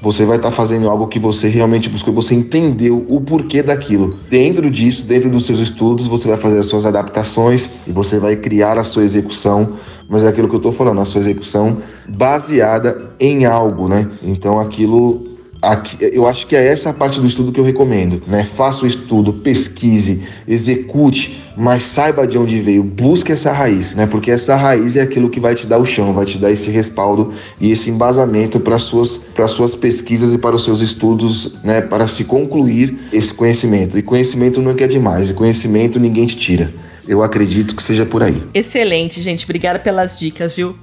você 0.02 0.26
vai 0.26 0.38
estar 0.38 0.50
tá 0.50 0.56
fazendo 0.56 0.90
algo 0.90 1.08
que 1.08 1.20
você 1.20 1.48
realmente 1.48 1.90
buscou, 1.90 2.14
você 2.14 2.36
entendeu 2.36 3.06
o 3.10 3.20
porquê 3.20 3.64
daquilo. 3.64 4.18
Dentro 4.30 4.70
disso, 4.70 5.06
dentro 5.06 5.30
dos 5.30 5.46
seus 5.46 5.60
estudos, 5.60 6.08
você 6.08 6.30
vai 6.30 6.38
fazer 6.38 6.60
as 6.60 6.68
suas 6.68 6.86
adaptações 6.86 7.70
e 7.86 7.92
você 7.92 8.20
vai 8.20 8.36
criar 8.36 8.78
a 8.78 8.84
sua 8.84 9.04
execução, 9.04 9.74
mas 10.08 10.24
é 10.24 10.28
aquilo 10.28 10.48
que 10.48 10.56
eu 10.56 10.60
estou 10.60 10.72
falando, 10.72 11.02
a 11.02 11.06
sua 11.06 11.22
execução 11.22 11.78
baseada 12.08 13.16
em 13.20 13.46
algo, 13.46 13.90
né? 13.90 14.08
Então 14.22 14.60
aquilo 14.60 15.26
Aqui, 15.68 15.97
eu 16.13 16.26
acho 16.26 16.47
que 16.47 16.55
é 16.55 16.65
essa 16.65 16.93
parte 16.93 17.20
do 17.20 17.28
estudo 17.28 17.51
que 17.51 17.59
eu 17.59 17.63
recomendo, 17.63 18.22
né? 18.26 18.47
Faça 18.55 18.86
o 18.86 18.88
estudo, 18.88 19.34
pesquise, 19.34 20.24
execute, 20.47 21.43
mas 21.57 21.84
saiba 21.84 22.26
de 22.26 22.38
onde 22.38 22.61
veio, 22.61 22.82
busque 22.82 23.34
essa 23.34 23.51
raiz, 23.51 23.93
né? 23.93 24.07
Porque 24.07 24.32
essa 24.32 24.55
raiz 24.55 24.95
é 24.95 25.01
aquilo 25.01 25.30
que 25.30 25.41
vai 25.41 25.55
te 25.55 25.68
dar 25.68 25.78
o 25.78 25.86
chão, 25.86 26.13
vai 26.13 26.24
te 26.24 26.38
dar 26.38 26.51
esse 26.51 26.72
respaldo 26.72 27.34
e 27.59 27.70
esse 27.70 27.89
embasamento 27.89 28.61
para 28.61 28.80
suas 28.80 29.18
para 29.18 29.45
suas 29.45 29.76
pesquisas 29.76 30.32
e 30.32 30.38
para 30.38 30.55
os 30.55 30.63
seus 30.63 30.80
estudos, 30.80 31.55
né? 31.65 31.82
Para 31.82 32.07
se 32.07 32.24
concluir 32.24 32.97
esse 33.11 33.34
conhecimento. 33.34 33.97
E 33.97 34.01
conhecimento 34.01 34.61
não 34.61 34.72
é 34.72 34.88
demais, 34.88 35.32
e 35.32 35.34
conhecimento 35.34 35.99
ninguém 35.99 36.26
te 36.26 36.38
tira. 36.38 36.74
Eu 37.05 37.22
acredito 37.22 37.76
que 37.76 37.84
seja 37.84 38.05
por 38.05 38.24
aí. 38.24 38.41
Excelente, 38.53 39.22
gente. 39.22 39.43
Obrigada 39.43 39.80
pelas 39.80 40.18
dicas, 40.18 40.53
viu? 40.53 40.78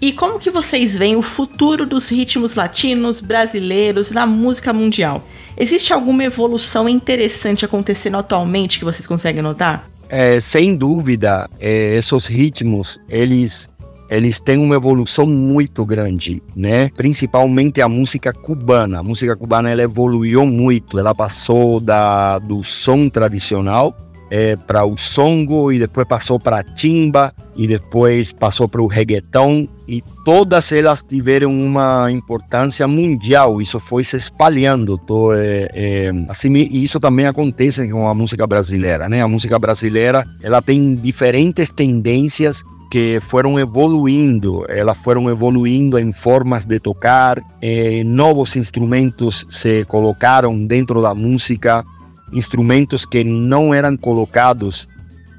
E 0.00 0.12
como 0.12 0.38
que 0.38 0.50
vocês 0.50 0.94
veem 0.94 1.16
o 1.16 1.22
futuro 1.22 1.86
dos 1.86 2.10
ritmos 2.10 2.54
latinos, 2.54 3.20
brasileiros 3.20 4.10
na 4.10 4.26
música 4.26 4.72
mundial? 4.72 5.26
Existe 5.56 5.92
alguma 5.92 6.24
evolução 6.24 6.86
interessante 6.86 7.64
acontecendo 7.64 8.18
atualmente 8.18 8.78
que 8.78 8.84
vocês 8.84 9.06
conseguem 9.06 9.42
notar? 9.42 9.88
É, 10.08 10.38
sem 10.38 10.76
dúvida, 10.76 11.48
é, 11.58 11.96
esses 11.96 12.26
ritmos, 12.26 13.00
eles 13.08 13.68
eles 14.08 14.38
têm 14.38 14.56
uma 14.58 14.76
evolução 14.76 15.26
muito 15.26 15.84
grande, 15.84 16.40
né? 16.54 16.90
Principalmente 16.96 17.80
a 17.80 17.88
música 17.88 18.32
cubana. 18.32 19.00
A 19.00 19.02
música 19.02 19.34
cubana 19.34 19.68
ela 19.68 19.82
evoluiu 19.82 20.46
muito. 20.46 20.96
Ela 20.96 21.12
passou 21.12 21.80
da 21.80 22.38
do 22.38 22.62
som 22.62 23.08
tradicional 23.08 23.96
é, 24.30 24.56
para 24.56 24.84
o 24.84 24.96
songo 24.96 25.72
e 25.72 25.78
depois 25.78 26.06
passou 26.06 26.38
para 26.38 26.58
a 26.58 26.62
timba 26.62 27.32
e 27.56 27.66
depois 27.66 28.32
passou 28.32 28.68
para 28.68 28.82
o 28.82 28.86
reggaeton 28.86 29.68
e 29.88 30.02
todas 30.24 30.72
elas 30.72 31.02
tiveram 31.02 31.50
uma 31.50 32.10
importância 32.10 32.86
mundial. 32.88 33.60
Isso 33.60 33.78
foi 33.78 34.02
se 34.02 34.16
espalhando. 34.16 34.98
Tô, 34.98 35.32
é, 35.32 35.68
é, 35.72 36.10
assim, 36.28 36.52
e 36.54 36.82
isso 36.82 36.98
também 36.98 37.26
acontece 37.26 37.88
com 37.88 38.08
a 38.08 38.14
música 38.14 38.46
brasileira, 38.46 39.08
né? 39.08 39.22
A 39.22 39.28
música 39.28 39.58
brasileira 39.58 40.26
ela 40.42 40.60
tem 40.60 40.96
diferentes 40.96 41.70
tendências 41.70 42.62
que 42.90 43.18
foram 43.20 43.58
evoluindo, 43.58 44.64
elas 44.68 44.96
foram 44.96 45.28
evoluindo 45.28 45.98
em 45.98 46.12
formas 46.12 46.64
de 46.64 46.78
tocar, 46.78 47.42
eh, 47.60 48.04
novos 48.04 48.54
instrumentos 48.54 49.44
se 49.50 49.84
colocaram 49.86 50.64
dentro 50.64 51.02
da 51.02 51.12
música, 51.12 51.84
instrumentos 52.32 53.04
que 53.04 53.24
não 53.24 53.72
eram 53.72 53.96
colocados 53.96 54.88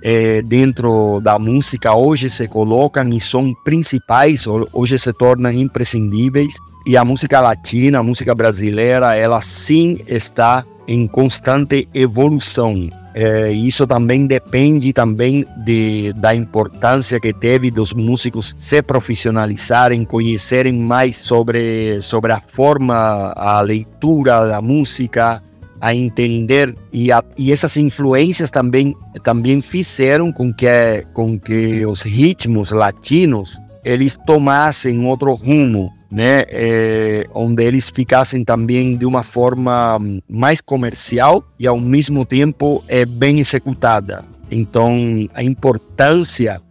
é, 0.02 0.42
dentro 0.42 1.20
da 1.22 1.40
música 1.40 1.94
hoje 1.94 2.30
se 2.30 2.48
colocam 2.48 3.10
e 3.10 3.20
são 3.20 3.54
principais, 3.54 4.46
hoje 4.72 4.98
se 5.00 5.12
tornam 5.14 5.52
imprescindíveis. 5.52 6.54
E 6.86 6.96
a 6.96 7.04
música 7.04 7.42
latina, 7.42 8.00
a 8.00 8.04
música 8.04 8.34
brasileira, 8.34 9.16
ela 9.16 9.42
sim 9.42 10.00
está 10.08 10.64
em 10.88 11.06
constante 11.06 11.88
evolução. 11.94 12.90
É, 13.14 13.52
isso 13.52 13.86
também 13.88 14.28
depende 14.28 14.94
também 14.94 15.44
de, 15.66 16.14
da 16.14 16.34
importância 16.36 17.20
que 17.20 17.34
teve 17.34 17.72
dos 17.72 17.92
músicos 17.92 18.56
se 18.60 18.82
profissionalizarem, 18.82 20.06
conhecerem 20.06 20.74
mais 20.74 21.18
sobre, 21.18 22.00
sobre 22.02 22.32
a 22.32 22.40
forma, 22.40 23.34
a 23.36 23.60
leitura 23.60 24.48
da 24.48 24.62
música, 24.62 25.42
a 25.80 25.94
entender 25.94 26.76
e, 26.92 27.12
a, 27.12 27.24
e 27.38 27.52
essas 27.52 27.78
influências 27.78 28.50
também 28.50 28.96
também 29.24 29.62
fizeram 29.62 30.32
com 30.32 30.54
que 30.54 30.68
com 31.14 31.40
que 31.40 31.86
os 31.86 32.02
ritmos 32.02 32.72
latinos 32.72 33.60
eles 33.84 34.18
tomassem 34.26 35.06
outro 35.06 35.34
rumo, 35.34 35.94
né, 36.12 36.44
é, 36.50 37.26
onde 37.34 37.64
eles 37.64 37.90
ficassem 37.90 38.44
também 38.44 38.98
de 38.98 39.06
uma 39.06 39.24
forma 39.24 39.98
mais 40.28 40.60
comercial 40.60 41.42
e 41.58 41.66
ao 41.66 41.80
mesmo 41.80 42.26
tempo 42.26 42.84
é 42.88 43.06
bem 43.06 43.40
executada. 43.40 44.26
Então 44.52 44.94
a 45.34 45.42
importância 45.42 46.62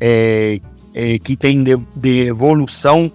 é, 0.00 0.60
é 0.92 1.18
que 1.20 1.36
tem 1.36 1.62
de, 1.62 1.76
de 1.94 2.26
evolução 2.26 3.10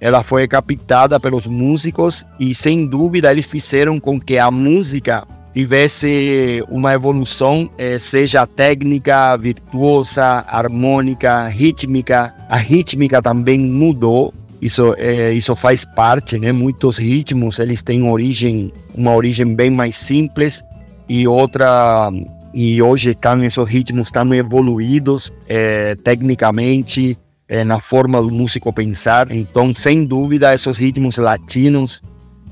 ela 0.00 0.22
foi 0.22 0.46
captada 0.46 1.18
pelos 1.18 1.46
músicos 1.46 2.24
e 2.38 2.54
sem 2.54 2.86
dúvida 2.86 3.30
eles 3.30 3.46
fizeram 3.46 3.98
com 3.98 4.20
que 4.20 4.38
a 4.38 4.50
música 4.50 5.26
tivesse 5.52 6.62
uma 6.68 6.94
evolução, 6.94 7.68
eh, 7.76 7.98
seja 7.98 8.46
técnica, 8.46 9.36
virtuosa, 9.36 10.44
harmônica, 10.46 11.48
rítmica. 11.48 12.32
A 12.48 12.56
rítmica 12.56 13.20
também 13.20 13.58
mudou. 13.58 14.32
Isso, 14.62 14.94
eh, 14.96 15.32
isso 15.32 15.56
faz 15.56 15.84
parte, 15.84 16.38
né? 16.38 16.52
Muitos 16.52 16.98
ritmos 16.98 17.58
eles 17.58 17.82
têm 17.82 18.02
origem, 18.02 18.72
uma 18.94 19.14
origem 19.14 19.54
bem 19.54 19.70
mais 19.70 19.96
simples 19.96 20.62
e 21.08 21.26
outra 21.26 22.10
e 22.52 22.80
hoje 22.82 23.10
estão 23.10 23.42
esses 23.44 23.68
ritmos 23.68 24.08
estão 24.08 24.32
evoluídos 24.34 25.32
eh, 25.48 25.96
tecnicamente 26.02 27.16
é, 27.48 27.64
na 27.64 27.80
forma 27.80 28.20
do 28.20 28.30
músico 28.30 28.72
pensar. 28.72 29.32
Então, 29.32 29.72
sem 29.74 30.04
dúvida, 30.04 30.54
esses 30.54 30.76
ritmos 30.78 31.16
latinos 31.16 32.02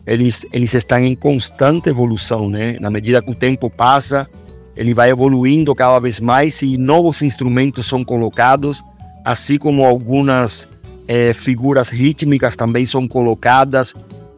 eles, 0.06 0.46
eles 0.52 0.72
estão 0.72 1.04
em 1.04 1.16
constante 1.16 1.88
evolução, 1.88 2.48
né? 2.48 2.76
Na 2.80 2.90
medida 2.90 3.20
que 3.20 3.30
o 3.30 3.34
tempo 3.34 3.68
passa, 3.68 4.28
ele 4.76 4.94
vai 4.94 5.10
evoluindo 5.10 5.74
cada 5.74 5.98
vez 5.98 6.20
mais 6.20 6.62
e 6.62 6.78
novos 6.78 7.22
instrumentos 7.22 7.86
são 7.86 8.04
colocados, 8.04 8.84
assim 9.24 9.58
como 9.58 9.84
algumas 9.84 10.68
é, 11.08 11.32
figuras 11.32 11.88
rítmicas 11.88 12.54
também 12.54 12.86
são 12.86 13.08
colocadas 13.08 13.94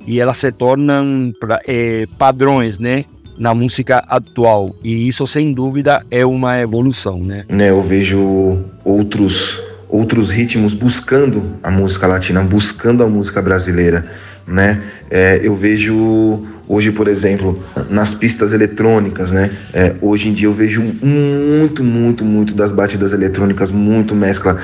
e 0.06 0.18
elas 0.20 0.38
se 0.38 0.50
tornam 0.50 1.32
é, 1.66 2.06
padrões, 2.18 2.78
né? 2.78 3.04
Na 3.38 3.54
música 3.54 3.98
atual. 4.08 4.74
E 4.82 5.06
isso, 5.06 5.26
sem 5.26 5.52
dúvida, 5.52 6.04
é 6.10 6.24
uma 6.24 6.58
evolução, 6.58 7.20
né? 7.20 7.44
né 7.48 7.70
eu 7.70 7.82
vejo 7.82 8.64
outros, 8.84 9.60
outros 9.88 10.30
ritmos 10.30 10.74
buscando 10.74 11.56
a 11.62 11.70
música 11.70 12.06
latina, 12.06 12.42
buscando 12.42 13.02
a 13.02 13.06
música 13.06 13.40
brasileira, 13.40 14.06
né? 14.46 14.82
É, 15.10 15.40
eu 15.42 15.56
vejo 15.56 16.46
Hoje, 16.68 16.92
por 16.92 17.08
exemplo, 17.08 17.58
nas 17.88 18.14
pistas 18.14 18.52
eletrônicas, 18.52 19.30
né? 19.30 19.50
É, 19.72 19.96
hoje 20.02 20.28
em 20.28 20.34
dia 20.34 20.48
eu 20.48 20.52
vejo 20.52 20.82
muito, 21.02 21.82
muito, 21.82 22.24
muito 22.26 22.54
das 22.54 22.72
batidas 22.72 23.14
eletrônicas, 23.14 23.72
muito 23.72 24.14
mescla 24.14 24.58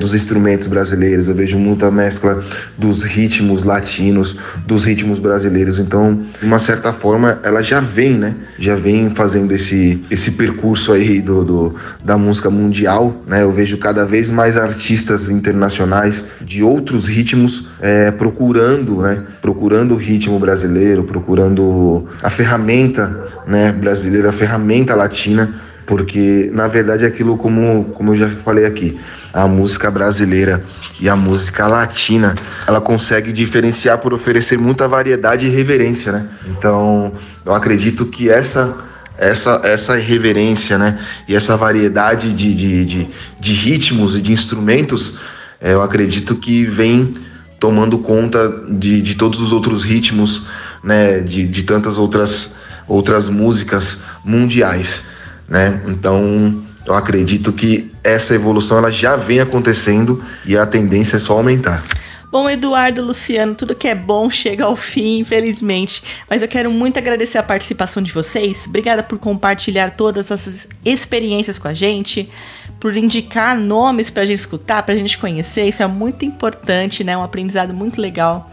dos 0.00 0.14
instrumentos 0.14 0.66
brasileiros, 0.66 1.28
eu 1.28 1.34
vejo 1.34 1.58
muita 1.58 1.90
mescla 1.90 2.42
dos 2.78 3.02
ritmos 3.02 3.62
latinos, 3.62 4.34
dos 4.66 4.86
ritmos 4.86 5.18
brasileiros. 5.18 5.78
Então, 5.78 6.22
de 6.38 6.46
uma 6.46 6.58
certa 6.58 6.94
forma, 6.94 7.38
ela 7.42 7.62
já 7.62 7.78
vem, 7.78 8.16
né? 8.16 8.34
Já 8.58 8.74
vem 8.74 9.10
fazendo 9.10 9.52
esse, 9.52 10.02
esse 10.10 10.30
percurso 10.30 10.92
aí 10.92 11.20
do, 11.20 11.44
do 11.44 11.74
da 12.02 12.16
música 12.16 12.48
mundial, 12.48 13.22
né? 13.26 13.42
Eu 13.42 13.52
vejo 13.52 13.76
cada 13.76 14.06
vez 14.06 14.30
mais 14.30 14.56
artistas 14.56 15.28
internacionais 15.28 16.24
de 16.40 16.62
outros 16.62 17.06
ritmos 17.06 17.66
é, 17.82 18.10
procurando, 18.10 19.02
né? 19.02 19.22
Procurando 19.42 19.92
o 19.92 19.98
ritmo 19.98 20.38
brasileiro, 20.38 21.04
procurando 21.04 21.49
usando 21.50 22.06
a 22.22 22.30
ferramenta 22.30 23.28
né, 23.46 23.72
brasileira, 23.72 24.30
a 24.30 24.32
ferramenta 24.32 24.94
latina, 24.94 25.60
porque 25.86 26.50
na 26.52 26.68
verdade 26.68 27.04
aquilo 27.04 27.36
como, 27.36 27.84
como 27.94 28.12
eu 28.12 28.16
já 28.16 28.28
falei 28.28 28.64
aqui, 28.64 28.98
a 29.32 29.46
música 29.46 29.90
brasileira 29.90 30.62
e 31.00 31.08
a 31.08 31.14
música 31.14 31.66
latina, 31.66 32.34
ela 32.66 32.80
consegue 32.80 33.32
diferenciar 33.32 33.98
por 33.98 34.12
oferecer 34.12 34.58
muita 34.58 34.88
variedade 34.88 35.46
e 35.46 35.48
reverência, 35.48 36.10
né? 36.10 36.28
Então, 36.48 37.12
eu 37.46 37.54
acredito 37.54 38.06
que 38.06 38.28
essa 38.28 38.88
essa, 39.16 39.60
essa 39.62 39.96
reverência, 39.96 40.78
né? 40.78 40.98
E 41.28 41.36
essa 41.36 41.56
variedade 41.56 42.32
de, 42.32 42.54
de, 42.54 42.84
de, 42.84 43.08
de 43.38 43.52
ritmos 43.52 44.16
e 44.16 44.20
de 44.20 44.32
instrumentos, 44.32 45.18
é, 45.60 45.74
eu 45.74 45.82
acredito 45.82 46.34
que 46.34 46.64
vem 46.64 47.14
tomando 47.60 47.98
conta 47.98 48.48
de, 48.70 49.02
de 49.02 49.14
todos 49.14 49.40
os 49.40 49.52
outros 49.52 49.84
ritmos 49.84 50.46
né, 50.82 51.20
de, 51.20 51.46
de 51.46 51.62
tantas 51.62 51.98
outras, 51.98 52.54
outras 52.86 53.28
músicas 53.28 53.98
mundiais, 54.24 55.02
né? 55.48 55.80
Então, 55.86 56.62
eu 56.86 56.94
acredito 56.94 57.52
que 57.52 57.90
essa 58.02 58.34
evolução 58.34 58.78
ela 58.78 58.90
já 58.90 59.16
vem 59.16 59.40
acontecendo 59.40 60.22
e 60.46 60.56
a 60.56 60.66
tendência 60.66 61.16
é 61.16 61.18
só 61.18 61.34
aumentar. 61.34 61.82
Bom, 62.30 62.48
Eduardo, 62.48 63.04
Luciano, 63.04 63.56
tudo 63.56 63.74
que 63.74 63.88
é 63.88 63.94
bom 63.94 64.30
chega 64.30 64.64
ao 64.64 64.76
fim, 64.76 65.18
infelizmente. 65.18 66.00
Mas 66.28 66.42
eu 66.42 66.48
quero 66.48 66.70
muito 66.70 66.96
agradecer 66.96 67.38
a 67.38 67.42
participação 67.42 68.00
de 68.00 68.12
vocês. 68.12 68.66
Obrigada 68.68 69.02
por 69.02 69.18
compartilhar 69.18 69.90
todas 69.90 70.30
essas 70.30 70.68
experiências 70.84 71.58
com 71.58 71.66
a 71.66 71.74
gente, 71.74 72.30
por 72.78 72.96
indicar 72.96 73.58
nomes 73.58 74.10
para 74.10 74.22
a 74.22 74.26
gente 74.26 74.38
escutar, 74.38 74.84
para 74.84 74.94
a 74.94 74.96
gente 74.96 75.18
conhecer. 75.18 75.64
Isso 75.64 75.82
é 75.82 75.86
muito 75.88 76.24
importante, 76.24 77.02
né? 77.02 77.16
Um 77.16 77.22
aprendizado 77.24 77.74
muito 77.74 78.00
legal. 78.00 78.48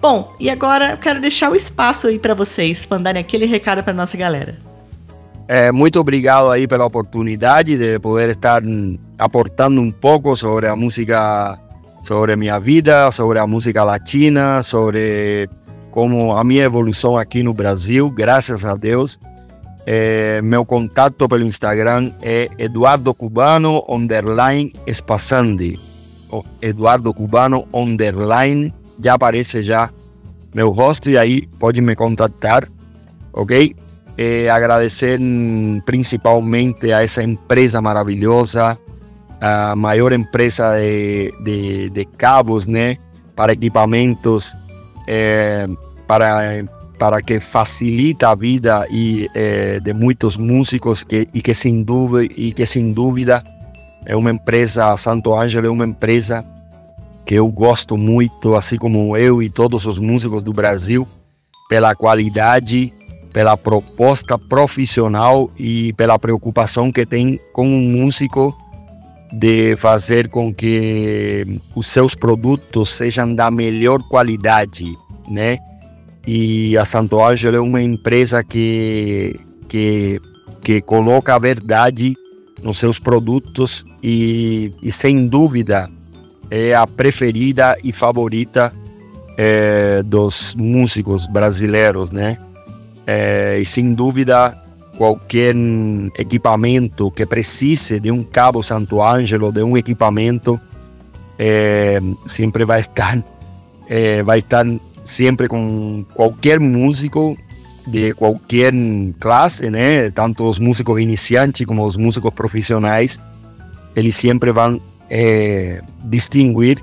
Bom, 0.00 0.34
e 0.38 0.50
agora 0.50 0.92
eu 0.92 0.98
quero 0.98 1.20
deixar 1.20 1.50
o 1.50 1.56
espaço 1.56 2.06
aí 2.06 2.18
para 2.18 2.34
vocês 2.34 2.86
mandarem 2.90 3.20
aquele 3.20 3.46
recado 3.46 3.82
para 3.82 3.92
nossa 3.92 4.16
galera. 4.16 4.58
É, 5.46 5.70
muito 5.70 6.00
obrigado 6.00 6.50
aí 6.50 6.66
pela 6.66 6.86
oportunidade 6.86 7.76
de 7.76 7.98
poder 7.98 8.30
estar 8.30 8.62
aportando 9.18 9.80
um 9.80 9.90
pouco 9.90 10.34
sobre 10.36 10.66
a 10.66 10.74
música, 10.74 11.58
sobre 12.02 12.32
a 12.32 12.36
minha 12.36 12.58
vida, 12.58 13.10
sobre 13.10 13.38
a 13.38 13.46
música 13.46 13.84
latina, 13.84 14.62
sobre 14.62 15.48
como 15.90 16.36
a 16.36 16.42
minha 16.42 16.64
evolução 16.64 17.16
aqui 17.16 17.42
no 17.42 17.52
Brasil, 17.52 18.10
graças 18.10 18.64
a 18.64 18.74
Deus. 18.74 19.18
É, 19.86 20.40
meu 20.40 20.64
contato 20.64 21.28
pelo 21.28 21.44
Instagram 21.44 22.10
é 22.22 22.48
Eduardo 22.58 23.12
Cubano 23.12 23.84
underline 23.88 24.72
Espassandi. 24.86 25.78
Eduardo 26.60 27.12
Cubano 27.12 27.68
underline 27.72 28.72
já 29.02 29.14
aparece 29.14 29.62
já 29.62 29.90
meu 30.54 30.70
rosto 30.70 31.10
e 31.10 31.18
aí 31.18 31.46
pode 31.58 31.80
me 31.80 31.96
contactar, 31.96 32.68
ok? 33.32 33.74
E 34.16 34.48
agradecer 34.48 35.18
principalmente 35.84 36.92
a 36.92 37.02
essa 37.02 37.22
empresa 37.22 37.80
maravilhosa, 37.80 38.78
a 39.40 39.74
maior 39.74 40.12
empresa 40.12 40.76
de, 40.78 41.32
de, 41.42 41.90
de 41.90 42.04
cabos, 42.04 42.68
né? 42.68 42.96
Para 43.34 43.52
equipamentos, 43.52 44.56
é, 45.08 45.66
para, 46.06 46.64
para 47.00 47.20
que 47.20 47.40
facilita 47.40 48.28
a 48.28 48.34
vida 48.36 48.86
e, 48.88 49.28
é, 49.34 49.80
de 49.80 49.92
muitos 49.92 50.36
músicos 50.36 51.02
que, 51.02 51.28
e, 51.34 51.42
que 51.42 51.52
sem 51.52 51.82
dúvida, 51.82 52.32
e 52.36 52.52
que 52.52 52.64
sem 52.64 52.92
dúvida 52.92 53.42
é 54.06 54.14
uma 54.14 54.30
empresa, 54.30 54.96
Santo 54.96 55.34
Ângelo 55.34 55.66
é 55.66 55.70
uma 55.70 55.84
empresa 55.84 56.44
que 57.24 57.34
eu 57.34 57.50
gosto 57.50 57.96
muito, 57.96 58.54
assim 58.54 58.76
como 58.76 59.16
eu 59.16 59.42
e 59.42 59.48
todos 59.48 59.86
os 59.86 59.98
músicos 59.98 60.42
do 60.42 60.52
Brasil, 60.52 61.06
pela 61.68 61.94
qualidade, 61.94 62.92
pela 63.32 63.56
proposta 63.56 64.38
profissional 64.38 65.50
e 65.58 65.92
pela 65.94 66.18
preocupação 66.18 66.92
que 66.92 67.06
tem 67.06 67.40
com 67.52 67.66
um 67.66 67.80
músico 67.80 68.54
de 69.32 69.74
fazer 69.76 70.28
com 70.28 70.54
que 70.54 71.44
os 71.74 71.86
seus 71.88 72.14
produtos 72.14 72.90
sejam 72.90 73.34
da 73.34 73.50
melhor 73.50 74.00
qualidade, 74.02 74.94
né? 75.28 75.58
E 76.26 76.76
a 76.78 76.84
Santo 76.84 77.22
Ângelo 77.22 77.56
é 77.56 77.60
uma 77.60 77.82
empresa 77.82 78.44
que, 78.44 79.34
que, 79.68 80.20
que 80.62 80.80
coloca 80.80 81.34
a 81.34 81.38
verdade 81.38 82.14
nos 82.62 82.78
seus 82.78 82.98
produtos 82.98 83.84
e, 84.02 84.72
e 84.82 84.92
sem 84.92 85.26
dúvida 85.26 85.90
é 86.56 86.72
a 86.72 86.86
preferida 86.86 87.76
e 87.82 87.90
favorita 87.90 88.72
é, 89.36 90.04
dos 90.04 90.54
músicos 90.54 91.26
brasileiros, 91.26 92.12
né? 92.12 92.38
É, 93.04 93.58
e 93.60 93.64
sem 93.64 93.92
dúvida, 93.92 94.56
qualquer 94.96 95.52
equipamento 96.16 97.10
que 97.10 97.26
precise 97.26 97.98
de 97.98 98.12
um 98.12 98.22
cabo 98.22 98.62
Santo 98.62 99.02
Ângelo, 99.02 99.50
de 99.50 99.64
um 99.64 99.76
equipamento, 99.76 100.60
é, 101.36 101.98
sempre 102.24 102.64
vai 102.64 102.78
estar, 102.78 103.20
é, 103.88 104.22
vai 104.22 104.38
estar 104.38 104.64
sempre 105.04 105.48
com 105.48 106.04
qualquer 106.14 106.60
músico 106.60 107.36
de 107.84 108.14
qualquer 108.14 108.72
classe, 109.18 109.68
né? 109.70 110.08
Tanto 110.12 110.48
os 110.48 110.60
músicos 110.60 111.00
iniciantes 111.00 111.66
como 111.66 111.84
os 111.84 111.96
músicos 111.96 112.32
profissionais, 112.32 113.20
eles 113.96 114.14
sempre 114.14 114.52
vão 114.52 114.80
é, 115.08 115.80
distinguir 116.04 116.78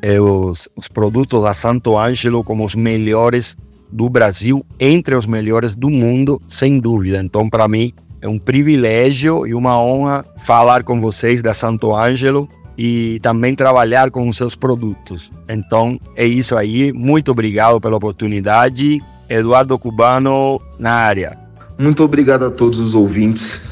é, 0.00 0.20
os, 0.20 0.68
os, 0.74 0.88
produtos 0.88 1.42
da 1.42 1.54
Santo 1.54 1.96
Ângelo 1.96 2.42
como 2.42 2.64
os 2.64 2.74
melhores 2.74 3.56
do 3.90 4.08
Brasil, 4.08 4.64
entre 4.80 5.14
os 5.14 5.26
melhores 5.26 5.74
do 5.74 5.90
mundo, 5.90 6.40
sem 6.48 6.78
dúvida. 6.78 7.22
Então, 7.22 7.48
para 7.48 7.68
mim, 7.68 7.92
é 8.20 8.28
um 8.28 8.38
privilégio 8.38 9.46
e 9.46 9.54
uma 9.54 9.78
honra 9.78 10.24
falar 10.38 10.82
com 10.82 11.00
vocês 11.00 11.42
da 11.42 11.52
Santo 11.52 11.94
Ângelo 11.94 12.48
e 12.76 13.20
também 13.20 13.54
trabalhar 13.54 14.10
com 14.10 14.28
os 14.28 14.36
seus 14.36 14.54
produtos. 14.54 15.30
Então, 15.48 15.98
é 16.16 16.26
isso 16.26 16.56
aí. 16.56 16.92
Muito 16.92 17.30
obrigado 17.30 17.80
pela 17.80 17.96
oportunidade. 17.96 19.00
Eduardo 19.28 19.78
Cubano 19.78 20.60
na 20.78 20.92
área. 20.92 21.38
Muito 21.78 22.02
obrigado 22.02 22.44
a 22.44 22.50
todos 22.50 22.80
os 22.80 22.94
ouvintes 22.94 23.62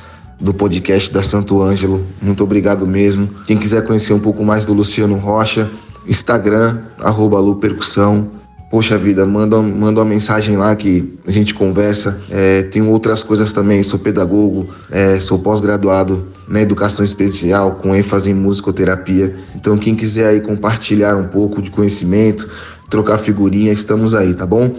do 0.40 0.54
podcast 0.54 1.12
da 1.12 1.22
Santo 1.22 1.60
Ângelo. 1.60 2.04
Muito 2.20 2.42
obrigado 2.42 2.86
mesmo. 2.86 3.28
Quem 3.46 3.58
quiser 3.58 3.84
conhecer 3.84 4.12
um 4.12 4.20
pouco 4.20 4.42
mais 4.44 4.64
do 4.64 4.72
Luciano 4.72 5.16
Rocha, 5.16 5.70
Instagram, 6.08 6.78
arroba 7.00 7.38
Lu 7.38 7.56
Percussão. 7.56 8.28
Poxa 8.70 8.96
vida, 8.96 9.26
manda, 9.26 9.60
manda 9.60 10.00
uma 10.00 10.06
mensagem 10.06 10.56
lá 10.56 10.74
que 10.76 11.12
a 11.26 11.32
gente 11.32 11.52
conversa. 11.52 12.20
É, 12.30 12.62
tenho 12.62 12.88
outras 12.88 13.22
coisas 13.22 13.52
também, 13.52 13.82
sou 13.82 13.98
pedagogo, 13.98 14.68
é, 14.90 15.18
sou 15.18 15.40
pós-graduado 15.40 16.30
na 16.48 16.60
educação 16.62 17.04
especial, 17.04 17.76
com 17.76 17.94
ênfase 17.94 18.30
em 18.30 18.34
musicoterapia. 18.34 19.34
Então, 19.56 19.76
quem 19.76 19.94
quiser 19.94 20.28
aí 20.28 20.40
compartilhar 20.40 21.16
um 21.16 21.24
pouco 21.24 21.60
de 21.60 21.70
conhecimento, 21.70 22.48
trocar 22.88 23.18
figurinha, 23.18 23.72
estamos 23.72 24.14
aí, 24.14 24.34
tá 24.34 24.46
bom? 24.46 24.76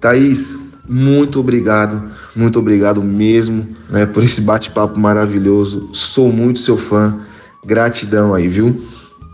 Thaís, 0.00 0.56
muito 0.88 1.38
obrigado, 1.38 2.10
muito 2.34 2.58
obrigado 2.58 3.02
mesmo 3.02 3.66
né, 3.90 4.06
por 4.06 4.24
esse 4.24 4.40
bate-papo 4.40 4.98
maravilhoso. 4.98 5.90
Sou 5.92 6.32
muito 6.32 6.58
seu 6.58 6.78
fã. 6.78 7.18
Gratidão 7.64 8.32
aí, 8.32 8.48
viu? 8.48 8.84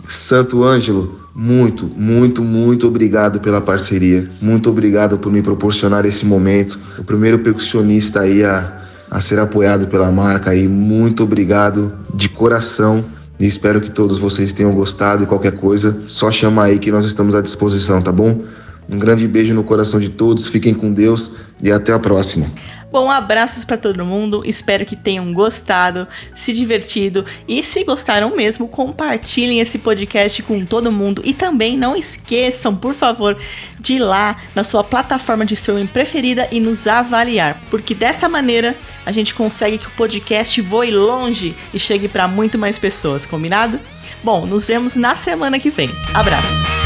Santo 0.08 0.64
Ângelo, 0.64 1.20
muito, 1.34 1.86
muito, 1.86 2.42
muito 2.42 2.86
obrigado 2.86 3.40
pela 3.40 3.60
parceria. 3.60 4.30
Muito 4.40 4.68
obrigado 4.68 5.18
por 5.18 5.32
me 5.32 5.42
proporcionar 5.42 6.04
esse 6.04 6.26
momento. 6.26 6.78
O 6.98 7.04
primeiro 7.04 7.38
percussionista 7.38 8.20
aí 8.20 8.44
a, 8.44 8.82
a 9.10 9.20
ser 9.20 9.38
apoiado 9.38 9.86
pela 9.86 10.10
marca 10.10 10.50
aí. 10.50 10.66
Muito 10.68 11.22
obrigado 11.22 11.92
de 12.14 12.28
coração. 12.28 13.04
E 13.38 13.46
espero 13.46 13.80
que 13.80 13.90
todos 13.90 14.18
vocês 14.18 14.52
tenham 14.52 14.72
gostado 14.72 15.24
e 15.24 15.26
qualquer 15.26 15.52
coisa, 15.52 16.02
só 16.06 16.30
chamar 16.30 16.64
aí 16.64 16.78
que 16.78 16.92
nós 16.92 17.04
estamos 17.04 17.34
à 17.34 17.40
disposição, 17.40 18.00
tá 18.00 18.12
bom? 18.12 18.42
Um 18.88 18.98
grande 18.98 19.26
beijo 19.26 19.54
no 19.54 19.64
coração 19.64 19.98
de 19.98 20.08
todos, 20.08 20.48
fiquem 20.48 20.74
com 20.74 20.92
Deus 20.92 21.32
e 21.62 21.70
até 21.70 21.92
a 21.92 21.98
próxima. 21.98 22.46
Bom, 22.94 23.10
abraços 23.10 23.64
para 23.64 23.76
todo 23.76 24.04
mundo. 24.04 24.44
Espero 24.46 24.86
que 24.86 24.94
tenham 24.94 25.32
gostado, 25.32 26.06
se 26.32 26.52
divertido 26.52 27.24
e 27.48 27.60
se 27.60 27.82
gostaram 27.82 28.36
mesmo, 28.36 28.68
compartilhem 28.68 29.58
esse 29.58 29.78
podcast 29.78 30.40
com 30.44 30.64
todo 30.64 30.92
mundo 30.92 31.20
e 31.24 31.34
também 31.34 31.76
não 31.76 31.96
esqueçam, 31.96 32.72
por 32.76 32.94
favor, 32.94 33.36
de 33.80 33.94
ir 33.94 33.98
lá 33.98 34.40
na 34.54 34.62
sua 34.62 34.84
plataforma 34.84 35.44
de 35.44 35.54
streaming 35.54 35.88
preferida 35.88 36.46
e 36.52 36.60
nos 36.60 36.86
avaliar, 36.86 37.60
porque 37.68 37.96
dessa 37.96 38.28
maneira 38.28 38.76
a 39.04 39.10
gente 39.10 39.34
consegue 39.34 39.78
que 39.78 39.88
o 39.88 39.96
podcast 39.96 40.60
voe 40.60 40.92
longe 40.92 41.56
e 41.74 41.80
chegue 41.80 42.06
para 42.06 42.28
muito 42.28 42.56
mais 42.56 42.78
pessoas, 42.78 43.26
combinado? 43.26 43.80
Bom, 44.22 44.46
nos 44.46 44.64
vemos 44.64 44.94
na 44.94 45.16
semana 45.16 45.58
que 45.58 45.68
vem. 45.68 45.90
Abraços. 46.14 46.83